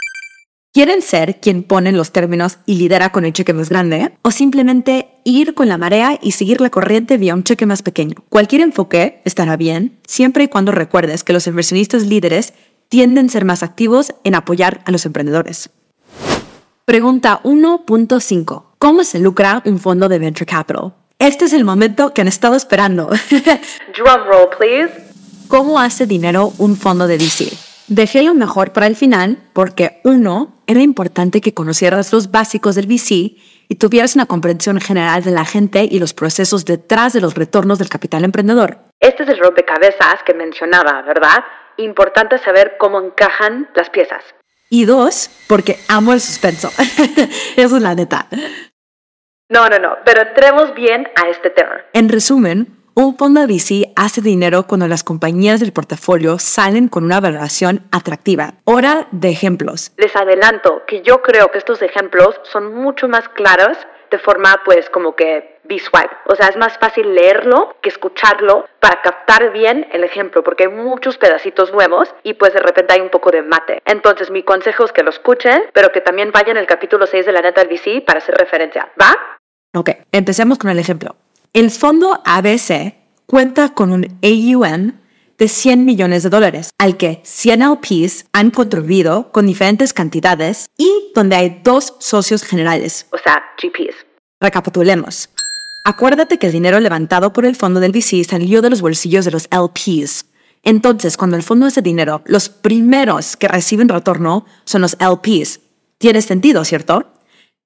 ¿Quieren 0.75 1.03
ser 1.03 1.39
quien 1.39 1.65
pone 1.65 1.93
los 1.93 2.13
términos 2.13 2.57
y 2.65 2.77
lidera 2.77 3.13
con 3.13 3.27
el 3.27 3.35
cheque 3.35 3.53
más 3.53 3.69
grande? 3.69 4.17
¿O 4.23 4.31
simplemente 4.31 5.11
ir 5.23 5.53
con 5.53 5.69
la 5.69 5.77
marea 5.77 6.19
y 6.23 6.33
seguir 6.33 6.63
la 6.63 6.71
corriente 6.71 7.19
vía 7.19 7.35
un 7.35 7.45
cheque 7.45 7.67
más 7.67 7.83
pequeño? 7.83 8.25
Cualquier 8.31 8.63
enfoque 8.63 9.21
estará 9.27 9.59
bien, 9.59 9.99
siempre 10.07 10.45
y 10.45 10.49
cuando 10.49 10.73
recuerdes 10.73 11.25
que 11.25 11.35
los 11.35 11.47
inversionistas 11.47 12.07
líderes 12.07 12.55
tienden 12.89 13.27
a 13.27 13.29
ser 13.29 13.45
más 13.45 13.63
activos 13.63 14.15
en 14.25 14.35
apoyar 14.35 14.81
a 14.87 14.93
los 14.93 15.05
emprendedores. 15.05 15.69
Pregunta 16.87 17.43
1.5. 17.45 18.65
¿Cómo 18.79 19.05
se 19.05 19.19
lucra 19.19 19.63
un 19.67 19.79
fondo 19.79 20.09
de 20.09 20.19
venture 20.19 20.47
capital? 20.47 20.95
Este 21.19 21.45
es 21.45 21.53
el 21.53 21.65
momento 21.65 22.15
que 22.15 22.23
han 22.23 22.29
estado 22.29 22.57
esperando. 22.57 23.09
Drum 23.95 24.25
roll, 24.27 24.49
please. 24.57 24.91
¿Cómo 25.49 25.79
hace 25.79 26.07
dinero 26.07 26.55
un 26.57 26.79
fondo 26.79 27.07
de 27.07 27.19
VC? 27.19 27.72
Dejé 27.95 28.23
lo 28.23 28.33
mejor 28.33 28.73
para 28.73 28.87
el 28.87 28.97
final 28.97 29.37
porque, 29.53 30.01
uno, 30.03 30.63
era 30.67 30.81
importante 30.81 31.43
que 31.43 31.53
conocieras 31.53 32.11
los 32.11 32.31
básicos 32.31 32.75
del 32.75 32.87
VC 32.87 33.37
y 33.69 33.75
tuvieras 33.79 34.15
una 34.15 34.25
comprensión 34.25 34.81
general 34.81 35.23
de 35.23 35.31
la 35.31 35.45
gente 35.45 35.87
y 35.91 35.99
los 35.99 36.15
procesos 36.15 36.65
detrás 36.65 37.13
de 37.13 37.21
los 37.21 37.35
retornos 37.35 37.79
del 37.79 37.91
capital 37.91 38.25
emprendedor. 38.25 38.79
Este 38.99 39.25
es 39.25 39.29
el 39.29 39.39
rompecabezas 39.39 40.23
que 40.25 40.33
mencionaba, 40.33 41.03
¿verdad? 41.03 41.45
Importante 41.77 42.39
saber 42.39 42.77
cómo 42.79 42.99
encajan 42.99 43.69
las 43.75 43.91
piezas. 43.91 44.25
Y 44.71 44.87
dos, 44.87 45.29
porque 45.47 45.77
amo 45.91 46.15
el 46.15 46.21
suspenso. 46.23 46.69
Eso 47.57 47.77
es 47.77 47.83
la 47.83 47.95
neta. 47.95 48.27
No, 49.51 49.69
no, 49.69 49.79
no, 49.79 49.99
pero 50.07 50.23
entremos 50.23 50.73
bien 50.75 51.07
a 51.15 51.29
este 51.29 51.51
tema. 51.51 51.77
En 51.93 52.09
resumen, 52.09 52.75
un 52.95 53.17
fondo 53.17 53.41
de 53.41 53.47
VC 53.47 53.93
hace 53.97 54.21
dinero 54.21 54.65
cuando 54.67 54.87
las 54.89 55.05
compañías 55.05 55.61
del 55.61 55.73
portafolio 55.73 56.39
salen 56.39 56.89
con 56.89 57.05
una 57.05 57.21
valoración 57.21 57.87
atractiva. 57.91 58.55
Hora 58.65 59.09
de 59.13 59.31
ejemplos. 59.31 59.93
Les 59.97 60.15
adelanto 60.15 60.83
que 60.87 61.03
yo 61.03 61.23
creo 61.23 61.51
que 61.51 61.59
estos 61.59 61.83
ejemplos 61.83 62.41
son 62.45 62.75
mucho 62.75 63.09
más 63.09 63.29
claros 63.31 63.77
de 64.11 64.19
forma 64.19 64.61
pues 64.65 64.91
como 64.91 65.17
que 65.17 65.61
visual. 65.65 66.09
O 66.27 66.35
sea, 66.35 66.49
es 66.49 66.57
más 66.57 66.77
fácil 66.79 67.15
leerlo 67.15 67.77
que 67.81 67.89
escucharlo 67.89 68.67
para 68.79 69.01
captar 69.01 69.53
bien 69.53 69.87
el 69.93 70.05
ejemplo, 70.05 70.43
porque 70.43 70.65
hay 70.65 70.71
muchos 70.71 71.17
pedacitos 71.17 71.73
nuevos 71.73 72.15
y 72.23 72.35
pues 72.35 72.53
de 72.53 72.61
repente 72.61 72.93
hay 72.93 73.01
un 73.01 73.09
poco 73.09 73.31
de 73.31 73.43
mate. 73.43 73.81
Entonces 73.87 74.31
mi 74.31 74.43
consejo 74.43 74.85
es 74.85 74.93
que 74.93 75.03
lo 75.03 75.11
escuchen, 75.11 75.65
pero 75.73 75.91
que 75.93 76.01
también 76.01 76.31
vayan 76.31 76.59
al 76.59 76.67
capítulo 76.67 77.07
6 77.07 77.25
de 77.25 77.33
la 77.33 77.41
neta 77.41 77.65
del 77.65 77.71
VC 77.71 78.05
para 78.05 78.19
hacer 78.19 78.35
referencia. 78.35 78.91
¿Va? 79.01 79.17
Ok, 79.75 79.91
empecemos 80.13 80.59
con 80.59 80.71
el 80.71 80.79
ejemplo. 80.79 81.17
El 81.55 81.71
fondo 81.71 82.19
ABC 82.25 82.95
cuenta 83.27 83.75
con 83.75 83.93
un 83.93 84.07
AUM 84.23 84.93
de 85.37 85.49
100 85.49 85.85
millones 85.85 86.23
de 86.23 86.31
dólares, 86.31 86.71
al 86.79 86.97
que 86.97 87.21
100 87.25 87.61
LPs 87.61 88.25
han 88.33 88.51
contribuido 88.51 89.31
con 89.33 89.47
diferentes 89.47 89.93
cantidades 89.93 90.71
y 90.79 90.91
donde 91.15 91.37
hay 91.37 91.61
dos 91.63 91.97
socios 91.99 92.43
generales. 92.43 93.07
O 93.13 93.19
sea, 93.19 93.43
GPs. 93.63 93.95
Recapitulemos. 94.41 95.29
Acuérdate 95.85 96.39
que 96.39 96.47
el 96.47 96.53
dinero 96.55 96.81
levantado 96.81 97.35
por 97.35 97.45
el 97.45 97.55
fondo 97.55 97.81
del 97.81 97.93
VC 97.93 98.25
salió 98.25 98.63
de 98.63 98.71
los 98.71 98.81
bolsillos 98.81 99.27
de 99.27 99.33
los 99.33 99.47
LPs. 99.51 100.25
Entonces, 100.63 101.19
cuando 101.19 101.37
el 101.37 101.43
fondo 101.43 101.67
hace 101.67 101.83
dinero, 101.83 102.23
los 102.25 102.49
primeros 102.49 103.37
que 103.37 103.49
reciben 103.49 103.91
retorno 103.91 104.47
son 104.65 104.81
los 104.81 104.97
LPs. 104.99 105.61
Tiene 105.99 106.23
sentido, 106.23 106.65
¿cierto? 106.65 107.13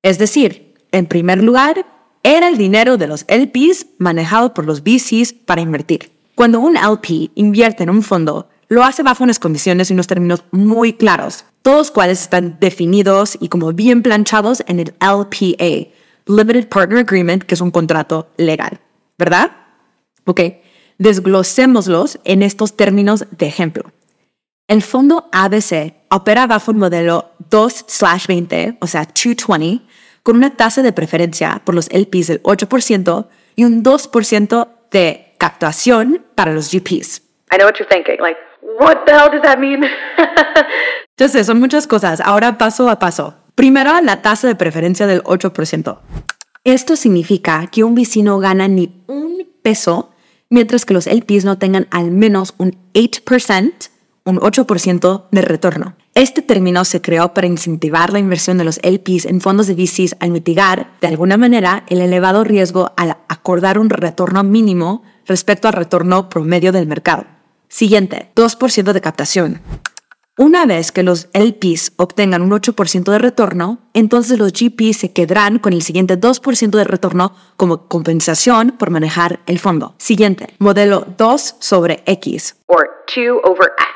Es 0.02 0.18
decir, 0.18 0.74
en 0.90 1.06
primer 1.06 1.40
lugar, 1.40 1.86
era 2.28 2.48
el 2.48 2.58
dinero 2.58 2.96
de 2.96 3.06
los 3.06 3.24
LPs 3.28 3.86
manejado 3.98 4.52
por 4.52 4.66
los 4.66 4.82
VCs 4.82 5.32
para 5.32 5.60
invertir. 5.60 6.10
Cuando 6.34 6.58
un 6.58 6.76
LP 6.76 7.30
invierte 7.36 7.84
en 7.84 7.90
un 7.90 8.02
fondo, 8.02 8.48
lo 8.68 8.82
hace 8.82 9.04
bajo 9.04 9.22
unas 9.22 9.38
condiciones 9.38 9.90
y 9.90 9.92
unos 9.92 10.08
términos 10.08 10.42
muy 10.50 10.92
claros, 10.92 11.44
todos 11.62 11.92
cuales 11.92 12.22
están 12.22 12.58
definidos 12.58 13.38
y 13.40 13.48
como 13.48 13.72
bien 13.72 14.02
planchados 14.02 14.64
en 14.66 14.80
el 14.80 14.94
LPA, 15.00 15.92
Limited 16.26 16.68
Partner 16.68 16.98
Agreement, 16.98 17.44
que 17.44 17.54
es 17.54 17.60
un 17.60 17.70
contrato 17.70 18.28
legal, 18.38 18.80
¿verdad? 19.16 19.52
Ok, 20.24 20.40
desglosémoslos 20.98 22.18
en 22.24 22.42
estos 22.42 22.76
términos 22.76 23.24
de 23.30 23.46
ejemplo. 23.46 23.84
El 24.66 24.82
fondo 24.82 25.28
ABC 25.30 25.94
opera 26.10 26.48
bajo 26.48 26.72
un 26.72 26.78
modelo 26.78 27.30
2/20, 27.50 28.78
o 28.80 28.88
sea, 28.88 29.04
220, 29.04 29.86
con 30.26 30.34
una 30.34 30.56
tasa 30.56 30.82
de 30.82 30.92
preferencia 30.92 31.62
por 31.62 31.76
los 31.76 31.88
LPs 31.88 32.26
del 32.26 32.42
8% 32.42 33.28
y 33.54 33.62
un 33.62 33.84
2% 33.84 34.68
de 34.90 35.34
captación 35.38 36.24
para 36.34 36.52
los 36.52 36.72
GPs. 36.72 37.22
I 37.52 37.58
know 37.58 37.66
what 37.68 37.76
you're 37.78 37.88
thinking. 37.88 38.16
Like, 38.20 38.36
what 38.80 39.04
the 39.06 39.12
hell 39.12 39.30
does 39.30 39.42
that 39.42 39.58
mean? 39.58 39.84
Yo 41.16 41.28
sé, 41.28 41.44
son 41.44 41.60
muchas 41.60 41.86
cosas. 41.86 42.20
Ahora 42.20 42.58
paso 42.58 42.90
a 42.90 42.98
paso. 42.98 43.36
Primero, 43.54 43.92
la 44.02 44.20
tasa 44.20 44.48
de 44.48 44.56
preferencia 44.56 45.06
del 45.06 45.22
8%. 45.22 46.00
Esto 46.64 46.96
significa 46.96 47.68
que 47.70 47.84
un 47.84 47.94
vecino 47.94 48.40
gana 48.40 48.66
ni 48.66 49.04
un 49.06 49.46
peso 49.62 50.10
mientras 50.50 50.84
que 50.84 50.94
los 50.94 51.06
LPs 51.06 51.44
no 51.44 51.56
tengan 51.56 51.86
al 51.92 52.10
menos 52.10 52.54
un 52.58 52.76
8% 52.94 53.90
un 54.26 54.38
8% 54.38 55.24
de 55.30 55.40
retorno. 55.40 55.96
Este 56.14 56.42
término 56.42 56.84
se 56.84 57.00
creó 57.00 57.32
para 57.32 57.46
incentivar 57.46 58.12
la 58.12 58.18
inversión 58.18 58.58
de 58.58 58.64
los 58.64 58.78
LPs 58.82 59.24
en 59.24 59.40
fondos 59.40 59.66
de 59.66 59.74
VCs 59.74 60.16
al 60.20 60.30
mitigar, 60.30 60.90
de 61.00 61.06
alguna 61.06 61.36
manera, 61.38 61.84
el 61.88 62.00
elevado 62.00 62.44
riesgo 62.44 62.92
al 62.96 63.16
acordar 63.28 63.78
un 63.78 63.88
retorno 63.88 64.42
mínimo 64.42 65.02
respecto 65.24 65.68
al 65.68 65.74
retorno 65.74 66.28
promedio 66.28 66.72
del 66.72 66.86
mercado. 66.86 67.24
Siguiente, 67.68 68.30
2% 68.34 68.92
de 68.92 69.00
captación. 69.00 69.60
Una 70.38 70.66
vez 70.66 70.92
que 70.92 71.02
los 71.02 71.28
LPs 71.32 71.94
obtengan 71.96 72.42
un 72.42 72.50
8% 72.50 73.10
de 73.10 73.18
retorno, 73.18 73.78
entonces 73.94 74.38
los 74.38 74.52
GPs 74.52 74.98
se 74.98 75.12
quedarán 75.12 75.58
con 75.58 75.72
el 75.72 75.80
siguiente 75.80 76.20
2% 76.20 76.76
de 76.76 76.84
retorno 76.84 77.34
como 77.56 77.88
compensación 77.88 78.72
por 78.78 78.90
manejar 78.90 79.40
el 79.46 79.58
fondo. 79.58 79.94
Siguiente, 79.96 80.48
modelo 80.58 81.06
2 81.16 81.56
sobre 81.58 82.02
X. 82.04 82.56
Or 82.66 82.86
2 83.06 83.40
over 83.44 83.72
X. 83.78 83.95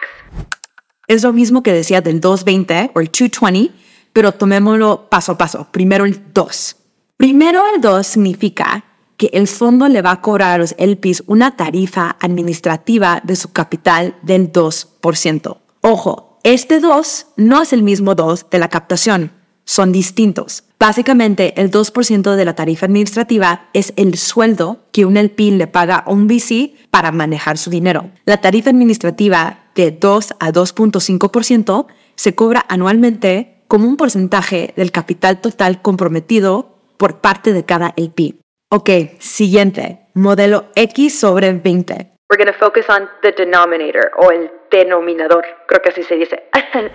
Es 1.10 1.24
lo 1.24 1.32
mismo 1.32 1.64
que 1.64 1.72
decía 1.72 2.00
del 2.00 2.20
220 2.20 2.92
o 2.94 3.00
el 3.00 3.08
220, 3.08 3.72
pero 4.12 4.30
tomémoslo 4.30 5.08
paso 5.10 5.32
a 5.32 5.38
paso. 5.38 5.66
Primero 5.72 6.04
el 6.04 6.32
2. 6.32 6.76
Primero 7.16 7.64
el 7.74 7.80
2 7.80 8.06
significa 8.06 8.84
que 9.16 9.28
el 9.32 9.48
fondo 9.48 9.88
le 9.88 10.02
va 10.02 10.12
a 10.12 10.20
cobrar 10.20 10.52
a 10.52 10.58
los 10.58 10.76
LPs 10.78 11.24
una 11.26 11.56
tarifa 11.56 12.16
administrativa 12.20 13.20
de 13.24 13.34
su 13.34 13.50
capital 13.50 14.14
del 14.22 14.52
2%. 14.52 15.56
Ojo, 15.80 16.38
este 16.44 16.78
2 16.78 17.26
no 17.38 17.60
es 17.60 17.72
el 17.72 17.82
mismo 17.82 18.14
2 18.14 18.46
de 18.48 18.58
la 18.60 18.68
captación, 18.68 19.32
son 19.64 19.90
distintos. 19.90 20.62
Básicamente, 20.78 21.60
el 21.60 21.72
2% 21.72 22.36
de 22.36 22.44
la 22.44 22.54
tarifa 22.54 22.86
administrativa 22.86 23.68
es 23.72 23.92
el 23.96 24.16
sueldo 24.16 24.84
que 24.92 25.06
un 25.06 25.16
LP 25.16 25.50
le 25.50 25.66
paga 25.66 25.96
a 25.96 26.10
un 26.12 26.28
VC 26.28 26.72
para 26.92 27.10
manejar 27.10 27.58
su 27.58 27.68
dinero. 27.68 28.10
La 28.26 28.40
tarifa 28.40 28.70
administrativa 28.70 29.59
de 29.74 29.90
2 29.90 30.34
a 30.40 30.50
2.5% 30.50 31.86
se 32.14 32.34
cobra 32.34 32.64
anualmente 32.68 33.62
como 33.68 33.86
un 33.86 33.96
porcentaje 33.96 34.72
del 34.76 34.92
capital 34.92 35.40
total 35.40 35.80
comprometido 35.80 36.76
por 36.96 37.20
parte 37.20 37.52
de 37.52 37.64
cada 37.64 37.94
LP. 37.96 38.34
Ok, 38.70 38.90
siguiente, 39.18 40.00
modelo 40.14 40.66
X 40.74 41.18
sobre 41.18 41.52
20. 41.52 41.94
We're 42.30 42.36
going 42.36 42.52
to 42.52 42.58
focus 42.58 42.88
on 42.88 43.08
the 43.22 43.32
denominator 43.32 44.12
o 44.18 44.30
el 44.30 44.50
denominador, 44.70 45.44
creo 45.66 45.82
que 45.82 45.88
así 45.88 46.02
se 46.02 46.16
dice. 46.16 46.44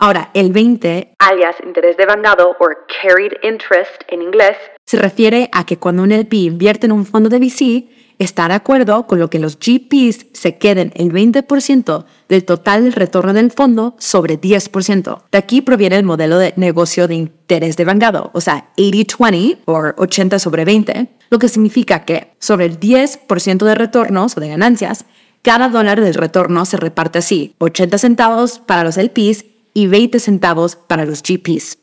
Ahora, 0.00 0.30
el 0.34 0.52
20, 0.52 1.14
alias 1.18 1.56
interés 1.64 1.96
demandado 1.96 2.50
o 2.50 2.68
carried 3.02 3.32
interest 3.42 4.02
en 4.08 4.22
inglés, 4.22 4.56
se 4.86 4.96
refiere 4.96 5.50
a 5.52 5.66
que 5.66 5.78
cuando 5.78 6.02
un 6.02 6.12
LP 6.12 6.36
invierte 6.36 6.86
en 6.86 6.92
un 6.92 7.04
fondo 7.04 7.28
de 7.28 7.38
VC, 7.38 7.97
está 8.18 8.48
de 8.48 8.54
acuerdo 8.54 9.06
con 9.06 9.18
lo 9.18 9.30
que 9.30 9.38
los 9.38 9.58
GPs 9.58 10.26
se 10.32 10.58
queden 10.58 10.92
el 10.96 11.12
20% 11.12 12.04
del 12.28 12.44
total 12.44 12.84
del 12.84 12.92
retorno 12.92 13.32
del 13.32 13.50
fondo 13.50 13.94
sobre 13.98 14.40
10%. 14.40 15.22
De 15.30 15.38
aquí 15.38 15.62
proviene 15.62 15.96
el 15.96 16.04
modelo 16.04 16.38
de 16.38 16.52
negocio 16.56 17.08
de 17.08 17.14
interés 17.14 17.76
de 17.76 17.84
vengado, 17.84 18.30
o 18.34 18.40
sea, 18.40 18.72
80-20 18.76 19.58
o 19.66 19.94
80 19.96 20.38
sobre 20.38 20.64
20, 20.64 21.08
lo 21.30 21.38
que 21.38 21.48
significa 21.48 22.04
que 22.04 22.32
sobre 22.38 22.66
el 22.66 22.80
10% 22.80 23.64
de 23.64 23.74
retornos 23.74 24.36
o 24.36 24.40
de 24.40 24.48
ganancias, 24.48 25.04
cada 25.42 25.68
dólar 25.68 26.00
del 26.00 26.14
retorno 26.14 26.64
se 26.64 26.76
reparte 26.76 27.18
así, 27.18 27.54
80 27.58 27.98
centavos 27.98 28.58
para 28.58 28.84
los 28.84 28.96
LPs 28.96 29.44
y 29.72 29.86
20 29.86 30.18
centavos 30.18 30.76
para 30.76 31.04
los 31.04 31.22
GPs. 31.22 31.78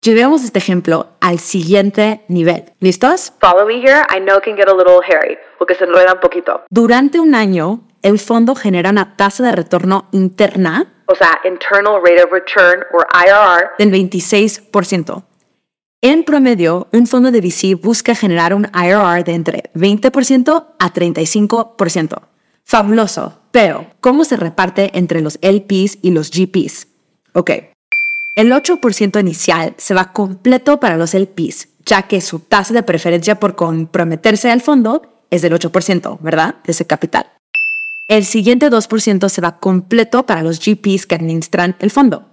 Llevemos 0.00 0.44
este 0.44 0.60
ejemplo 0.60 1.08
al 1.20 1.40
siguiente 1.40 2.22
nivel. 2.28 2.66
¿Listos? 2.78 3.32
Follow 3.40 3.66
me 3.66 3.80
here. 3.80 4.04
I 4.08 4.20
know 4.20 4.38
it 4.38 4.44
can 4.44 4.54
get 4.54 4.68
a 4.68 4.72
little 4.72 5.00
hairy 5.02 5.36
porque 5.58 5.74
se 5.74 5.84
enreda 5.84 6.14
un 6.14 6.20
poquito. 6.20 6.62
Durante 6.70 7.20
un 7.20 7.34
año, 7.34 7.80
el 8.02 8.18
fondo 8.18 8.54
genera 8.54 8.90
una 8.90 9.16
tasa 9.16 9.44
de 9.44 9.52
retorno 9.52 10.08
interna, 10.12 10.94
o 11.06 11.14
sea, 11.14 11.40
internal 11.44 12.00
rate 12.02 12.22
of 12.22 12.30
return 12.30 12.84
or 12.92 13.06
IRR, 13.12 13.70
del 13.78 13.90
26%. 13.90 15.24
En 16.00 16.22
promedio, 16.22 16.86
un 16.92 17.08
fondo 17.08 17.32
de 17.32 17.40
VC 17.40 17.74
busca 17.74 18.14
generar 18.14 18.54
un 18.54 18.68
IRR 18.72 19.24
de 19.24 19.32
entre 19.32 19.62
20% 19.74 20.66
a 20.78 20.92
35%. 20.92 22.22
Fabuloso, 22.64 23.40
pero 23.50 23.86
¿cómo 24.00 24.24
se 24.24 24.36
reparte 24.36 24.90
entre 24.96 25.22
los 25.22 25.38
LPs 25.42 25.98
y 26.02 26.12
los 26.12 26.30
GPs? 26.30 26.86
Ok, 27.32 27.50
El 28.36 28.52
8% 28.52 29.20
inicial 29.20 29.74
se 29.78 29.94
va 29.94 30.12
completo 30.12 30.78
para 30.78 30.96
los 30.96 31.14
LPs, 31.14 31.68
ya 31.84 32.02
que 32.02 32.20
su 32.20 32.38
tasa 32.38 32.72
de 32.74 32.84
preferencia 32.84 33.40
por 33.40 33.56
comprometerse 33.56 34.52
al 34.52 34.60
fondo 34.60 35.17
es 35.30 35.42
del 35.42 35.52
8%, 35.52 36.18
¿verdad? 36.20 36.56
De 36.64 36.72
ese 36.72 36.86
capital. 36.86 37.26
El 38.08 38.24
siguiente 38.24 38.70
2% 38.70 39.28
se 39.28 39.40
va 39.40 39.58
completo 39.58 40.24
para 40.24 40.42
los 40.42 40.60
GPs 40.60 41.06
que 41.06 41.14
administran 41.14 41.76
el 41.78 41.90
fondo. 41.90 42.24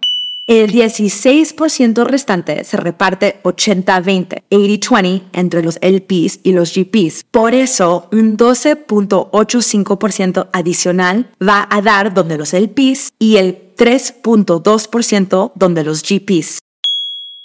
El 0.47 0.71
16% 0.71 2.05
restante 2.05 2.63
se 2.63 2.77
reparte 2.77 3.39
80-20, 3.43 4.43
80-20 4.51 5.23
entre 5.33 5.63
los 5.63 5.79
LPs 5.81 6.41
y 6.43 6.51
los 6.51 6.71
GPs. 6.71 7.23
Por 7.31 7.55
eso, 7.55 8.07
un 8.11 8.37
12.85% 8.37 10.49
adicional 10.53 11.31
va 11.41 11.67
a 11.69 11.81
dar 11.81 12.13
donde 12.13 12.37
los 12.37 12.53
LPs 12.53 13.13
y 13.17 13.37
el 13.37 13.73
3.2% 13.75 15.51
donde 15.55 15.83
los 15.83 16.03
GPs. 16.03 16.59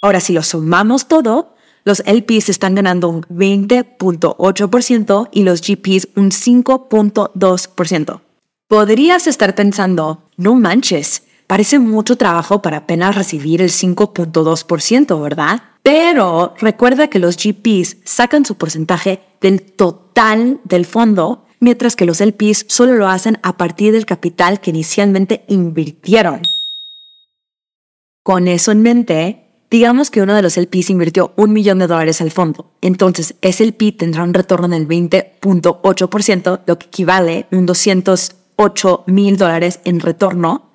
Ahora, 0.01 0.19
si 0.19 0.33
lo 0.33 0.43
sumamos 0.43 1.07
todo, 1.07 1.55
los 1.83 2.03
LPs 2.05 2.49
están 2.49 2.75
ganando 2.75 3.09
un 3.09 3.23
20.8% 3.23 5.29
y 5.31 5.43
los 5.43 5.61
GPs 5.61 6.09
un 6.15 6.29
5.2%. 6.31 8.21
Podrías 8.67 9.27
estar 9.27 9.55
pensando, 9.55 10.23
no 10.37 10.55
manches, 10.55 11.23
Parece 11.51 11.79
mucho 11.79 12.15
trabajo 12.15 12.61
para 12.61 12.77
apenas 12.77 13.13
recibir 13.13 13.61
el 13.61 13.71
5.2%, 13.71 15.21
¿verdad? 15.21 15.61
Pero 15.83 16.53
recuerda 16.57 17.09
que 17.09 17.19
los 17.19 17.35
GPs 17.35 17.97
sacan 18.05 18.45
su 18.45 18.55
porcentaje 18.55 19.19
del 19.41 19.61
total 19.61 20.61
del 20.63 20.85
fondo, 20.85 21.45
mientras 21.59 21.97
que 21.97 22.05
los 22.05 22.21
LPs 22.21 22.67
solo 22.69 22.93
lo 22.93 23.09
hacen 23.09 23.37
a 23.43 23.57
partir 23.57 23.91
del 23.91 24.05
capital 24.05 24.61
que 24.61 24.69
inicialmente 24.69 25.43
invirtieron. 25.49 26.43
Con 28.23 28.47
eso 28.47 28.71
en 28.71 28.81
mente, 28.81 29.50
digamos 29.71 30.11
que 30.11 30.21
uno 30.21 30.35
de 30.35 30.43
los 30.43 30.57
LPs 30.57 30.91
invirtió 30.91 31.33
un 31.37 31.53
millón 31.53 31.79
de 31.79 31.87
dólares 31.87 32.21
al 32.21 32.29
fondo. 32.29 32.71
Entonces, 32.81 33.33
ese 33.41 33.63
LP 33.63 33.93
tendrá 33.93 34.23
un 34.23 34.35
retorno 34.35 34.67
del 34.67 34.87
20.8%, 34.87 36.61
lo 36.67 36.77
que 36.77 36.85
equivale 36.85 37.47
a 37.51 37.55
un 37.55 37.65
208 37.65 39.03
mil 39.07 39.37
dólares 39.37 39.79
en 39.85 39.99
retorno 39.99 40.71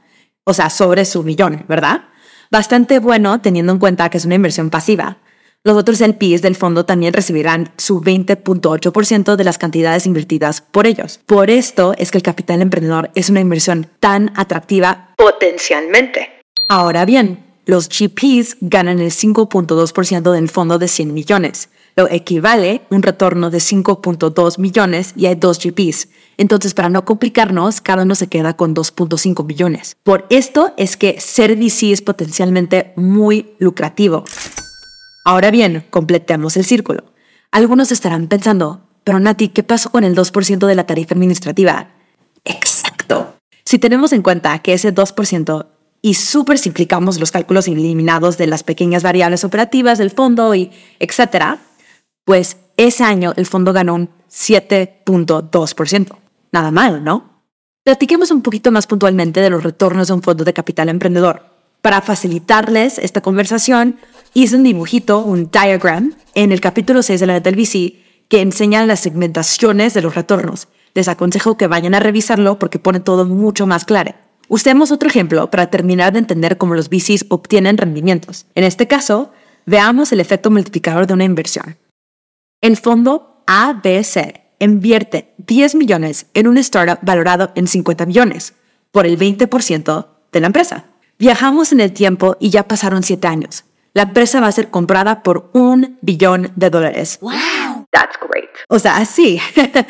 o 0.49 0.55
sea, 0.55 0.71
sobre 0.71 1.05
su 1.05 1.25
millón, 1.25 1.65
¿verdad? 1.69 2.05
Bastante 2.51 3.01
bueno 3.01 3.41
teniendo 3.41 3.73
en 3.73 3.79
cuenta 3.79 4.09
que 4.09 4.19
es 4.19 4.25
una 4.25 4.37
inversión 4.37 4.71
pasiva. 4.71 5.19
Los 5.65 5.77
otros 5.77 6.01
LPs 6.01 6.43
del 6.43 6.55
fondo 6.55 6.87
también 6.87 7.13
recibirán 7.13 7.73
su 7.77 8.01
20.8% 8.01 9.35
de 9.35 9.45
las 9.45 9.59
cantidades 9.59 10.07
invertidas 10.07 10.61
por 10.61 10.87
ellos. 10.87 11.19
Por 11.27 11.51
esto 11.51 11.95
es 11.99 12.13
que 12.13 12.19
el 12.19 12.23
capital 12.23 12.63
emprendedor 12.63 13.11
es 13.17 13.29
una 13.29 13.41
inversión 13.41 13.89
tan 13.99 14.33
atractiva 14.37 15.15
potencialmente. 15.17 16.31
Ahora 16.69 17.05
bien, 17.05 17.46
los 17.67 17.89
GPs 17.89 18.57
ganan 18.61 19.01
el 19.01 19.11
5.2% 19.11 20.33
del 20.33 20.49
fondo 20.49 20.79
de 20.79 20.89
100 20.89 21.13
millones, 21.13 21.69
lo 21.97 22.09
equivale 22.11 22.83
a 22.91 22.95
un 22.95 23.03
retorno 23.03 23.51
de 23.51 23.59
5.2 23.59 24.59
millones 24.59 25.13
y 25.17 25.27
hay 25.27 25.35
dos 25.35 25.59
GPs. 25.59 26.09
Entonces, 26.37 26.75
para 26.75 26.91
no 26.91 27.05
complicarnos, 27.05 27.81
cada 27.81 28.03
uno 28.03 28.15
se 28.15 28.29
queda 28.29 28.55
con 28.55 28.75
2.5 28.75 29.45
millones. 29.47 29.97
Por 30.03 30.27
esto 30.29 30.75
es 30.77 30.97
que 30.97 31.21
ser 31.21 31.57
VC 31.57 31.93
es 31.93 32.03
potencialmente 32.03 32.93
muy 32.97 33.55
lucrativo. 33.59 34.25
Ahora 35.25 35.51
bien, 35.51 35.85
completemos 35.91 36.57
el 36.57 36.65
círculo. 36.65 37.05
Algunos 37.51 37.91
estarán 37.91 38.29
pensando, 38.29 38.83
pero 39.03 39.19
Nati, 39.19 39.49
¿qué 39.49 39.63
pasó 39.63 39.91
con 39.91 40.05
el 40.05 40.15
2% 40.15 40.67
de 40.67 40.75
la 40.75 40.87
tarifa 40.87 41.15
administrativa? 41.15 41.89
Exacto. 42.45 43.35
Si 43.65 43.79
tenemos 43.79 44.13
en 44.13 44.23
cuenta 44.23 44.59
que 44.61 44.75
ese 44.75 44.95
2% 44.95 45.67
y 46.03 46.15
súper 46.15 46.59
simplificamos 46.59 47.19
los 47.19 47.33
cálculos 47.33 47.69
eliminados 47.69 48.39
de 48.39 48.47
las 48.47 48.63
pequeñas 48.63 49.03
variables 49.03 49.45
operativas 49.45 49.99
del 49.99 50.11
fondo 50.11 50.55
y 50.55 50.71
etcétera, 50.99 51.59
pues 52.25 52.59
ese 52.77 53.05
año 53.05 53.33
el 53.37 53.47
fondo 53.47 53.73
ganó 53.73 53.95
un 53.95 54.11
7.2%. 54.31 56.17
Nada 56.53 56.71
mal, 56.71 57.03
¿no? 57.03 57.43
Platiquemos 57.85 58.31
un 58.31 58.43
poquito 58.43 58.73
más 58.73 58.87
puntualmente 58.87 59.41
de 59.41 59.51
los 59.51 59.63
retornos 59.63 60.09
de 60.09 60.15
un 60.15 60.23
fondo 60.23 60.45
de 60.45 60.53
capital 60.53 60.89
emprendedor. 60.89 61.47
Para 61.83 62.01
facilitarles 62.01 62.99
esta 62.99 63.21
conversación, 63.21 63.99
hice 64.35 64.57
un 64.57 64.65
dibujito, 64.65 65.21
un 65.21 65.51
diagram, 65.51 66.15
en 66.35 66.51
el 66.51 66.61
capítulo 66.61 67.03
6 67.03 67.21
de 67.21 67.27
la 67.27 67.41
del 67.41 67.55
VC 67.55 68.07
que 68.29 68.41
enseña 68.41 68.85
las 68.87 69.01
segmentaciones 69.01 69.95
de 69.95 70.03
los 70.03 70.15
retornos. 70.15 70.69
Les 70.95 71.09
aconsejo 71.09 71.57
que 71.57 71.69
vayan 71.69 71.95
a 71.95 72.01
revisarlo 72.01 72.59
porque 72.59 72.79
pone 72.79 73.01
todo 73.01 73.25
mucho 73.25 73.67
más 73.67 73.85
claro. 73.85 74.15
Usemos 74.49 74.93
otro 74.93 75.09
ejemplo 75.09 75.51
para 75.51 75.71
terminar 75.71 76.13
de 76.13 76.21
entender 76.21 76.57
cómo 76.57 76.75
los 76.75 76.89
VCs 76.89 77.27
obtienen 77.29 77.79
rendimientos. 77.79 78.47
En 78.55 78.65
este 78.65 78.87
caso, 78.87 79.33
veamos 79.67 80.13
el 80.13 80.21
efecto 80.21 80.51
multiplicador 80.51 81.07
de 81.07 81.15
una 81.15 81.25
inversión. 81.25 81.77
El 82.61 82.77
fondo 82.77 83.43
ABC 83.47 84.41
invierte 84.59 85.35
10 85.39 85.75
millones 85.75 86.27
en 86.35 86.49
un 86.49 86.59
startup 86.59 86.99
valorado 87.03 87.53
en 87.55 87.67
50 87.67 88.07
millones 88.07 88.55
por 88.93 89.07
el 89.07 89.19
20% 89.19 90.07
de 90.33 90.41
la 90.41 90.47
empresa. 90.47 90.87
Viajamos 91.19 91.73
en 91.73 91.81
el 91.81 91.93
tiempo 91.93 92.37
y 92.41 92.51
ya 92.51 92.69
pasaron 92.69 93.03
7 93.03 93.27
años. 93.27 93.65
La 93.95 94.03
empresa 94.03 94.41
va 94.41 94.47
a 94.47 94.53
ser 94.53 94.71
comprada 94.71 95.23
por 95.23 95.51
un 95.55 95.99
billón 96.03 96.53
de 96.55 96.71
dólares. 96.71 97.19
¡Wow! 97.21 97.76
That's 97.91 98.17
great. 98.21 98.51
O 98.69 98.79
sea, 98.79 99.05
sí. 99.05 99.41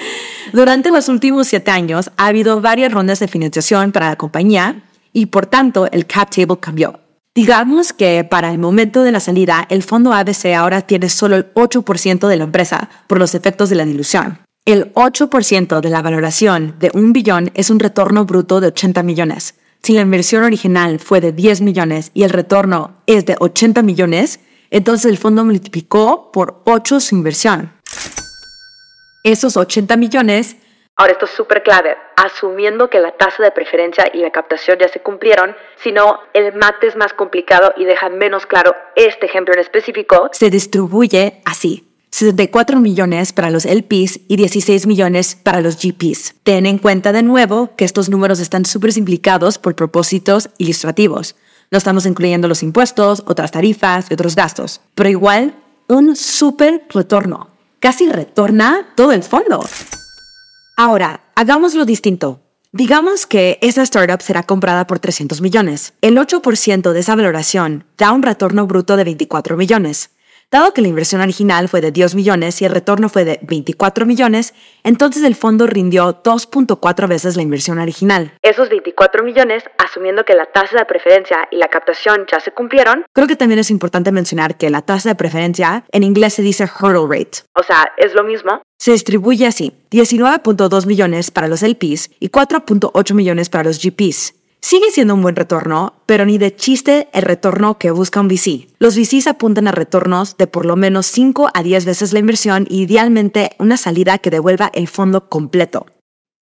Durante 0.53 0.91
los 0.91 1.09
últimos 1.09 1.49
7 1.49 1.71
años 1.71 2.11
ha 2.17 2.27
habido 2.27 2.61
varias 2.61 2.93
rondas 2.93 3.21
de 3.21 3.29
financiación 3.29 3.93
para 3.93 4.11
la 4.11 4.17
compañía 4.17 4.83
y 5.13 5.27
por 5.27 5.47
tanto 5.47 5.91
el 5.91 6.07
cap 6.07 6.31
table 6.31 6.59
cambió. 6.61 7.01
Digamos 7.35 7.93
que 7.93 8.25
para 8.25 8.51
el 8.51 8.59
momento 8.59 9.03
de 9.03 9.13
la 9.13 9.21
salida, 9.21 9.67
el 9.69 9.83
fondo 9.83 10.15
ABC 10.15 10.55
ahora 10.55 10.81
tiene 10.81 11.11
solo 11.11 11.37
el 11.37 11.53
8% 11.53 12.29
de 12.29 12.37
la 12.39 12.45
empresa 12.45 12.89
por 13.07 13.19
los 13.19 13.35
efectos 13.35 13.69
de 13.69 13.77
la 13.77 13.85
dilución. 13.85 14.39
El 14.65 14.93
8% 14.95 15.81
de 15.81 15.91
la 15.91 16.03
valoración 16.03 16.77
de 16.79 16.91
un 16.95 17.13
billón 17.13 17.51
es 17.55 17.71
un 17.71 17.79
retorno 17.79 18.25
bruto 18.25 18.61
de 18.61 18.69
80 18.69 19.03
millones. 19.03 19.55
Si 19.83 19.93
la 19.93 20.01
inversión 20.01 20.45
original 20.45 20.99
fue 20.99 21.21
de 21.21 21.33
10 21.33 21.61
millones 21.61 22.11
y 22.15 22.23
el 22.25 22.31
retorno 22.31 22.97
es 23.07 23.27
de 23.27 23.37
80 23.39 23.83
millones, 23.83 24.41
entonces 24.71 25.11
el 25.11 25.19
fondo 25.19 25.45
multiplicó 25.45 26.33
por 26.33 26.63
8 26.65 27.01
su 27.01 27.15
inversión. 27.15 27.76
Esos 29.27 29.57
80 29.57 29.97
millones 29.97 30.57
Ahora, 30.99 31.13
esto 31.13 31.25
es 31.27 31.33
súper 31.33 31.65
clave, 31.65 31.95
asumiendo 32.17 32.89
que 32.89 33.01
la 33.01 33.11
tasa 33.11 33.43
de 33.43 33.51
preferencia 33.51 34.09
y 34.15 34.21
la 34.21 34.31
captación 34.31 34.79
ya 34.79 34.89
se 34.89 35.01
cumplieron, 35.01 35.55
sino 35.83 36.21
el 36.33 36.55
mate 36.55 36.87
es 36.87 36.97
más 36.97 37.13
complicado 37.13 37.75
y 37.77 37.85
deja 37.85 38.09
menos 38.09 38.47
claro 38.47 38.75
este 38.95 39.27
ejemplo 39.27 39.53
en 39.53 39.61
específico. 39.61 40.31
Se 40.33 40.49
distribuye 40.49 41.43
así. 41.45 41.85
64 42.11 42.79
millones 42.81 43.33
para 43.33 43.51
los 43.51 43.67
LPs 43.67 44.21
y 44.29 44.37
16 44.37 44.87
millones 44.87 45.35
para 45.35 45.61
los 45.61 45.77
GPs. 45.77 46.37
Ten 46.45 46.65
en 46.65 46.79
cuenta 46.79 47.13
de 47.13 47.23
nuevo 47.25 47.75
que 47.77 47.85
estos 47.85 48.09
números 48.09 48.39
están 48.39 48.65
súper 48.65 48.93
simplificados 48.93 49.59
por 49.59 49.75
propósitos 49.75 50.51
ilustrativos. 50.57 51.35
No 51.73 51.77
estamos 51.77 52.07
incluyendo 52.07 52.49
los 52.49 52.63
impuestos, 52.63 53.23
otras 53.27 53.51
tarifas 53.51 54.09
y 54.09 54.15
otros 54.15 54.37
gastos. 54.37 54.81
Pero 54.95 55.11
igual, 55.11 55.57
un 55.89 56.17
súper 56.17 56.85
retorno. 56.89 57.56
Casi 57.87 58.09
retorna 58.09 58.85
todo 58.97 59.13
el 59.13 59.23
fondo. 59.23 59.65
Ahora, 60.77 61.21
hagámoslo 61.37 61.85
distinto. 61.85 62.41
Digamos 62.73 63.27
que 63.27 63.61
esa 63.63 63.85
startup 63.85 64.21
será 64.21 64.43
comprada 64.43 64.89
por 64.89 64.99
300 64.99 65.41
millones. 65.41 65.95
El 66.01 66.17
8% 66.17 66.91
de 66.91 66.99
esa 66.99 67.15
valoración 67.15 67.85
da 67.97 68.11
un 68.11 68.25
retorno 68.25 68.67
bruto 68.67 68.97
de 68.97 69.05
24 69.05 69.57
millones. 69.57 70.11
Dado 70.53 70.73
que 70.73 70.81
la 70.81 70.87
inversión 70.87 71.21
original 71.21 71.69
fue 71.69 71.81
de 71.81 71.91
10 71.91 72.15
millones 72.15 72.63
y 72.63 72.65
el 72.65 72.71
retorno 72.71 73.09
fue 73.09 73.25
de 73.25 73.41
24 73.43 74.07
millones, 74.07 74.55
entonces 74.85 75.25
el 75.25 75.35
fondo 75.35 75.67
rindió 75.67 76.23
2.4 76.23 77.09
veces 77.09 77.35
la 77.35 77.43
inversión 77.43 77.81
original. 77.81 78.33
Esos 78.43 78.69
24 78.69 79.25
millones, 79.25 79.65
asumiendo 79.77 80.25
que 80.25 80.35
la 80.35 80.47
tasa 80.47 80.79
de 80.79 80.85
preferencia 80.85 81.49
y 81.51 81.57
la 81.57 81.67
captación 81.67 82.27
ya 82.31 82.39
se 82.39 82.53
cumplieron. 82.53 83.05
Creo 83.13 83.27
que 83.27 83.35
también 83.35 83.59
es 83.59 83.73
importante 83.73 84.13
mencionar 84.13 84.57
que 84.57 84.71
la 84.71 84.83
tasa 84.83 85.09
de 85.09 85.15
preferencia 85.17 85.85
en 85.91 86.05
inglés 86.05 86.35
se 86.35 86.43
dice 86.43 86.65
hurdle 86.81 87.09
rate. 87.09 87.41
O 87.55 87.65
sea, 87.65 87.93
es 87.97 88.15
lo 88.15 88.23
mismo. 88.23 88.63
Se 88.79 88.93
distribuye 88.93 89.49
así, 89.49 89.73
19.2 89.91 90.87
millones 90.87 91.33
para 91.33 91.49
los 91.49 91.63
LPs 91.63 92.11
y 92.21 92.29
4.8 92.29 93.15
millones 93.15 93.51
para 93.51 93.65
los 93.65 93.83
GPs. 93.83 94.35
Sigue 94.69 94.91
siendo 94.91 95.15
un 95.15 95.23
buen 95.23 95.37
retorno, 95.37 95.95
pero 96.07 96.27
ni 96.27 96.39
de 96.39 96.57
chiste 96.57 97.09
el 97.13 97.23
retorno 97.23 97.79
que 97.79 97.93
busca 97.93 98.21
un 98.21 98.27
VC. 98.27 98.67
Los 98.81 98.97
VCs 98.97 99.29
apuntan 99.29 99.69
a 99.69 99.71
retornos 99.71 100.37
de 100.39 100.49
por 100.49 100.67
lo 100.67 100.75
menos 100.75 101.07
5 101.07 101.51
a 101.55 101.63
10 101.63 101.85
veces 101.85 102.13
la 102.13 102.19
inversión 102.19 102.67
y 102.69 102.83
idealmente 102.83 103.51
una 103.61 103.77
salida 103.77 104.19
que 104.19 104.31
devuelva 104.31 104.73
el 104.75 104.89
fondo 104.89 105.29
completo. 105.29 105.87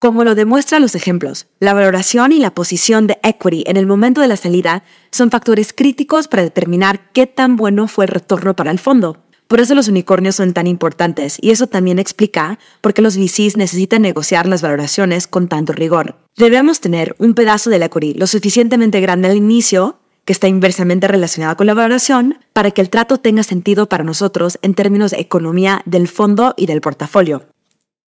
Como 0.00 0.24
lo 0.24 0.34
demuestran 0.34 0.80
los 0.80 0.94
ejemplos, 0.94 1.48
la 1.60 1.74
valoración 1.74 2.32
y 2.32 2.38
la 2.38 2.54
posición 2.54 3.06
de 3.06 3.18
equity 3.22 3.64
en 3.66 3.76
el 3.76 3.86
momento 3.86 4.22
de 4.22 4.28
la 4.28 4.38
salida 4.38 4.84
son 5.12 5.30
factores 5.30 5.74
críticos 5.74 6.26
para 6.26 6.44
determinar 6.44 7.12
qué 7.12 7.26
tan 7.26 7.56
bueno 7.56 7.88
fue 7.88 8.06
el 8.06 8.10
retorno 8.10 8.56
para 8.56 8.70
el 8.70 8.78
fondo. 8.78 9.22
Por 9.46 9.60
eso 9.60 9.74
los 9.74 9.88
unicornios 9.88 10.36
son 10.36 10.52
tan 10.52 10.66
importantes 10.66 11.38
y 11.40 11.50
eso 11.50 11.66
también 11.66 11.98
explica 11.98 12.58
por 12.80 12.94
qué 12.94 13.02
los 13.02 13.16
VCs 13.16 13.56
necesitan 13.56 14.02
negociar 14.02 14.46
las 14.46 14.62
valoraciones 14.62 15.26
con 15.26 15.48
tanto 15.48 15.72
rigor. 15.72 16.16
Debemos 16.36 16.80
tener 16.80 17.14
un 17.18 17.34
pedazo 17.34 17.70
del 17.70 17.82
equity 17.82 18.14
lo 18.14 18.26
suficientemente 18.26 19.00
grande 19.00 19.28
al 19.28 19.36
inicio 19.36 19.98
que 20.24 20.32
está 20.32 20.48
inversamente 20.48 21.06
relacionada 21.06 21.54
con 21.54 21.66
la 21.66 21.74
valoración, 21.74 22.38
para 22.52 22.70
que 22.70 22.80
el 22.80 22.90
trato 22.90 23.18
tenga 23.18 23.42
sentido 23.42 23.88
para 23.88 24.04
nosotros 24.04 24.58
en 24.62 24.74
términos 24.74 25.10
de 25.10 25.20
economía 25.20 25.82
del 25.84 26.08
fondo 26.08 26.54
y 26.56 26.66
del 26.66 26.80
portafolio. 26.80 27.44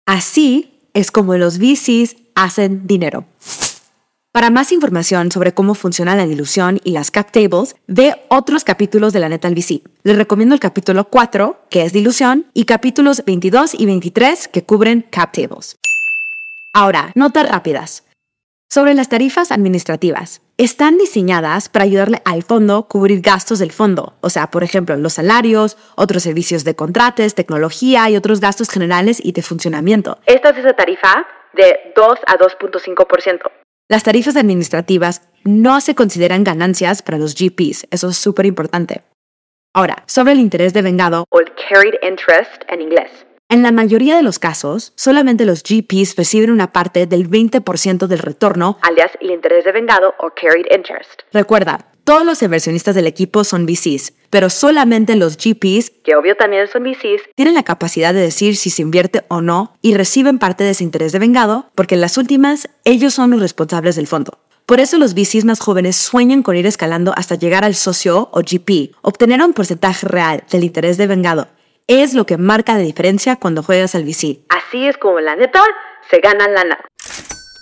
Así 0.06 0.88
es 0.92 1.10
como 1.10 1.36
los 1.36 1.58
VCs 1.58 2.16
hacen 2.34 2.86
dinero. 2.86 3.24
Para 4.34 4.50
más 4.50 4.72
información 4.72 5.30
sobre 5.30 5.54
cómo 5.54 5.76
funciona 5.76 6.16
la 6.16 6.26
dilución 6.26 6.80
y 6.82 6.90
las 6.90 7.12
cap 7.12 7.30
tables, 7.30 7.76
ve 7.86 8.16
otros 8.26 8.64
capítulos 8.64 9.12
de 9.12 9.20
la 9.20 9.28
neta. 9.28 9.48
Les 9.48 10.16
recomiendo 10.16 10.56
el 10.56 10.60
capítulo 10.60 11.04
4, 11.04 11.66
que 11.70 11.82
es 11.82 11.92
dilución, 11.92 12.46
y 12.52 12.64
capítulos 12.64 13.22
22 13.24 13.74
y 13.74 13.86
23, 13.86 14.48
que 14.48 14.64
cubren 14.64 15.06
cap 15.08 15.30
tables. 15.32 15.76
Ahora, 16.72 17.12
notas 17.14 17.48
rápidas. 17.48 18.02
Sobre 18.68 18.94
las 18.94 19.08
tarifas 19.08 19.52
administrativas. 19.52 20.42
Están 20.58 20.98
diseñadas 20.98 21.68
para 21.68 21.84
ayudarle 21.84 22.20
al 22.24 22.42
fondo 22.42 22.76
a 22.78 22.88
cubrir 22.88 23.20
gastos 23.20 23.60
del 23.60 23.70
fondo, 23.70 24.14
o 24.20 24.30
sea, 24.30 24.50
por 24.50 24.64
ejemplo, 24.64 24.96
los 24.96 25.12
salarios, 25.12 25.76
otros 25.94 26.24
servicios 26.24 26.64
de 26.64 26.74
contratos, 26.74 27.36
tecnología 27.36 28.10
y 28.10 28.16
otros 28.16 28.40
gastos 28.40 28.68
generales 28.68 29.24
y 29.24 29.30
de 29.30 29.42
funcionamiento. 29.42 30.18
Esta 30.26 30.50
es 30.50 30.58
esa 30.58 30.72
tarifa 30.72 31.24
de 31.52 31.92
2 31.94 32.18
a 32.26 32.36
2.5%. 32.36 33.63
Las 33.86 34.02
tarifas 34.02 34.36
administrativas 34.36 35.28
no 35.44 35.78
se 35.82 35.94
consideran 35.94 36.42
ganancias 36.42 37.02
para 37.02 37.18
los 37.18 37.34
GPs, 37.34 37.86
eso 37.90 38.08
es 38.08 38.16
súper 38.16 38.46
importante. 38.46 39.02
Ahora, 39.74 40.04
sobre 40.06 40.32
el 40.32 40.38
interés 40.38 40.72
de 40.72 40.80
vengado 40.80 41.26
o 41.28 41.38
el 41.38 41.52
carried 41.54 41.94
interest 42.02 42.62
en 42.68 42.80
inglés. 42.80 43.10
En 43.50 43.62
la 43.62 43.72
mayoría 43.72 44.16
de 44.16 44.22
los 44.22 44.38
casos, 44.38 44.94
solamente 44.96 45.44
los 45.44 45.62
GPs 45.62 46.16
reciben 46.16 46.50
una 46.50 46.72
parte 46.72 47.06
del 47.06 47.28
20% 47.28 48.06
del 48.06 48.20
retorno, 48.20 48.78
alias 48.80 49.10
el 49.20 49.30
interés 49.30 49.66
de 49.66 49.72
vengado 49.72 50.14
o 50.18 50.30
carried 50.30 50.64
interest. 50.74 51.20
Recuerda, 51.30 51.92
todos 52.04 52.24
los 52.26 52.42
inversionistas 52.42 52.94
del 52.94 53.06
equipo 53.06 53.44
son 53.44 53.64
VCs, 53.64 54.12
pero 54.28 54.50
solamente 54.50 55.16
los 55.16 55.38
GPs, 55.38 55.90
que 56.04 56.14
obvio 56.14 56.36
también 56.36 56.68
son 56.68 56.84
VCs, 56.84 57.22
tienen 57.34 57.54
la 57.54 57.62
capacidad 57.62 58.12
de 58.12 58.20
decir 58.20 58.56
si 58.56 58.68
se 58.68 58.82
invierte 58.82 59.24
o 59.28 59.40
no 59.40 59.74
y 59.80 59.94
reciben 59.94 60.38
parte 60.38 60.64
de 60.64 60.70
ese 60.70 60.84
interés 60.84 61.12
de 61.12 61.18
vengado, 61.18 61.70
porque 61.74 61.94
en 61.94 62.02
las 62.02 62.18
últimas, 62.18 62.68
ellos 62.84 63.14
son 63.14 63.30
los 63.30 63.40
responsables 63.40 63.96
del 63.96 64.06
fondo. 64.06 64.38
Por 64.66 64.80
eso 64.80 64.98
los 64.98 65.14
VCs 65.14 65.46
más 65.46 65.60
jóvenes 65.60 65.96
sueñan 65.96 66.42
con 66.42 66.56
ir 66.56 66.66
escalando 66.66 67.14
hasta 67.16 67.36
llegar 67.36 67.64
al 67.64 67.74
socio 67.74 68.28
o 68.32 68.40
GP. 68.40 68.94
Obtener 69.02 69.42
un 69.42 69.52
porcentaje 69.52 70.06
real 70.06 70.44
del 70.50 70.64
interés 70.64 70.98
de 70.98 71.06
vengado 71.06 71.48
es 71.86 72.14
lo 72.14 72.24
que 72.26 72.38
marca 72.38 72.74
la 72.74 72.80
diferencia 72.80 73.36
cuando 73.36 73.62
juegas 73.62 73.94
al 73.94 74.04
VC. 74.04 74.40
Así 74.48 74.86
es 74.86 74.96
como 74.96 75.20
la 75.20 75.36
neta 75.36 75.62
se 76.10 76.18
gana 76.20 76.48
lana. 76.48 76.78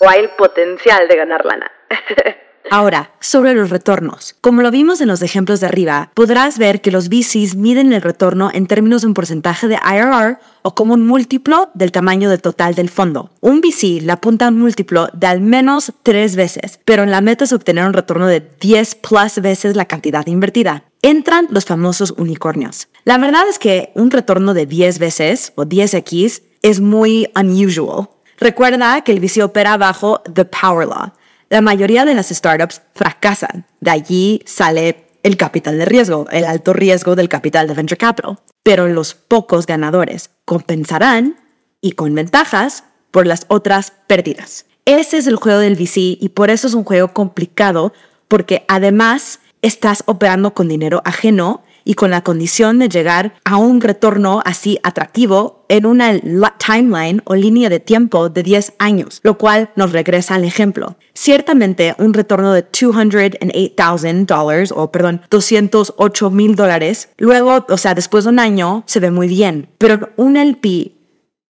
O 0.00 0.08
hay 0.08 0.20
el 0.20 0.30
potencial 0.30 1.06
de 1.08 1.16
ganar 1.16 1.44
lana. 1.44 1.70
Ahora, 2.70 3.12
sobre 3.20 3.54
los 3.54 3.70
retornos. 3.70 4.34
Como 4.40 4.62
lo 4.62 4.70
vimos 4.70 5.00
en 5.00 5.08
los 5.08 5.22
ejemplos 5.22 5.60
de 5.60 5.66
arriba, 5.66 6.10
podrás 6.14 6.58
ver 6.58 6.80
que 6.80 6.90
los 6.90 7.08
VCs 7.08 7.56
miden 7.56 7.92
el 7.92 8.02
retorno 8.02 8.50
en 8.52 8.66
términos 8.66 9.02
de 9.02 9.08
un 9.08 9.14
porcentaje 9.14 9.68
de 9.68 9.74
IRR 9.74 10.38
o 10.62 10.74
como 10.74 10.94
un 10.94 11.06
múltiplo 11.06 11.70
del 11.74 11.92
tamaño 11.92 12.30
del 12.30 12.40
total 12.40 12.74
del 12.74 12.88
fondo. 12.88 13.30
Un 13.40 13.60
VC 13.60 14.00
le 14.00 14.12
apunta 14.12 14.46
a 14.46 14.48
un 14.48 14.58
múltiplo 14.58 15.08
de 15.12 15.26
al 15.26 15.40
menos 15.40 15.92
tres 16.02 16.36
veces, 16.36 16.80
pero 16.84 17.02
en 17.02 17.10
la 17.10 17.20
meta 17.20 17.44
es 17.44 17.52
obtener 17.52 17.84
un 17.84 17.92
retorno 17.92 18.26
de 18.26 18.40
10 18.60 18.94
plus 18.96 19.40
veces 19.42 19.76
la 19.76 19.86
cantidad 19.86 20.26
invertida. 20.26 20.84
Entran 21.02 21.48
los 21.50 21.64
famosos 21.64 22.14
unicornios. 22.16 22.88
La 23.04 23.18
verdad 23.18 23.42
es 23.48 23.58
que 23.58 23.90
un 23.94 24.10
retorno 24.10 24.54
de 24.54 24.66
10 24.66 24.98
veces 24.98 25.52
o 25.56 25.64
10x 25.64 26.42
es 26.62 26.80
muy 26.80 27.28
unusual. 27.34 28.08
Recuerda 28.38 29.02
que 29.02 29.12
el 29.12 29.20
VC 29.20 29.42
opera 29.42 29.76
bajo 29.76 30.20
The 30.32 30.44
Power 30.44 30.86
Law 30.86 31.12
la 31.52 31.60
mayoría 31.60 32.06
de 32.06 32.14
las 32.14 32.30
startups 32.30 32.80
fracasan. 32.94 33.66
De 33.80 33.90
allí 33.90 34.40
sale 34.46 35.04
el 35.22 35.36
capital 35.36 35.76
de 35.76 35.84
riesgo, 35.84 36.26
el 36.32 36.46
alto 36.46 36.72
riesgo 36.72 37.14
del 37.14 37.28
capital 37.28 37.68
de 37.68 37.74
venture 37.74 37.98
capital. 37.98 38.38
Pero 38.62 38.88
los 38.88 39.12
pocos 39.12 39.66
ganadores 39.66 40.30
compensarán 40.46 41.36
y 41.82 41.92
con 41.92 42.14
ventajas 42.14 42.84
por 43.10 43.26
las 43.26 43.44
otras 43.48 43.92
pérdidas. 44.06 44.64
Ese 44.86 45.18
es 45.18 45.26
el 45.26 45.36
juego 45.36 45.58
del 45.58 45.74
VC 45.74 46.16
y 46.18 46.30
por 46.30 46.48
eso 46.48 46.68
es 46.68 46.72
un 46.72 46.84
juego 46.84 47.08
complicado 47.08 47.92
porque 48.28 48.64
además 48.66 49.40
estás 49.60 50.04
operando 50.06 50.54
con 50.54 50.68
dinero 50.68 51.02
ajeno 51.04 51.62
y 51.84 51.94
con 51.94 52.10
la 52.10 52.22
condición 52.22 52.78
de 52.78 52.88
llegar 52.88 53.34
a 53.44 53.56
un 53.56 53.80
retorno 53.80 54.40
así 54.44 54.78
atractivo 54.82 55.64
en 55.68 55.86
una 55.86 56.20
timeline 56.58 57.22
o 57.24 57.34
línea 57.34 57.70
de 57.70 57.80
tiempo 57.80 58.28
de 58.28 58.42
10 58.42 58.74
años, 58.78 59.20
lo 59.22 59.38
cual 59.38 59.70
nos 59.74 59.92
regresa 59.92 60.34
al 60.34 60.44
ejemplo. 60.44 60.98
Ciertamente 61.14 61.94
un 61.98 62.12
retorno 62.14 62.52
de 62.52 62.70
$208,000 62.70 64.72
o 64.74 64.92
perdón, 64.92 65.22
208 65.30 66.30
mil 66.30 66.56
dólares, 66.56 67.10
luego, 67.18 67.66
o 67.68 67.76
sea, 67.76 67.94
después 67.94 68.24
de 68.24 68.30
un 68.30 68.38
año 68.38 68.82
se 68.86 69.00
ve 69.00 69.10
muy 69.10 69.28
bien, 69.28 69.68
pero 69.78 70.10
un 70.16 70.36
LP 70.36 70.92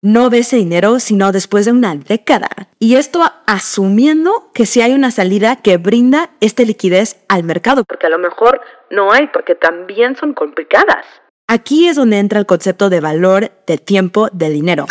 no 0.01 0.29
ve 0.29 0.39
ese 0.39 0.57
dinero 0.57 0.99
sino 0.99 1.31
después 1.31 1.65
de 1.65 1.71
una 1.71 1.95
década. 1.95 2.49
Y 2.79 2.95
esto 2.95 3.21
asumiendo 3.45 4.51
que 4.53 4.65
si 4.65 4.81
hay 4.81 4.93
una 4.93 5.11
salida 5.11 5.57
que 5.57 5.77
brinda 5.77 6.29
esta 6.39 6.63
liquidez 6.63 7.17
al 7.27 7.43
mercado. 7.43 7.83
Porque 7.85 8.07
a 8.07 8.09
lo 8.09 8.19
mejor 8.19 8.61
no 8.89 9.11
hay, 9.11 9.27
porque 9.27 9.55
también 9.55 10.15
son 10.15 10.33
complicadas. 10.33 11.05
Aquí 11.47 11.87
es 11.87 11.95
donde 11.95 12.19
entra 12.19 12.39
el 12.39 12.45
concepto 12.45 12.89
de 12.89 13.01
valor 13.01 13.51
de 13.65 13.77
tiempo 13.77 14.29
de 14.31 14.49
dinero. 14.49 14.85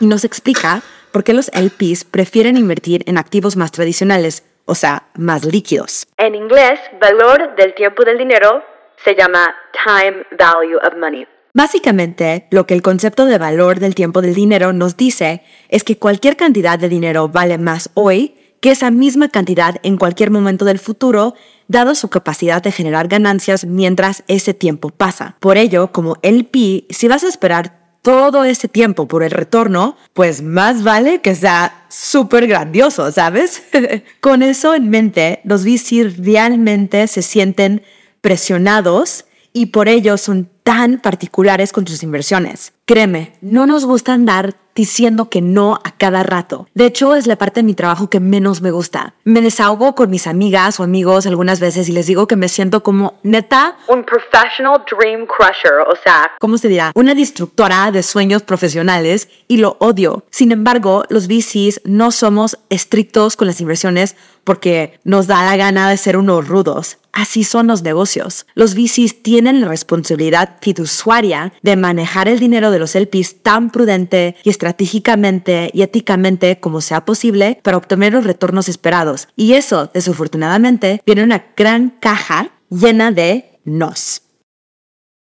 Y 0.00 0.06
nos 0.06 0.24
explica 0.24 0.82
por 1.12 1.22
qué 1.22 1.32
los 1.32 1.50
LPs 1.54 2.04
prefieren 2.04 2.56
invertir 2.56 3.04
en 3.06 3.16
activos 3.16 3.56
más 3.56 3.70
tradicionales, 3.70 4.44
o 4.64 4.74
sea, 4.74 5.04
más 5.16 5.44
líquidos. 5.44 6.06
En 6.18 6.34
inglés, 6.34 6.80
valor 7.00 7.54
del 7.54 7.74
tiempo 7.74 8.04
del 8.04 8.18
dinero 8.18 8.64
se 9.04 9.14
llama 9.14 9.54
time 9.84 10.26
value 10.36 10.78
of 10.78 10.96
money. 10.98 11.26
Básicamente, 11.56 12.48
lo 12.50 12.66
que 12.66 12.74
el 12.74 12.82
concepto 12.82 13.26
de 13.26 13.38
valor 13.38 13.78
del 13.78 13.94
tiempo 13.94 14.20
del 14.20 14.34
dinero 14.34 14.72
nos 14.72 14.96
dice 14.96 15.42
es 15.68 15.84
que 15.84 15.96
cualquier 15.96 16.36
cantidad 16.36 16.80
de 16.80 16.88
dinero 16.88 17.28
vale 17.28 17.58
más 17.58 17.90
hoy 17.94 18.34
que 18.60 18.72
esa 18.72 18.90
misma 18.90 19.28
cantidad 19.28 19.76
en 19.84 19.96
cualquier 19.96 20.32
momento 20.32 20.64
del 20.64 20.80
futuro, 20.80 21.34
dado 21.68 21.94
su 21.94 22.08
capacidad 22.08 22.60
de 22.60 22.72
generar 22.72 23.06
ganancias 23.06 23.66
mientras 23.66 24.24
ese 24.26 24.52
tiempo 24.52 24.88
pasa. 24.88 25.36
Por 25.38 25.56
ello, 25.56 25.92
como 25.92 26.16
LP, 26.22 26.86
si 26.90 27.06
vas 27.06 27.22
a 27.22 27.28
esperar 27.28 27.98
todo 28.02 28.42
ese 28.44 28.66
tiempo 28.66 29.06
por 29.06 29.22
el 29.22 29.30
retorno, 29.30 29.96
pues 30.12 30.42
más 30.42 30.82
vale 30.82 31.20
que 31.20 31.36
sea 31.36 31.84
súper 31.88 32.48
grandioso, 32.48 33.12
¿sabes? 33.12 33.62
Con 34.20 34.42
eso 34.42 34.74
en 34.74 34.90
mente, 34.90 35.40
los 35.44 35.64
VC 35.64 36.16
realmente 36.18 37.06
se 37.06 37.22
sienten 37.22 37.82
presionados 38.22 39.26
y 39.54 39.66
por 39.66 39.88
ello 39.88 40.18
son 40.18 40.50
tan 40.64 41.00
particulares 41.00 41.72
con 41.72 41.86
sus 41.86 42.02
inversiones. 42.02 42.74
Créeme, 42.84 43.32
no 43.40 43.66
nos 43.66 43.86
gusta 43.86 44.12
andar 44.12 44.56
diciendo 44.74 45.28
que 45.28 45.40
no 45.40 45.78
a 45.84 45.92
cada 45.92 46.22
rato. 46.22 46.68
De 46.74 46.86
hecho, 46.86 47.14
es 47.14 47.26
la 47.26 47.36
parte 47.36 47.60
de 47.60 47.64
mi 47.64 47.74
trabajo 47.74 48.10
que 48.10 48.20
menos 48.20 48.60
me 48.60 48.70
gusta. 48.70 49.14
Me 49.24 49.40
desahogo 49.40 49.94
con 49.94 50.10
mis 50.10 50.26
amigas 50.26 50.80
o 50.80 50.82
amigos 50.82 51.26
algunas 51.26 51.60
veces 51.60 51.88
y 51.88 51.92
les 51.92 52.06
digo 52.06 52.26
que 52.26 52.36
me 52.36 52.48
siento 52.48 52.82
como 52.82 53.14
neta. 53.22 53.76
Un 53.88 54.04
professional 54.04 54.84
dream 54.90 55.26
crusher, 55.26 55.80
o 55.88 55.96
sea. 56.02 56.32
¿Cómo 56.38 56.58
se 56.58 56.68
dirá? 56.68 56.92
Una 56.94 57.14
destructora 57.14 57.90
de 57.90 58.02
sueños 58.02 58.42
profesionales 58.42 59.28
y 59.48 59.58
lo 59.58 59.76
odio. 59.80 60.24
Sin 60.30 60.52
embargo, 60.52 61.04
los 61.08 61.28
VCs 61.28 61.82
no 61.84 62.10
somos 62.10 62.58
estrictos 62.68 63.36
con 63.36 63.46
las 63.46 63.60
inversiones 63.60 64.16
porque 64.44 64.98
nos 65.04 65.26
da 65.26 65.44
la 65.44 65.56
gana 65.56 65.88
de 65.88 65.96
ser 65.96 66.16
unos 66.16 66.46
rudos. 66.46 66.98
Así 67.12 67.44
son 67.44 67.68
los 67.68 67.82
negocios. 67.82 68.44
Los 68.54 68.74
VCs 68.74 69.22
tienen 69.22 69.60
la 69.60 69.68
responsabilidad 69.68 70.56
fiduciaria 70.60 71.52
de 71.62 71.76
manejar 71.76 72.26
el 72.28 72.40
dinero 72.40 72.72
de 72.72 72.80
los 72.80 72.96
LPs 72.96 73.42
tan 73.42 73.70
prudente 73.70 74.34
y 74.42 74.50
estratégicamente 74.64 75.70
y 75.74 75.82
éticamente 75.82 76.58
como 76.58 76.80
sea 76.80 77.04
posible 77.04 77.60
para 77.62 77.76
obtener 77.76 78.14
los 78.14 78.24
retornos 78.24 78.70
esperados. 78.70 79.28
Y 79.36 79.52
eso, 79.52 79.90
desafortunadamente, 79.92 81.02
viene 81.04 81.20
en 81.20 81.26
una 81.26 81.44
gran 81.54 81.90
caja 82.00 82.50
llena 82.70 83.12
de 83.12 83.60
nos. 83.64 84.22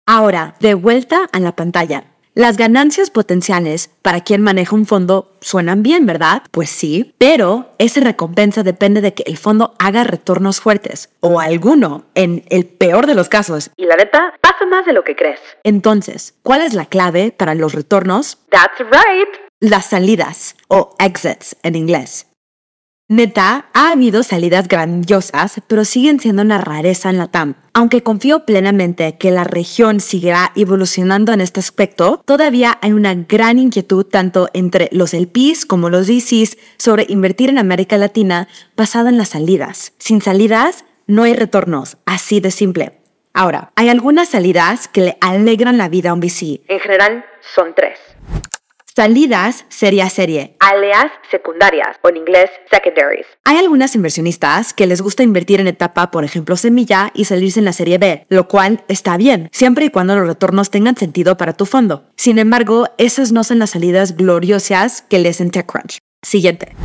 Ahora, 0.07 0.55
de 0.59 0.73
vuelta 0.73 1.29
a 1.31 1.39
la 1.39 1.55
pantalla. 1.55 2.05
Las 2.37 2.55
ganancias 2.55 3.09
potenciales 3.09 3.89
para 4.03 4.21
quien 4.21 4.43
maneja 4.43 4.75
un 4.75 4.85
fondo 4.85 5.35
suenan 5.41 5.81
bien, 5.81 6.05
¿verdad? 6.05 6.43
Pues 6.51 6.69
sí, 6.69 7.15
pero 7.17 7.71
esa 7.79 7.99
recompensa 8.01 8.61
depende 8.61 9.01
de 9.01 9.15
que 9.15 9.23
el 9.25 9.37
fondo 9.37 9.73
haga 9.79 10.03
retornos 10.03 10.61
fuertes 10.61 11.09
o 11.19 11.39
alguno, 11.39 12.05
en 12.13 12.43
el 12.51 12.67
peor 12.67 13.07
de 13.07 13.15
los 13.15 13.27
casos. 13.27 13.71
Y 13.75 13.87
la 13.87 13.95
neta, 13.95 14.35
pasa 14.39 14.67
más 14.67 14.85
de 14.85 14.93
lo 14.93 15.03
que 15.03 15.15
crees. 15.15 15.39
Entonces, 15.63 16.35
¿cuál 16.43 16.61
es 16.61 16.75
la 16.75 16.85
clave 16.85 17.33
para 17.35 17.55
los 17.55 17.73
retornos? 17.73 18.37
That's 18.51 18.81
right. 18.81 19.29
Las 19.59 19.87
salidas 19.87 20.55
o 20.67 20.93
exits 20.99 21.55
en 21.63 21.75
inglés. 21.75 22.26
Neta, 23.09 23.69
ha 23.73 23.91
habido 23.93 24.21
salidas 24.21 24.67
grandiosas, 24.67 25.61
pero 25.67 25.85
siguen 25.85 26.19
siendo 26.19 26.41
una 26.41 26.57
rareza 26.57 27.09
en 27.09 27.17
la 27.17 27.27
TAM. 27.27 27.55
Aunque 27.73 28.03
confío 28.03 28.45
plenamente 28.45 29.17
que 29.17 29.31
la 29.31 29.45
región 29.45 30.01
seguirá 30.01 30.51
evolucionando 30.57 31.31
en 31.31 31.39
este 31.39 31.61
aspecto, 31.61 32.21
todavía 32.25 32.77
hay 32.81 32.91
una 32.91 33.13
gran 33.15 33.59
inquietud 33.59 34.03
tanto 34.03 34.49
entre 34.51 34.89
los 34.91 35.13
LPs 35.13 35.65
como 35.65 35.89
los 35.89 36.07
DCs 36.07 36.57
sobre 36.77 37.05
invertir 37.07 37.47
en 37.47 37.59
América 37.59 37.97
Latina 37.97 38.49
basada 38.75 39.07
en 39.07 39.17
las 39.17 39.29
salidas. 39.29 39.93
Sin 39.99 40.21
salidas, 40.21 40.83
no 41.05 41.23
hay 41.23 41.33
retornos, 41.33 41.95
así 42.05 42.41
de 42.41 42.51
simple. 42.51 42.99
Ahora, 43.31 43.71
hay 43.75 43.87
algunas 43.87 44.27
salidas 44.27 44.89
que 44.89 45.01
le 45.01 45.17
alegran 45.21 45.77
la 45.77 45.87
vida 45.87 46.09
a 46.09 46.13
un 46.13 46.19
VC. 46.19 46.59
En 46.67 46.79
general, 46.81 47.23
son 47.55 47.73
tres. 47.73 47.99
Salidas 48.97 49.67
serie 49.69 50.01
a 50.01 50.09
serie. 50.09 50.55
Alias 50.59 51.11
secundarias 51.29 51.97
o 52.01 52.09
en 52.09 52.17
inglés 52.17 52.49
secondaries. 52.71 53.27
Hay 53.43 53.57
algunas 53.57 53.93
inversionistas 53.93 54.73
que 54.73 54.87
les 54.87 55.03
gusta 55.03 55.21
invertir 55.21 55.59
en 55.59 55.67
etapa, 55.67 56.09
por 56.09 56.23
ejemplo, 56.23 56.55
semilla 56.55 57.11
y 57.13 57.25
salirse 57.25 57.59
en 57.59 57.65
la 57.65 57.73
serie 57.73 57.99
B, 57.99 58.25
lo 58.29 58.47
cual 58.47 58.83
está 58.87 59.15
bien, 59.15 59.49
siempre 59.51 59.85
y 59.85 59.91
cuando 59.91 60.15
los 60.15 60.27
retornos 60.27 60.71
tengan 60.71 60.97
sentido 60.97 61.37
para 61.37 61.53
tu 61.53 61.67
fondo. 61.67 62.05
Sin 62.15 62.39
embargo, 62.39 62.87
esas 62.97 63.31
no 63.31 63.43
son 63.43 63.59
las 63.59 63.69
salidas 63.69 64.17
gloriosas 64.17 65.03
que 65.03 65.19
les 65.19 65.41
en 65.41 65.51
TechCrunch. 65.51 65.99
Siguiente. 66.23 66.75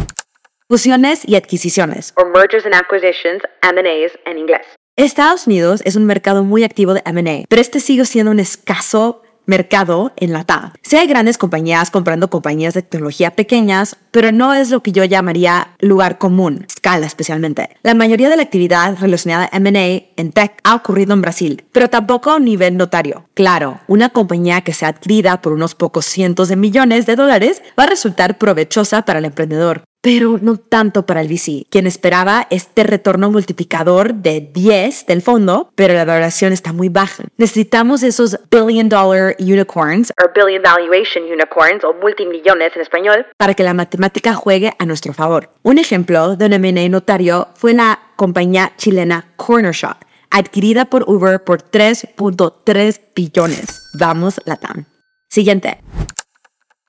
Fusiones 0.69 1.27
y 1.27 1.37
adquisiciones. 1.37 2.13
O 2.19 2.27
mergers 2.27 2.67
and 2.67 2.75
acquisitions, 2.75 3.43
M&As 3.63 4.19
en 4.27 4.37
inglés. 4.37 4.67
Estados 4.97 5.47
Unidos 5.47 5.81
es 5.87 5.97
un 5.97 6.05
mercado 6.05 6.45
muy 6.45 6.63
activo 6.63 6.93
de 6.93 7.01
M&A, 7.07 7.47
pero 7.49 7.63
este 7.63 7.81
sigue 7.81 8.05
siendo 8.05 8.33
un 8.33 8.39
escaso 8.41 9.23
mercado 9.47 10.13
en 10.17 10.33
la 10.33 10.45
TAM. 10.45 10.73
Sí 10.83 10.97
hay 10.97 11.07
grandes 11.07 11.39
compañías 11.39 11.91
comprando 11.91 12.31
compañías 12.31 12.75
de 12.75 12.83
tecnología 12.83 13.33
pequeñas, 13.33 13.97
pero 14.11 14.33
no 14.33 14.55
es 14.55 14.71
lo 14.71 14.83
que 14.83 14.93
yo 14.93 15.05
llamaría 15.05 15.75
lugar 15.81 16.19
común, 16.19 16.67
escala 16.69 17.07
especialmente. 17.07 17.71
La 17.83 17.95
mayoría 17.95 18.29
de 18.29 18.37
la 18.37 18.43
actividad 18.43 18.97
relacionada 19.01 19.49
a 19.53 19.57
M&A 19.57 20.21
en 20.21 20.33
tech 20.33 20.59
ha 20.65 20.75
ocurrido 20.75 21.15
en 21.15 21.23
Brasil, 21.23 21.65
pero 21.73 21.91
tampoco 21.91 22.31
a 22.31 22.37
un 22.37 22.45
nivel 22.45 22.77
notario. 22.77 23.25
Claro, 23.35 23.81
una 23.89 24.11
compañía 24.11 24.63
que 24.63 24.75
sea 24.75 24.89
adquirida 24.89 25.41
por 25.41 25.53
unos 25.53 25.75
pocos 25.75 26.05
cientos 26.05 26.49
de 26.49 26.57
millones 26.57 27.07
de 27.07 27.17
dólares 27.17 27.63
va 27.79 27.85
a 27.85 27.89
resultar 27.89 28.39
provechosa 28.39 29.03
para 29.03 29.19
el 29.19 29.25
emprendedor, 29.25 29.85
pero 30.03 30.39
no 30.43 30.57
tanto 30.57 31.07
para 31.07 31.21
el 31.21 31.29
VC, 31.29 31.65
quien 31.71 31.87
esperaba 31.87 32.49
este 32.51 32.83
retorno 32.83 33.31
multiplicador 33.31 34.15
de 34.15 34.41
10 34.41 35.07
del 35.07 35.23
fondo, 35.23 35.71
pero 35.77 35.95
la 35.95 36.05
valoración 36.05 36.53
está 36.53 36.73
muy 36.73 36.89
baja. 36.89 37.23
Necesitamos 37.39 38.03
esos 38.03 38.37
billion 38.51 38.89
dollar 38.89 39.37
unicorns, 39.39 40.13
O 40.21 40.29
billion 40.35 40.61
valuation 40.63 41.25
unicorns 41.25 41.85
o 41.85 41.95
multimillones 41.95 42.73
en 42.75 42.83
español. 42.83 43.27
para 43.37 43.55
que 43.55 43.63
la 43.63 43.75
matemática 43.75 44.35
juegue 44.35 44.73
a 44.79 44.85
nuestro 44.87 45.13
favor. 45.13 45.51
Un 45.63 45.79
ejemplo 45.79 46.37
de 46.37 46.47
un 46.47 46.53
M&A 46.55 46.89
notario 46.89 47.49
fue 47.55 47.73
la 47.73 48.01
compañía 48.17 48.73
chilena 48.77 49.33
Corner 49.37 49.73
Shop, 49.73 49.97
adquirida 50.31 50.87
por 50.87 51.05
Uber 51.09 51.45
por 51.45 51.63
3.3 51.63 53.01
billones. 53.15 53.81
Vamos, 53.99 54.41
Latam. 54.47 54.85
Siguiente. 55.31 55.79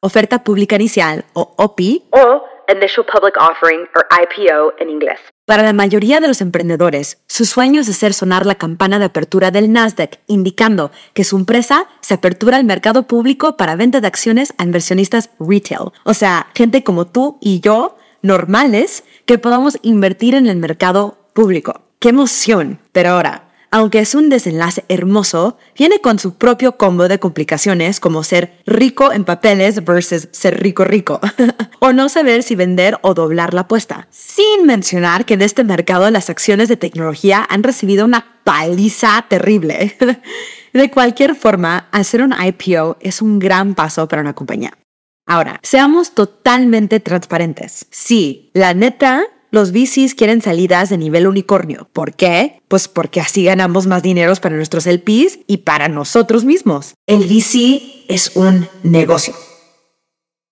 Oferta 0.01 0.43
pública 0.43 0.75
inicial 0.75 1.23
o 1.33 1.53
OPI 1.57 2.03
O 2.11 2.42
initial 2.67 3.05
public 3.05 3.35
offering 3.37 3.87
or 3.95 4.05
IPO 4.11 4.73
en 4.79 4.89
inglés. 4.89 5.19
Para 5.45 5.63
la 5.63 5.73
mayoría 5.73 6.21
de 6.21 6.27
los 6.27 6.39
emprendedores, 6.39 7.21
su 7.27 7.43
sueño 7.45 7.81
es 7.81 7.89
hacer 7.89 8.13
sonar 8.13 8.45
la 8.45 8.55
campana 8.55 8.97
de 8.97 9.05
apertura 9.05 9.51
del 9.51 9.73
Nasdaq, 9.73 10.19
indicando 10.27 10.91
que 11.13 11.25
su 11.25 11.35
empresa 11.35 11.87
se 11.99 12.13
apertura 12.13 12.57
al 12.57 12.63
mercado 12.63 13.03
público 13.03 13.57
para 13.57 13.75
venta 13.75 13.99
de 13.99 14.07
acciones 14.07 14.53
a 14.57 14.63
inversionistas 14.63 15.31
retail, 15.39 15.91
o 16.05 16.13
sea, 16.13 16.47
gente 16.55 16.83
como 16.83 17.07
tú 17.07 17.37
y 17.41 17.59
yo, 17.59 17.97
normales, 18.21 19.03
que 19.25 19.37
podamos 19.37 19.77
invertir 19.81 20.33
en 20.35 20.47
el 20.47 20.57
mercado 20.57 21.17
público. 21.33 21.81
¡Qué 21.99 22.09
emoción! 22.09 22.79
Pero 22.93 23.09
ahora, 23.09 23.52
aunque 23.73 24.01
es 24.01 24.13
un 24.13 24.29
desenlace 24.29 24.85
hermoso, 24.87 25.57
viene 25.75 25.99
con 25.99 26.19
su 26.19 26.35
propio 26.35 26.77
combo 26.77 27.07
de 27.07 27.17
complicaciones 27.17 27.99
como 27.99 28.23
ser 28.23 28.59
rico 28.67 29.11
en 29.11 29.25
papeles 29.25 29.83
versus 29.83 30.27
ser 30.31 30.61
rico 30.61 30.83
rico, 30.83 31.19
o 31.79 31.91
no 31.91 32.07
saber 32.07 32.43
si 32.43 32.53
vender 32.53 32.99
o 33.01 33.15
doblar 33.15 33.55
la 33.55 33.61
apuesta. 33.61 34.07
Sin 34.11 34.67
mencionar 34.67 35.25
que 35.25 35.33
en 35.33 35.41
este 35.41 35.63
mercado 35.63 36.07
las 36.11 36.29
acciones 36.29 36.69
de 36.69 36.77
tecnología 36.77 37.47
han 37.49 37.63
recibido 37.63 38.05
una 38.05 38.39
paliza 38.43 39.25
terrible. 39.27 39.97
De 40.73 40.91
cualquier 40.91 41.33
forma, 41.33 41.87
hacer 41.91 42.21
un 42.21 42.35
IPO 42.39 42.97
es 42.99 43.23
un 43.23 43.39
gran 43.39 43.73
paso 43.73 44.07
para 44.07 44.21
una 44.21 44.35
compañía. 44.35 44.77
Ahora, 45.25 45.59
seamos 45.63 46.11
totalmente 46.13 46.99
transparentes. 46.99 47.87
Sí, 47.89 48.51
la 48.53 48.75
neta, 48.75 49.23
los 49.53 49.71
VCs 49.71 50.15
quieren 50.15 50.41
salidas 50.41 50.89
de 50.89 50.97
nivel 50.97 51.27
unicornio. 51.27 51.87
¿Por 51.93 52.15
qué? 52.15 52.59
Pues 52.67 52.87
porque 52.87 53.21
así 53.21 53.43
ganamos 53.43 53.85
más 53.85 54.01
dineros 54.01 54.39
para 54.39 54.55
nuestros 54.55 54.87
LPs 54.87 55.41
y 55.45 55.57
para 55.57 55.89
nosotros 55.89 56.43
mismos. 56.43 56.95
El 57.05 57.19
VC 57.19 58.03
es 58.07 58.35
un 58.35 58.67
negocio. 58.81 59.35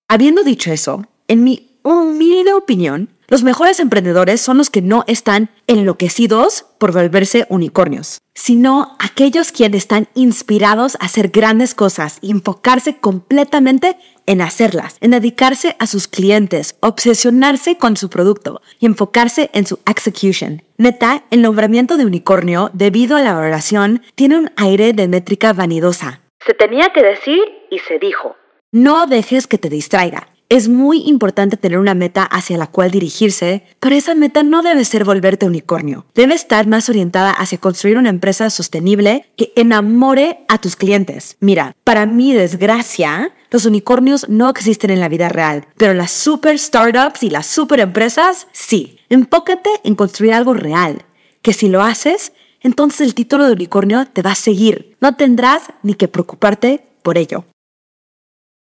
Habiendo 0.08 0.44
dicho 0.44 0.72
eso, 0.72 1.08
en 1.28 1.44
mi 1.44 1.80
humilde 1.82 2.54
opinión, 2.54 3.10
los 3.32 3.44
mejores 3.44 3.80
emprendedores 3.80 4.42
son 4.42 4.58
los 4.58 4.70
que 4.70 4.82
no 4.82 5.06
están 5.08 5.52
enloquecidos 5.66 6.66
por 6.78 6.92
volverse 6.92 7.46
unicornios, 7.48 8.18
sino 8.34 8.98
aquellos 9.00 9.54
quienes 9.54 9.84
están 9.84 10.10
inspirados 10.16 10.98
a 11.00 11.06
hacer 11.06 11.30
grandes 11.30 11.74
cosas 11.74 12.18
y 12.20 12.32
enfocarse 12.32 12.98
completamente 12.98 13.96
en 14.26 14.42
hacerlas, 14.42 14.98
en 15.00 15.12
dedicarse 15.12 15.78
a 15.80 15.88
sus 15.88 16.10
clientes, 16.10 16.76
obsesionarse 16.82 17.78
con 17.78 17.96
su 17.96 18.10
producto 18.10 18.62
y 18.80 18.86
enfocarse 18.86 19.50
en 19.54 19.66
su 19.66 19.80
execution. 19.90 20.64
Neta, 20.78 21.24
el 21.32 21.42
nombramiento 21.42 21.96
de 21.96 22.06
unicornio, 22.06 22.70
debido 22.74 23.16
a 23.16 23.22
la 23.22 23.34
valoración, 23.34 24.02
tiene 24.16 24.40
un 24.40 24.52
aire 24.58 24.92
de 24.92 25.08
métrica 25.08 25.54
vanidosa. 25.54 26.20
Se 26.46 26.54
tenía 26.54 26.90
que 26.94 27.02
decir 27.02 27.40
y 27.70 27.80
se 27.80 27.98
dijo. 27.98 28.36
No 28.74 29.08
dejes 29.08 29.48
que 29.48 29.58
te 29.58 29.70
distraiga. 29.70 30.31
Es 30.52 30.68
muy 30.68 31.04
importante 31.04 31.56
tener 31.56 31.80
una 31.80 31.94
meta 31.94 32.24
hacia 32.24 32.58
la 32.58 32.68
cual 32.68 32.92
dirigirse, 32.92 33.64
pero 33.80 33.96
esa 33.96 34.16
meta 34.16 34.44
no 34.44 34.62
debe 34.62 34.84
ser 34.84 35.06
volverte 35.06 35.46
unicornio. 35.46 36.06
Debe 36.14 36.34
estar 36.34 36.68
más 36.68 36.90
orientada 36.90 37.32
hacia 37.32 37.58
construir 37.58 37.98
una 37.98 38.10
empresa 38.10 38.50
sostenible 38.50 39.32
que 39.38 39.54
enamore 39.56 40.40
a 40.50 40.58
tus 40.58 40.76
clientes. 40.76 41.38
Mira, 41.40 41.74
para 41.86 42.06
mi 42.06 42.34
desgracia, 42.34 43.34
los 43.50 43.66
unicornios 43.66 44.28
no 44.28 44.50
existen 44.50 44.90
en 44.90 45.00
la 45.00 45.08
vida 45.08 45.30
real, 45.30 45.68
pero 45.78 45.94
las 45.94 46.12
super 46.12 46.60
startups 46.60 47.24
y 47.24 47.30
las 47.30 47.48
super 47.48 47.80
empresas 47.80 48.48
sí. 48.52 49.00
Enfócate 49.08 49.70
en 49.86 49.96
construir 49.96 50.34
algo 50.34 50.54
real, 50.54 51.06
que 51.42 51.54
si 51.54 51.70
lo 51.70 51.82
haces, 51.82 52.34
entonces 52.60 53.08
el 53.08 53.16
título 53.16 53.46
de 53.46 53.54
unicornio 53.54 54.06
te 54.06 54.22
va 54.22 54.34
a 54.34 54.36
seguir. 54.36 54.98
No 55.00 55.16
tendrás 55.16 55.64
ni 55.82 55.94
que 55.94 56.10
preocuparte 56.10 56.84
por 57.04 57.18
ello. 57.18 57.46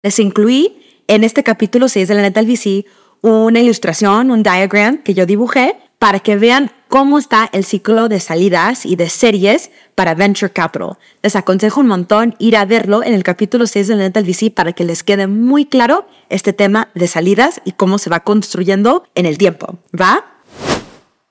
Les 0.02 0.18
incluí 0.18 0.80
en 1.06 1.24
este 1.24 1.42
capítulo 1.42 1.88
6 1.88 2.08
de 2.08 2.14
la 2.14 2.22
neta 2.22 2.40
del 2.40 2.50
VC 2.50 2.86
una 3.24 3.60
ilustración, 3.60 4.30
un 4.30 4.42
diagram 4.42 5.02
que 5.02 5.14
yo 5.14 5.24
dibujé 5.24 5.76
para 5.98 6.20
que 6.20 6.36
vean 6.36 6.70
cómo 6.88 7.18
está 7.18 7.48
el 7.54 7.64
ciclo 7.64 8.08
de 8.08 8.20
salidas 8.20 8.84
y 8.84 8.96
de 8.96 9.08
series 9.08 9.70
para 9.94 10.14
Venture 10.14 10.52
Capital. 10.52 10.98
Les 11.22 11.34
aconsejo 11.34 11.80
un 11.80 11.86
montón 11.86 12.34
ir 12.38 12.54
a 12.54 12.66
verlo 12.66 13.02
en 13.02 13.14
el 13.14 13.22
capítulo 13.22 13.66
6 13.66 13.88
de 13.88 13.96
la 13.96 14.02
neta 14.02 14.20
del 14.20 14.30
VC 14.30 14.52
para 14.52 14.74
que 14.74 14.84
les 14.84 15.02
quede 15.02 15.26
muy 15.26 15.64
claro 15.64 16.06
este 16.28 16.52
tema 16.52 16.90
de 16.94 17.08
salidas 17.08 17.62
y 17.64 17.72
cómo 17.72 17.96
se 17.96 18.10
va 18.10 18.20
construyendo 18.20 19.04
en 19.14 19.24
el 19.24 19.38
tiempo. 19.38 19.78
¿Va? 19.98 20.26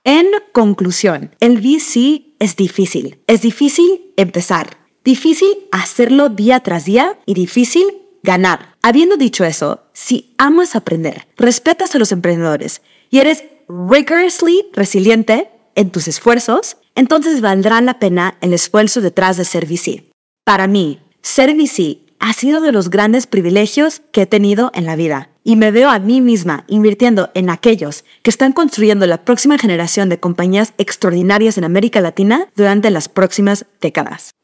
En 0.03 0.25
conclusión, 0.51 1.35
el 1.39 1.59
VC 1.59 2.33
es 2.39 2.55
difícil. 2.55 3.19
Es 3.27 3.43
difícil 3.43 4.11
empezar, 4.17 4.77
difícil 5.03 5.49
hacerlo 5.71 6.29
día 6.29 6.59
tras 6.61 6.85
día 6.85 7.19
y 7.27 7.35
difícil 7.35 7.85
ganar. 8.23 8.72
Habiendo 8.85 9.15
dicho 9.15 9.45
eso, 9.45 9.79
si 9.93 10.35
amas 10.37 10.75
aprender, 10.75 11.25
respetas 11.37 11.95
a 11.95 11.99
los 11.99 12.11
emprendedores 12.11 12.81
y 13.09 13.19
eres 13.19 13.45
rigorously 13.69 14.65
resiliente 14.73 15.49
en 15.75 15.89
tus 15.89 16.09
esfuerzos, 16.09 16.75
entonces 16.93 17.39
valdrá 17.39 17.79
la 17.79 17.97
pena 17.97 18.35
el 18.41 18.53
esfuerzo 18.53 18.99
detrás 18.99 19.37
de 19.37 19.45
ser 19.45 19.67
VC. 19.67 20.11
Para 20.43 20.67
mí, 20.67 20.99
ser 21.21 21.55
VC 21.55 21.99
ha 22.19 22.33
sido 22.33 22.59
de 22.59 22.73
los 22.73 22.89
grandes 22.89 23.25
privilegios 23.25 24.01
que 24.11 24.23
he 24.23 24.25
tenido 24.25 24.69
en 24.73 24.85
la 24.85 24.97
vida 24.97 25.29
y 25.45 25.55
me 25.55 25.71
veo 25.71 25.89
a 25.89 25.99
mí 25.99 26.19
misma 26.19 26.65
invirtiendo 26.67 27.31
en 27.35 27.49
aquellos 27.49 28.03
que 28.21 28.31
están 28.31 28.51
construyendo 28.51 29.07
la 29.07 29.23
próxima 29.23 29.57
generación 29.57 30.09
de 30.09 30.19
compañías 30.19 30.73
extraordinarias 30.77 31.57
en 31.57 31.63
América 31.63 32.01
Latina 32.01 32.49
durante 32.57 32.91
las 32.91 33.07
próximas 33.07 33.65
décadas. 33.79 34.35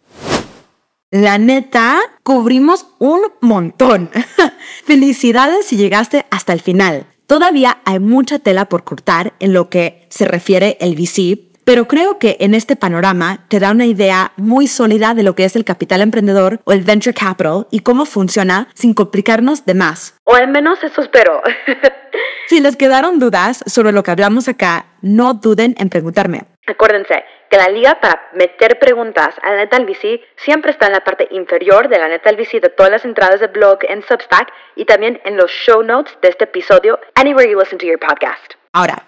La 1.12 1.40
neta, 1.40 1.98
cubrimos 2.22 2.86
un 3.00 3.22
montón. 3.42 4.12
Felicidades 4.86 5.66
si 5.66 5.76
llegaste 5.76 6.28
hasta 6.30 6.54
el 6.54 6.62
final. 6.62 7.08
Todavía 7.26 7.80
hay 7.84 8.00
mucha 8.00 8.38
tela 8.38 8.66
por 8.66 8.84
cortar 8.84 9.34
en 9.40 9.52
lo 9.54 9.70
que 9.70 10.06
se 10.10 10.26
refiere 10.26 10.78
el 10.80 10.94
VC, 10.94 11.40
pero 11.64 11.88
creo 11.88 12.20
que 12.20 12.38
en 12.42 12.54
este 12.54 12.76
panorama 12.76 13.46
te 13.48 13.60
da 13.60 13.72
una 13.72 13.88
idea 13.88 14.34
muy 14.38 14.68
sólida 14.68 15.16
de 15.16 15.24
lo 15.24 15.34
que 15.34 15.46
es 15.46 15.56
el 15.56 15.66
capital 15.66 16.02
emprendedor 16.02 16.62
o 16.66 16.74
el 16.74 16.84
venture 16.84 17.16
capital 17.16 17.66
y 17.72 17.80
cómo 17.80 18.06
funciona 18.06 18.68
sin 18.76 18.94
complicarnos 18.94 19.66
de 19.66 19.74
más. 19.74 20.14
O 20.26 20.36
al 20.36 20.48
menos 20.48 20.84
eso 20.84 21.02
espero. 21.02 21.42
Si 22.50 22.60
les 22.60 22.76
quedaron 22.76 23.20
dudas 23.20 23.64
sobre 23.68 23.92
lo 23.92 24.02
que 24.02 24.10
hablamos 24.10 24.48
acá, 24.48 24.88
no 25.04 25.36
duden 25.36 25.76
en 25.78 25.90
preguntarme. 25.90 26.46
Acuérdense 26.70 27.24
que 27.50 27.58
la 27.58 27.68
liga 27.70 28.00
para 28.00 28.30
meter 28.34 28.80
preguntas 28.80 29.36
a 29.42 29.52
la 29.52 29.58
neta 29.58 29.78
del 29.78 29.88
VC 29.88 30.22
siempre 30.38 30.72
está 30.72 30.88
en 30.88 30.94
la 30.94 31.04
parte 31.04 31.28
inferior 31.32 31.90
de 31.90 31.98
la 31.98 32.08
neta 32.08 32.30
del 32.30 32.40
VC 32.40 32.62
de 32.62 32.70
todas 32.70 32.92
las 32.92 33.06
entradas 33.06 33.40
de 33.40 33.48
blog 33.48 33.80
en 33.88 34.04
Substack 34.04 34.52
y 34.76 34.86
también 34.86 35.20
en 35.26 35.38
los 35.38 35.52
show 35.52 35.84
notes 35.84 36.18
de 36.22 36.30
este 36.30 36.46
episodio, 36.46 37.00
anywhere 37.16 37.50
you 37.50 37.60
listen 37.60 37.78
to 37.80 37.86
your 37.86 38.00
podcast. 38.00 38.54
Ahora, 38.74 39.08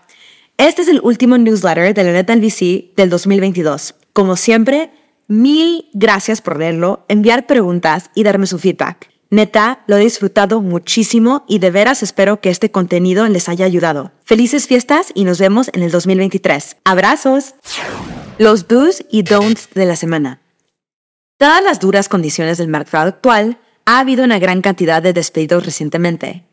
Este 0.58 0.84
es 0.84 0.90
el 0.90 1.00
último 1.02 1.40
newsletter 1.40 1.92
de 1.92 2.04
la 2.04 2.12
neta 2.12 2.36
VC 2.36 2.94
del 2.96 3.10
2022. 3.10 3.96
Como 4.14 4.36
siempre, 4.36 4.92
mil 5.28 5.90
gracias 5.94 6.40
por 6.42 6.60
leerlo, 6.60 7.04
enviar 7.08 7.48
preguntas 7.48 8.12
y 8.14 8.24
darme 8.24 8.46
su 8.46 8.60
feedback. 8.60 9.10
Neta, 9.34 9.80
lo 9.88 9.96
he 9.96 10.02
disfrutado 10.02 10.60
muchísimo 10.60 11.46
y 11.48 11.60
de 11.60 11.72
veras 11.72 12.04
espero 12.04 12.42
que 12.42 12.50
este 12.50 12.70
contenido 12.70 13.26
les 13.30 13.48
haya 13.48 13.66
ayudado. 13.66 14.12
Felices 14.26 14.68
fiestas 14.68 15.14
y 15.16 15.24
nos 15.24 15.40
vemos 15.40 15.72
en 15.72 15.84
el 15.84 15.92
2023. 15.92 16.76
Abrazos. 16.84 17.56
Los 18.38 18.68
do's 18.68 19.06
y 19.10 19.24
don'ts 19.24 19.70
de 19.74 19.86
la 19.86 19.96
semana. 19.96 20.42
Dadas 21.40 21.64
las 21.64 21.80
duras 21.80 22.10
condiciones 22.10 22.58
del 22.58 22.68
mercado 22.68 23.08
actual, 23.08 23.58
ha 23.86 24.00
habido 24.00 24.26
una 24.26 24.38
gran 24.38 24.62
cantidad 24.62 25.02
de 25.02 25.14
despedidos 25.14 25.66
recientemente. 25.66 26.44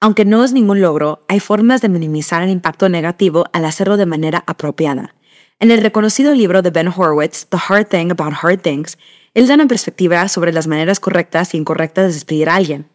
Aunque 0.00 0.24
no 0.24 0.42
es 0.42 0.52
ningún 0.52 0.80
logro, 0.80 1.24
hay 1.28 1.38
formas 1.38 1.82
de 1.82 1.88
minimizar 1.88 2.42
el 2.42 2.50
impacto 2.50 2.88
negativo 2.88 3.44
al 3.52 3.64
hacerlo 3.64 3.96
de 3.96 4.06
manera 4.06 4.42
apropiada. 4.48 5.14
En 5.60 5.70
el 5.70 5.80
reconocido 5.80 6.34
libro 6.34 6.62
de 6.62 6.70
Ben 6.70 6.88
Horowitz, 6.88 7.46
The 7.46 7.58
Hard 7.68 7.86
Thing 7.86 8.10
About 8.10 8.34
Hard 8.42 8.60
Things, 8.60 8.98
él 9.34 9.48
da 9.48 9.54
una 9.54 9.66
perspectiva 9.66 10.26
sobre 10.28 10.52
las 10.52 10.66
maneras 10.66 11.00
correctas 11.00 11.54
y 11.54 11.58
incorrectas 11.58 12.06
de 12.06 12.14
despedir 12.14 12.48
a 12.48 12.54
alguien. 12.54 12.88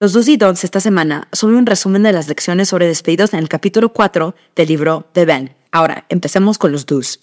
Los 0.00 0.12
dos 0.12 0.28
y 0.28 0.36
don'ts 0.36 0.64
esta 0.64 0.80
semana 0.80 1.28
son 1.32 1.54
un 1.54 1.66
resumen 1.66 2.02
de 2.02 2.12
las 2.12 2.28
lecciones 2.28 2.68
sobre 2.68 2.88
despedidos 2.88 3.32
en 3.32 3.38
el 3.38 3.48
capítulo 3.48 3.92
4 3.92 4.34
del 4.56 4.68
libro 4.68 5.08
de 5.14 5.24
Ben. 5.24 5.56
Ahora, 5.70 6.04
empecemos 6.08 6.58
con 6.58 6.72
los 6.72 6.84
do's. 6.84 7.20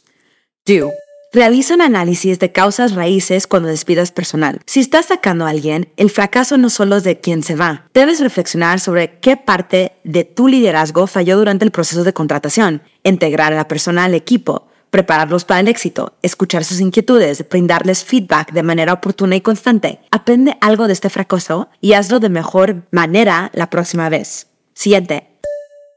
Do. 0.66 0.92
Realiza 1.34 1.76
un 1.76 1.82
análisis 1.82 2.40
de 2.40 2.52
causas 2.52 2.94
raíces 2.94 3.48
cuando 3.48 3.70
despidas 3.70 4.12
personal. 4.12 4.60
Si 4.66 4.80
estás 4.80 5.08
sacando 5.08 5.46
a 5.46 5.50
alguien, 5.50 5.90
el 5.98 6.10
fracaso 6.10 6.58
no 6.58 6.70
solo 6.70 6.98
es 6.98 7.04
de 7.04 7.20
quien 7.20 7.44
se 7.44 7.56
va. 7.56 7.88
Debes 7.94 8.20
reflexionar 8.20 8.80
sobre 8.80 9.20
qué 9.20 9.38
parte 9.38 9.94
de 10.04 10.24
tu 10.24 10.48
liderazgo 10.48 11.08
falló 11.08 11.38
durante 11.38 11.66
el 11.66 11.72
proceso 11.72 12.04
de 12.04 12.14
contratación, 12.14 12.82
integrar 13.04 13.54
a 13.54 13.58
la 13.58 13.68
persona 13.68 14.06
al 14.06 14.14
equipo, 14.14 14.71
prepararlos 14.92 15.46
para 15.46 15.62
el 15.62 15.68
éxito, 15.68 16.14
escuchar 16.22 16.64
sus 16.64 16.80
inquietudes, 16.80 17.48
brindarles 17.50 18.04
feedback 18.04 18.52
de 18.52 18.62
manera 18.62 18.94
oportuna 18.94 19.36
y 19.36 19.42
constante. 19.42 20.02
Aprende 20.12 20.58
algo 20.62 20.86
de 20.86 20.94
este 20.94 21.10
fracaso 21.10 21.70
y 21.80 21.94
hazlo 21.94 22.20
de 22.20 22.30
mejor 22.30 22.84
manera 22.92 23.50
la 23.54 23.72
próxima 23.72 24.10
vez. 24.10 24.48
Siguiente. 24.74 25.31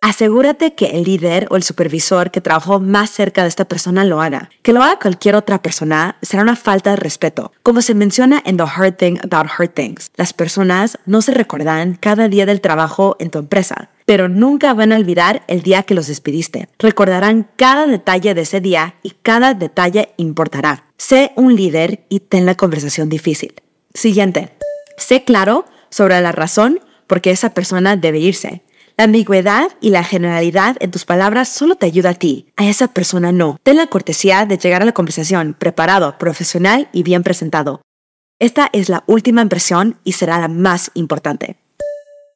Asegúrate 0.04 0.74
que 0.74 0.88
el 0.88 1.04
líder 1.04 1.46
o 1.48 1.56
el 1.56 1.62
supervisor 1.62 2.30
que 2.30 2.42
trabajó 2.42 2.78
más 2.78 3.08
cerca 3.08 3.40
de 3.40 3.48
esta 3.48 3.64
persona 3.64 4.04
lo 4.04 4.20
haga. 4.20 4.50
Que 4.60 4.74
lo 4.74 4.82
haga 4.82 4.98
cualquier 4.98 5.34
otra 5.34 5.62
persona 5.62 6.18
será 6.20 6.42
una 6.42 6.56
falta 6.56 6.90
de 6.90 6.96
respeto. 6.96 7.52
Como 7.62 7.80
se 7.80 7.94
menciona 7.94 8.42
en 8.44 8.58
The 8.58 8.64
Hard 8.64 8.96
Thing 8.98 9.16
About 9.22 9.50
Hard 9.56 9.70
Things, 9.70 10.10
las 10.16 10.34
personas 10.34 10.98
no 11.06 11.22
se 11.22 11.32
recordan 11.32 11.94
cada 11.94 12.28
día 12.28 12.44
del 12.44 12.60
trabajo 12.60 13.16
en 13.18 13.30
tu 13.30 13.38
empresa, 13.38 13.88
pero 14.04 14.28
nunca 14.28 14.74
van 14.74 14.92
a 14.92 14.96
olvidar 14.96 15.42
el 15.46 15.62
día 15.62 15.84
que 15.84 15.94
los 15.94 16.08
despidiste. 16.08 16.68
Recordarán 16.78 17.48
cada 17.56 17.86
detalle 17.86 18.34
de 18.34 18.42
ese 18.42 18.60
día 18.60 18.96
y 19.02 19.12
cada 19.22 19.54
detalle 19.54 20.10
importará. 20.18 20.84
Sé 20.98 21.32
un 21.34 21.56
líder 21.56 22.04
y 22.10 22.20
ten 22.20 22.44
la 22.44 22.56
conversación 22.56 23.08
difícil. 23.08 23.54
Siguiente. 23.94 24.50
Sé 24.98 25.24
claro 25.24 25.64
sobre 25.88 26.20
la 26.20 26.32
razón 26.32 26.80
por 27.06 27.22
qué 27.22 27.30
esa 27.30 27.54
persona 27.54 27.96
debe 27.96 28.18
irse. 28.18 28.62
La 28.96 29.04
ambigüedad 29.04 29.72
y 29.80 29.90
la 29.90 30.04
generalidad 30.04 30.76
en 30.78 30.92
tus 30.92 31.04
palabras 31.04 31.48
solo 31.48 31.74
te 31.74 31.86
ayuda 31.86 32.10
a 32.10 32.14
ti, 32.14 32.52
a 32.56 32.68
esa 32.68 32.86
persona 32.88 33.32
no. 33.32 33.58
Ten 33.64 33.76
la 33.76 33.88
cortesía 33.88 34.46
de 34.46 34.56
llegar 34.56 34.82
a 34.82 34.84
la 34.84 34.92
conversación 34.92 35.56
preparado, 35.58 36.16
profesional 36.16 36.88
y 36.92 37.02
bien 37.02 37.24
presentado. 37.24 37.82
Esta 38.38 38.70
es 38.72 38.88
la 38.88 39.02
última 39.08 39.42
impresión 39.42 39.98
y 40.04 40.12
será 40.12 40.38
la 40.38 40.46
más 40.46 40.92
importante. 40.94 41.56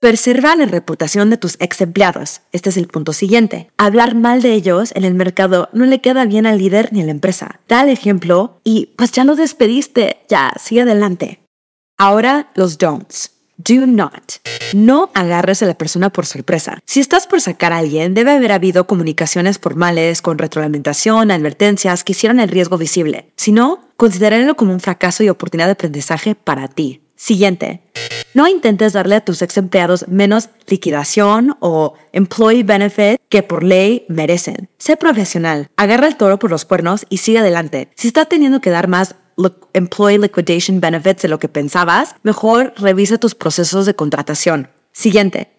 Preserva 0.01 0.57
la 0.57 0.67
reputación 0.67 1.31
de 1.31 1.37
tus 1.37 1.57
ex 1.61 1.81
empleados. 1.81 2.41
Este 2.51 2.71
es 2.71 2.77
el 2.77 2.89
punto 2.89 3.13
siguiente. 3.13 3.71
Hablar 3.77 4.17
mal 4.17 4.43
de 4.43 4.53
ellos 4.53 4.93
en 4.97 5.05
el 5.05 5.15
mercado 5.15 5.69
no 5.73 5.87
le 5.87 6.01
queda 6.01 6.25
bien 6.25 6.47
al 6.47 6.59
líder 6.59 6.93
ni 6.93 7.03
a 7.03 7.05
la 7.05 7.13
empresa. 7.13 7.61
Da 7.69 7.83
el 7.83 7.89
ejemplo 7.89 8.61
y 8.65 8.95
pues 8.97 9.13
ya 9.13 9.23
lo 9.25 9.37
despediste, 9.37 10.19
ya, 10.29 10.53
sigue 10.61 10.83
adelante. 10.83 11.41
Ahora 11.97 12.51
los 12.55 12.79
don'ts. 12.79 13.38
Do 13.59 13.89
not. 13.89 14.35
No 14.73 15.11
agarres 15.15 15.65
a 15.65 15.67
la 15.67 15.75
persona 15.75 16.11
por 16.11 16.27
sorpresa. 16.27 16.79
Si 16.87 17.01
estás 17.01 17.27
por 17.27 17.41
sacar 17.41 17.73
a 17.73 17.79
alguien, 17.79 18.15
debe 18.15 18.31
haber 18.31 18.53
habido 18.53 18.87
comunicaciones 18.87 19.59
formales 19.59 20.23
con 20.23 20.39
retroalimentación, 20.39 21.33
advertencias 21.33 22.05
que 22.05 22.13
hicieron 22.13 22.39
el 22.39 22.51
riesgo 22.51 22.79
visible. 22.79 23.33
Si 23.35 23.51
no, 23.51 23.89
considéralo 23.97 24.57
como 24.57 24.73
un 24.73 24.79
fracaso 24.79 25.25
y 25.25 25.29
oportunidad 25.29 25.67
de 25.67 25.73
aprendizaje 25.73 26.37
para 26.37 26.69
ti. 26.69 27.03
Siguiente. 27.17 27.83
No 28.33 28.47
intentes 28.47 28.93
darle 28.93 29.17
a 29.17 29.25
tus 29.25 29.43
ex 29.43 29.57
empleados 29.57 30.07
menos 30.07 30.51
liquidación 30.69 31.57
o 31.59 31.95
employee 32.13 32.63
benefit 32.63 33.21
que 33.29 33.43
por 33.43 33.65
ley 33.65 34.07
merecen. 34.09 34.69
Sé 34.79 34.97
profesional, 34.97 35.69
agarra 35.77 36.07
el 36.07 36.17
toro 36.17 36.39
por 36.39 36.51
los 36.51 36.65
cuernos 36.65 37.07
y 37.09 37.17
sigue 37.17 37.41
adelante. 37.41 37.89
Si 37.97 38.07
está 38.07 38.27
teniendo 38.27 38.61
que 38.61 38.71
dar 38.71 38.87
más 38.87 39.17
employee 39.73 40.19
liquidation 40.19 40.81
benefits 40.81 41.23
de 41.23 41.29
lo 41.29 41.39
que 41.39 41.49
pensabas, 41.49 42.15
mejor 42.23 42.75
revisa 42.77 43.19
tus 43.19 43.35
procesos 43.35 43.87
de 43.87 43.95
contratación. 43.95 44.71
Siguiente. 44.93 45.53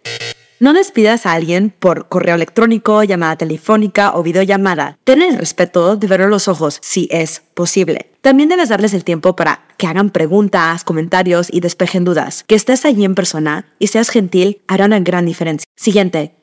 No 0.61 0.73
despidas 0.73 1.25
a 1.25 1.31
alguien 1.31 1.73
por 1.79 2.09
correo 2.09 2.35
electrónico, 2.35 3.01
llamada 3.03 3.37
telefónica 3.37 4.11
o 4.13 4.23
videollamada. 4.23 4.97
Ten 5.05 5.21
el 5.21 5.37
respeto 5.37 5.95
de 5.95 6.07
ver 6.07 6.19
los 6.27 6.49
ojos 6.49 6.79
si 6.81 7.07
es 7.11 7.43
posible. 7.53 8.11
También 8.19 8.49
debes 8.49 8.67
darles 8.67 8.93
el 8.93 9.05
tiempo 9.05 9.37
para 9.37 9.65
que 9.77 9.87
hagan 9.87 10.09
preguntas, 10.09 10.83
comentarios 10.83 11.47
y 11.49 11.61
despejen 11.61 12.03
dudas. 12.03 12.43
Que 12.45 12.55
estés 12.55 12.83
allí 12.83 13.05
en 13.05 13.15
persona 13.15 13.67
y 13.79 13.87
seas 13.87 14.09
gentil 14.09 14.61
hará 14.67 14.85
una 14.85 14.99
gran 14.99 15.25
diferencia. 15.25 15.65
Siguiente. 15.77 16.35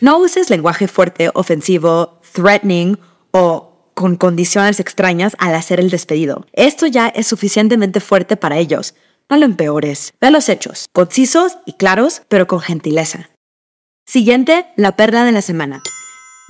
No 0.00 0.18
uses 0.18 0.50
lenguaje 0.50 0.86
fuerte, 0.86 1.30
ofensivo, 1.34 2.20
threatening 2.32 2.96
o 3.32 3.73
con 3.94 4.16
condiciones 4.16 4.80
extrañas 4.80 5.34
al 5.38 5.54
hacer 5.54 5.80
el 5.80 5.90
despedido. 5.90 6.46
Esto 6.52 6.86
ya 6.86 7.08
es 7.08 7.26
suficientemente 7.26 8.00
fuerte 8.00 8.36
para 8.36 8.58
ellos. 8.58 8.94
No 9.30 9.36
lo 9.36 9.44
empeores. 9.46 10.12
Ve 10.20 10.30
los 10.30 10.48
hechos, 10.48 10.86
concisos 10.92 11.58
y 11.64 11.74
claros, 11.74 12.22
pero 12.28 12.46
con 12.46 12.60
gentileza. 12.60 13.30
Siguiente, 14.06 14.66
la 14.76 14.96
perla 14.96 15.24
de 15.24 15.32
la 15.32 15.40
semana. 15.40 15.82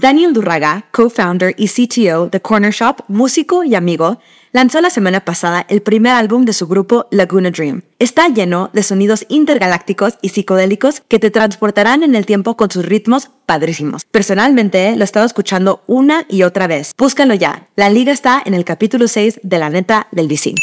Daniel 0.01 0.32
Durraga, 0.32 0.86
co-founder 0.90 1.55
y 1.57 1.68
CTO 1.68 2.26
de 2.26 2.40
Corner 2.40 2.72
Shop, 2.72 3.05
músico 3.07 3.62
y 3.62 3.76
amigo, 3.76 4.18
lanzó 4.55 4.80
la 4.80 4.88
semana 4.88 5.20
pasada 5.20 5.66
el 5.68 5.82
primer 5.82 6.12
álbum 6.12 6.44
de 6.44 6.52
su 6.52 6.68
grupo 6.68 7.09
Laguna 7.11 7.50
Dream. 7.50 7.82
Está 7.98 8.28
lleno 8.28 8.70
de 8.72 8.84
sonidos 8.84 9.26
intergalácticos 9.28 10.14
y 10.22 10.28
psicodélicos 10.28 11.02
que 11.09 11.18
te 11.18 11.32
transportarán 11.32 12.05
en 12.05 12.14
el 12.14 12.24
tiempo 12.24 12.57
con 12.57 12.70
sus 12.70 12.86
ritmos 12.86 13.30
padrísimos. 13.46 14.05
Personalmente 14.05 14.94
lo 14.94 15.02
he 15.02 15.05
estado 15.05 15.26
escuchando 15.26 15.82
una 15.88 16.24
y 16.28 16.44
otra 16.44 16.68
vez. 16.68 16.92
Búscalo 16.96 17.34
ya. 17.34 17.66
La 17.74 17.90
liga 17.90 18.12
está 18.12 18.40
en 18.44 18.55
el 18.55 18.64
capítulo 18.64 19.09
6 19.09 19.40
de 19.42 19.59
la 19.59 19.70
neta 19.70 20.07
del 20.12 20.28
VC. 20.28 20.55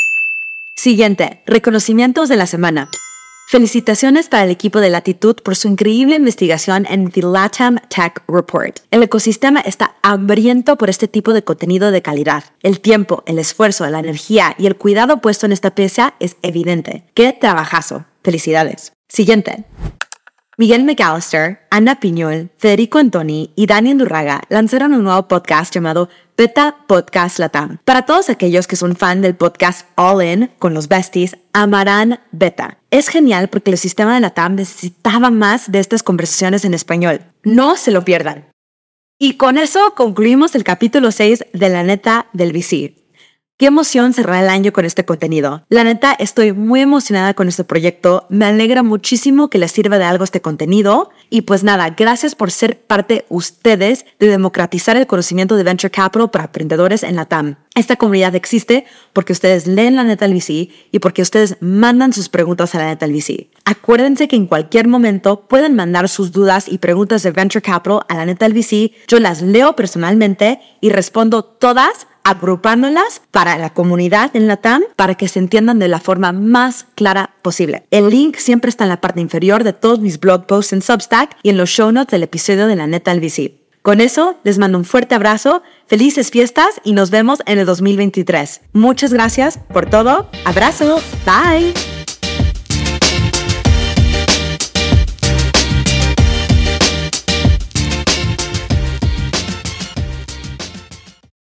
Siguiente, 0.73 1.43
reconocimientos 1.45 2.29
de 2.29 2.37
la 2.37 2.47
semana. 2.47 2.89
Felicitaciones 3.51 4.29
para 4.29 4.45
el 4.45 4.49
equipo 4.49 4.79
de 4.79 4.89
Latitud 4.89 5.35
por 5.43 5.57
su 5.57 5.67
increíble 5.67 6.15
investigación 6.15 6.87
en 6.89 7.11
The 7.11 7.23
LATAM 7.23 7.79
Tech 7.89 8.23
Report. 8.25 8.79
El 8.91 9.03
ecosistema 9.03 9.59
está 9.59 9.95
hambriento 10.03 10.77
por 10.77 10.89
este 10.89 11.09
tipo 11.09 11.33
de 11.33 11.43
contenido 11.43 11.91
de 11.91 12.01
calidad. 12.01 12.45
El 12.63 12.79
tiempo, 12.79 13.23
el 13.25 13.39
esfuerzo, 13.39 13.85
la 13.89 13.99
energía 13.99 14.55
y 14.57 14.67
el 14.67 14.77
cuidado 14.77 15.19
puesto 15.19 15.47
en 15.47 15.51
esta 15.51 15.75
pieza 15.75 16.13
es 16.21 16.37
evidente. 16.43 17.03
¡Qué 17.13 17.33
trabajazo! 17.33 18.05
Felicidades. 18.23 18.93
Siguiente. 19.09 19.65
Miguel 20.62 20.84
McAllister, 20.84 21.62
Ana 21.72 21.99
Piñol, 21.99 22.51
Federico 22.59 22.99
Antoni 22.99 23.51
y 23.55 23.66
Daniel 23.66 23.97
Durraga 23.97 24.43
lanzaron 24.49 24.93
un 24.93 25.05
nuevo 25.05 25.28
podcast 25.28 25.74
llamado 25.74 26.07
Beta 26.38 26.86
Podcast 26.88 27.39
Latam. 27.39 27.80
Para 27.84 28.05
todos 28.05 28.30
aquellos 28.30 28.68
que 28.68 28.76
son 28.76 28.95
fan 28.95 29.24
del 29.24 29.34
podcast 29.34 29.88
All 29.95 30.24
In 30.24 30.51
con 30.59 30.76
los 30.76 30.88
besties, 30.88 31.36
amarán 31.51 32.20
Beta. 32.32 32.78
Es 32.91 33.07
genial 33.07 33.47
porque 33.47 33.72
el 33.72 33.80
sistema 33.80 34.14
de 34.14 34.20
Latam 34.20 34.53
necesitaba 34.53 35.32
más 35.32 35.72
de 35.72 35.80
estas 35.80 36.03
conversaciones 36.03 36.64
en 36.64 36.76
español. 36.76 37.22
No 37.41 37.76
se 37.76 37.89
lo 37.89 38.05
pierdan. 38.05 38.51
Y 39.18 39.38
con 39.38 39.57
eso 39.57 39.95
concluimos 39.95 40.53
el 40.53 40.64
capítulo 40.64 41.12
6 41.12 41.43
de 41.53 41.70
la 41.70 41.82
neta 41.82 42.28
del 42.34 42.53
VC. 42.53 43.00
Qué 43.62 43.68
emoción 43.68 44.12
cerrar 44.12 44.43
el 44.43 44.49
año 44.49 44.74
con 44.74 44.86
este 44.86 45.05
contenido. 45.05 45.64
La 45.70 45.84
neta, 45.84 46.14
estoy 46.14 46.51
muy 46.51 46.82
emocionada 46.82 47.36
con 47.36 47.47
este 47.47 47.64
proyecto. 47.64 48.26
Me 48.28 48.45
alegra 48.45 48.82
muchísimo 48.82 49.51
que 49.51 49.59
les 49.59 49.72
sirva 49.72 49.99
de 49.99 50.03
algo 50.03 50.24
este 50.24 50.41
contenido. 50.41 51.12
Y 51.30 51.41
pues 51.41 51.64
nada, 51.64 51.91
gracias 51.91 52.34
por 52.34 52.49
ser 52.49 52.82
parte 52.82 53.24
ustedes 53.30 54.07
de 54.18 54.30
democratizar 54.30 54.97
el 54.97 55.05
conocimiento 55.05 55.57
de 55.57 55.64
Venture 55.64 55.91
Capital 55.91 56.32
para 56.32 56.45
emprendedores 56.45 57.03
en 57.03 57.16
la 57.16 57.26
TAM. 57.26 57.57
Esta 57.76 57.97
comunidad 57.97 58.34
existe 58.34 58.86
porque 59.14 59.32
ustedes 59.32 59.68
leen 59.68 59.95
la 59.95 60.03
neta 60.05 60.28
del 60.28 60.36
VC 60.36 60.70
y 60.91 60.97
porque 60.99 61.22
ustedes 61.22 61.57
mandan 61.62 62.14
sus 62.14 62.30
preguntas 62.30 62.74
a 62.74 62.80
la 62.80 62.88
neta 62.88 63.05
VC. 63.05 63.51
Acuérdense 63.64 64.28
que 64.28 64.36
en 64.36 64.47
cualquier 64.47 64.88
momento 64.88 65.41
pueden 65.47 65.76
mandar 65.76 66.09
sus 66.09 66.32
dudas 66.32 66.68
y 66.68 66.80
preguntas 66.80 67.22
de 67.22 67.30
Venture 67.30 67.62
Capital 67.62 67.99
a 68.09 68.16
la 68.16 68.26
neta 68.26 68.47
VC. 68.49 68.91
Yo 69.07 69.20
las 69.20 69.43
leo 69.43 69.76
personalmente 69.76 70.59
y 70.82 70.89
respondo 70.89 71.43
todas 71.43 72.07
agrupándolas 72.24 73.22
para 73.32 73.57
la 73.57 73.72
comunidad 73.72 74.36
en 74.36 74.47
la 74.47 74.57
TAM 74.57 74.84
para 74.95 75.15
que 75.15 75.28
se 75.28 75.39
entiendan 75.39 75.80
de 75.80 75.88
la 75.88 75.99
forma 75.99 76.32
más 76.32 76.86
clara 76.95 77.32
posible. 77.41 77.86
El 77.91 78.09
link 78.09 78.38
siempre 78.38 78.69
está 78.69 78.86
en 78.86 78.89
la 78.89 79.01
parte 79.01 79.22
inferior 79.22 79.63
de 79.63 79.74
todos 79.74 79.99
mis 79.99 80.19
blog 80.19 80.45
posts 80.45 80.74
en 80.74 80.82
Substack 80.82 81.38
y 81.43 81.49
en 81.49 81.57
los 81.57 81.69
show 81.69 81.91
notes 81.91 82.11
del 82.11 82.24
episodio 82.24 82.67
de 82.67 82.76
la 82.76 82.88
neta 82.88 83.13
VC. 83.13 83.61
Con 83.82 83.99
eso, 83.99 84.38
les 84.43 84.59
mando 84.59 84.78
un 84.78 84.86
fuerte 84.86 85.15
abrazo, 85.15 85.63
felices 85.88 86.30
fiestas 86.30 86.80
y 86.84 86.93
nos 86.93 87.09
vemos 87.09 87.39
en 87.47 87.57
el 87.57 87.65
2023. 87.65 88.61
Muchas 88.74 89.11
gracias 89.11 89.57
por 89.57 89.89
todo. 89.89 90.30
Abrazo. 90.45 90.99
Bye. 91.26 91.74